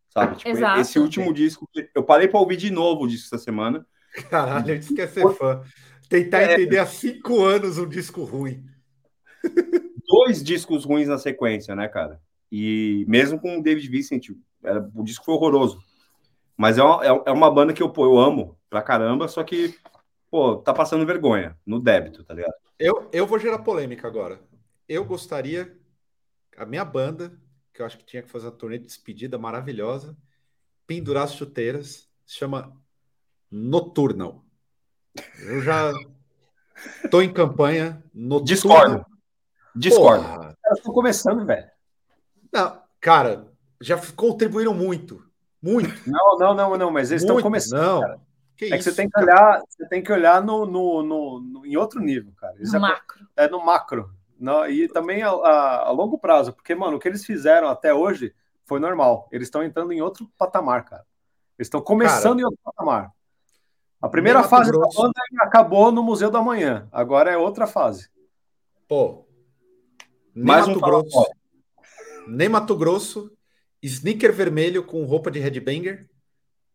[0.10, 0.36] sabe?
[0.36, 0.82] Tipo, Exato.
[0.82, 1.66] esse último disco,
[1.96, 3.86] eu parei para ouvir de novo o disco essa semana.
[4.30, 5.62] Caralho, eu disse que ia ser fã.
[6.10, 6.54] Tentar É.
[6.54, 8.66] entender há cinco anos um disco ruim.
[10.06, 12.20] Dois discos ruins na sequência, né, cara?
[12.52, 14.30] E mesmo com o David Vincent,
[14.64, 15.80] era- o disco foi horroroso.
[16.58, 19.44] Mas é uma, é- é uma banda que eu, pô, eu amo pra caramba, só
[19.44, 19.78] que,
[20.30, 22.54] pô, tá passando vergonha no débito, tá ligado?
[22.80, 24.42] Eu, eu vou gerar polêmica agora.
[24.90, 25.78] Eu gostaria,
[26.58, 27.32] a minha banda,
[27.74, 30.18] que eu acho que tinha que fazer uma turnê de despedida maravilhosa,
[30.88, 32.76] pendurar as chuteiras, se chama
[33.52, 34.44] Nocturnal.
[35.40, 35.92] Eu já
[37.12, 38.04] tô em campanha.
[38.14, 38.44] Nocturnal.
[38.44, 39.06] Discordo.
[39.76, 40.24] Discordo.
[40.24, 40.58] Porra.
[40.66, 41.70] Elas estão começando, velho.
[42.52, 43.52] Não, cara,
[43.82, 45.27] já contribuíram muito.
[45.72, 46.10] Muito.
[46.10, 47.82] Não, não, não, não, mas eles estão começando.
[47.82, 48.02] Não.
[48.02, 48.20] cara.
[48.56, 49.26] Que É que você isso, tem que cara?
[49.26, 52.56] olhar, você tem que olhar no, no, no, no- em outro nível, cara.
[52.56, 53.28] Eles No é- macro.
[53.36, 54.10] é no macro.
[54.40, 57.94] Não, e também a, a- a longo prazo, porque, mano, o que eles fizeram até
[57.94, 58.34] hoje
[58.66, 59.28] foi normal.
[59.32, 61.06] Eles estão entrando em outro patamar, cara.
[61.58, 63.12] Eles estão começando Cara, em outro patamar.
[64.02, 66.88] A primeira fase da banda acabou no Museu da Manhã.
[66.92, 68.10] Agora é outra fase.
[68.88, 69.26] Pô.
[70.36, 71.32] Nem Mais um Mato fala Grosso.
[72.28, 73.32] Nem Mato Grosso.
[73.84, 76.10] Sneaker vermelho com roupa de headbanger.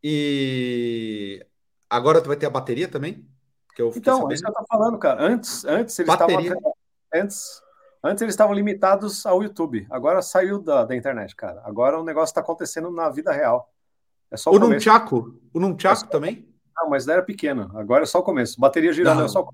[0.02, 1.44] E
[1.88, 3.26] agora tu vai ter a bateria também?
[3.74, 4.32] Que Então, é sabendo.
[4.34, 5.22] isso que eu tô falando, cara.
[5.22, 6.48] Antes, antes eles Bateria.
[6.52, 6.74] estavam
[7.14, 7.62] antes,
[8.04, 9.86] antes eles estavam limitados ao YouTube.
[9.90, 11.62] Agora saiu da, da internet, cara.
[11.64, 13.72] Agora o negócio está acontecendo na vida real.
[14.30, 14.88] É só o O começo.
[14.88, 15.40] Nunchaku?
[15.54, 16.48] O Nunchaku também?
[16.76, 17.70] Não, mas era pequeno.
[17.78, 18.60] Agora é só o começo.
[18.60, 19.24] Bateria girando Não.
[19.24, 19.52] é só o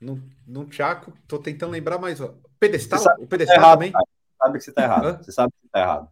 [0.00, 2.20] Nun- Nunchaku, tô tentando lembrar mais.
[2.20, 2.34] ó.
[2.60, 3.00] Pedestal?
[3.00, 3.92] O Tá pedestal errado, também?
[3.92, 4.04] cara.
[4.04, 5.06] Você sabe que você tá errado.
[5.06, 5.18] Hã?
[5.22, 6.08] Você sabe que você tá errado.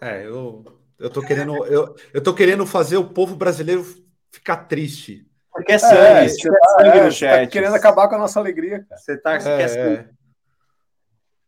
[0.00, 0.64] É, eu,
[0.98, 1.64] eu tô querendo.
[1.66, 3.84] Eu, eu tô querendo fazer o povo brasileiro
[4.30, 5.26] ficar triste.
[5.52, 7.50] Porque é sangue, É, você tá tá, sangue é, no tá chat.
[7.50, 9.00] querendo acabar com a nossa alegria, cara.
[9.00, 9.96] Você tá, você É, quer sangue.
[9.96, 10.08] é,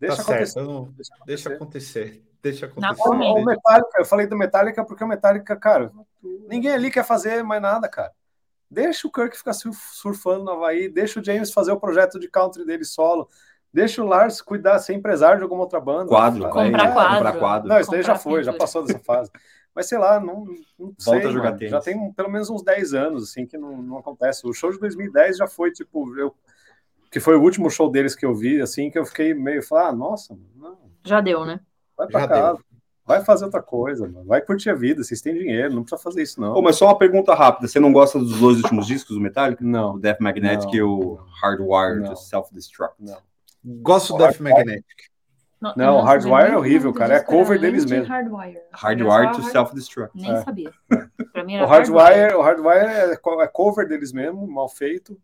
[0.01, 0.47] Deixa tá acontecer.
[0.52, 0.66] certo.
[0.68, 0.94] eu não-
[1.27, 2.24] deixa acontecer.
[2.43, 3.02] Deixa acontecer.
[3.09, 5.93] O, o Metallica, eu falei do Metallica porque o Metallica, cara,
[6.48, 8.10] ninguém ali quer fazer mais nada, cara.
[8.70, 12.28] Deixa o Kirk ficar surf- surfando no Havaí, deixa o James fazer o projeto de
[12.28, 13.28] country dele solo,
[13.72, 16.06] deixa o Lars cuidar, ser empresário de alguma outra banda.
[16.06, 16.42] Quadro.
[16.42, 17.14] Cara, Comprar é, quadro.
[17.16, 17.68] Comprar quadro.
[17.68, 19.30] Não, isso daí já foi, já passou dessa fase.
[19.74, 20.44] Mas sei lá, não,
[20.78, 21.70] não Volta sei, a jogar tênis.
[21.70, 24.47] Já tem pelo menos uns 10 anos, assim, que não, não acontece.
[24.47, 26.34] O show de 2010 já foi, tipo, eu,
[27.10, 29.88] que foi o último show deles que eu vi, assim, que eu fiquei meio, falar,
[29.88, 31.60] ah, nossa, não, Já deu, né?
[31.97, 32.64] vai pra Já casa, deu.
[33.06, 34.24] vai fazer outra coisa, mano.
[34.26, 36.52] vai curtir a vida, vocês têm dinheiro, não precisa fazer isso, não.
[36.55, 37.68] Pô, mas só uma pergunta rápida.
[37.68, 39.62] Você não gosta dos dois últimos discos do Metallica?
[39.62, 40.74] O Não, Death Magnetic Não.
[40.74, 42.94] e o Hardwired Self-Destruct.
[42.98, 43.18] não.
[43.65, 44.85] Gosto do Death Magnetic.
[45.61, 48.09] Não, Não, nossa, Hardwire é horrível, cara, é cover deles de mesmo.
[48.73, 49.32] Hardwire.
[49.37, 50.16] To Self-Destruct.
[50.16, 50.43] Nem É.
[50.43, 50.73] sabia.
[51.35, 55.20] Era O Hardwire, o Hardwire é, é cover deles mesmo, mal feito,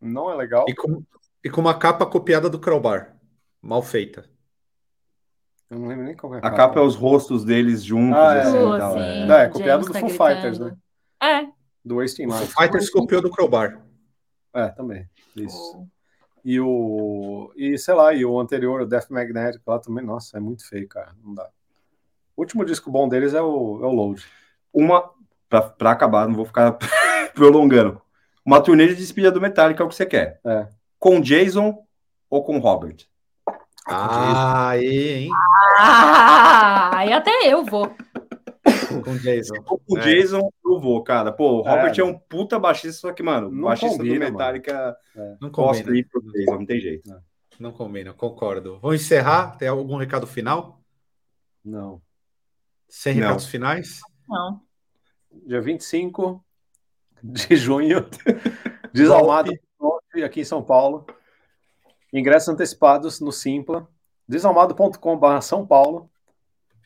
[0.00, 0.64] não é legal.
[0.68, 1.02] E com,
[1.44, 3.14] e com uma capa copiada do Crowbar.
[3.60, 4.24] Mal feita.
[5.68, 8.40] Eu não lembro nem qual é A capa é os rostos deles juntos, Ah, é.
[8.40, 9.26] assim, tal, é.
[9.26, 10.30] Não, é copiado James do tá Foo gritando.
[10.34, 10.76] Fighters, né?
[11.22, 11.46] É.
[11.84, 12.38] Do Wasting Life.
[12.46, 13.82] Foo Fighters copiou do Crowbar.
[14.54, 15.06] É, também.
[15.36, 15.86] Isso.
[16.48, 17.52] E o.
[17.54, 20.88] E sei lá, e o anterior, o Death Magnetic lá também, nossa, é muito feio,
[20.88, 21.10] cara.
[21.22, 21.46] Não dá.
[22.34, 24.24] O último disco bom deles é o, é o Load.
[24.72, 25.10] Uma,
[25.46, 26.78] pra, pra acabar, não vou ficar
[27.36, 28.00] prolongando.
[28.46, 30.40] Uma turnê de despedida do Metallica é o que você quer.
[30.42, 30.68] É.
[30.98, 31.84] Com Jason
[32.30, 32.96] ou com Robert?
[33.86, 35.30] Ah, aí, hein?
[35.78, 37.94] Ah, aí até eu vou.
[39.12, 39.54] Com Jason.
[39.62, 40.00] Com o É.
[40.02, 41.32] Jason, eu vou, cara.
[41.32, 41.70] Pô, o É.
[41.70, 44.96] Robert é, um puta baixista, só que, mano, Não baixista combina, do Metallica
[45.40, 45.92] Não gosta combina.
[45.92, 47.22] de ir pro Jason, não tem jeito.
[47.58, 48.78] Não combina, concordo.
[48.80, 49.56] Vamos encerrar?
[49.56, 50.80] Tem algum recado final?
[51.64, 52.00] Não.
[52.88, 53.22] Sem Não.
[53.22, 54.00] recados finais?
[54.28, 54.60] Não.
[55.46, 56.44] Dia 25
[57.22, 58.06] de junho,
[58.92, 59.52] Desalmado
[60.24, 61.06] aqui em São Paulo.
[62.12, 63.88] Ingressos antecipados no Simpla.
[64.26, 66.10] Desalmado.com.br São Paulo.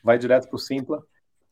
[0.02, 1.04] Vai direto pro Simpla.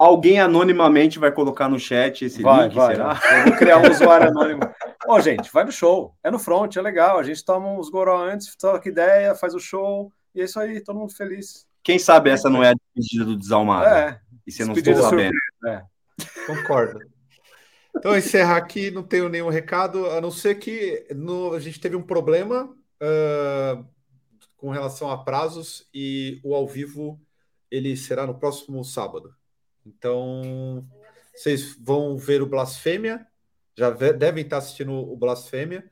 [0.03, 2.95] Alguém anonimamente vai colocar no chat esse Vai, link, vai.
[2.95, 3.21] será?
[3.39, 4.63] Eu vou criar um usuário anônimo.
[5.07, 6.17] Ô, gente, vai no show.
[6.25, 7.19] É no front, é legal.
[7.19, 10.11] A gente toma uns goró antes, troca ideia, faz o show.
[10.35, 11.67] E é isso aí, todo mundo feliz.
[11.83, 13.89] Quem sabe essa não é a despedida do Desalmado?
[13.89, 15.35] É, E você não ficou sabendo.
[16.47, 16.99] Concordo.
[17.97, 21.95] Então, encerrar aqui, não tenho nenhum recado, a não ser que no- a gente teve
[21.97, 23.83] um problema ah,
[24.57, 27.21] com relação a prazos e o ao vivo
[27.71, 29.35] ele será no próximo sábado.
[29.85, 30.87] Então,
[31.35, 33.27] vocês vão ver o Blasfêmia,
[33.77, 35.91] já ve- devem estar assistindo o Blasfêmia.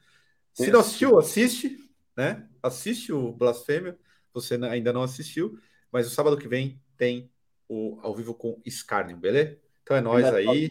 [0.53, 1.79] Se não assistiu, assiste,
[2.17, 2.47] né?
[2.63, 3.99] Assiste o Blasfêmia,
[4.33, 5.59] você ainda não assistiu,
[5.91, 7.31] mas o sábado que vem tem
[7.69, 9.59] o ao vivo com Scarnium, beleza?
[9.83, 10.69] Então é nóis Metal- aí.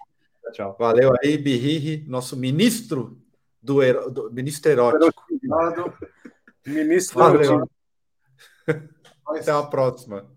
[0.53, 0.75] Tchau.
[0.79, 3.21] Valeu aí, Birri, nosso ministro
[3.61, 3.79] do,
[4.09, 5.25] do ministro erótico.
[6.65, 7.69] Ministro Valeu.
[9.27, 10.29] Até a próxima.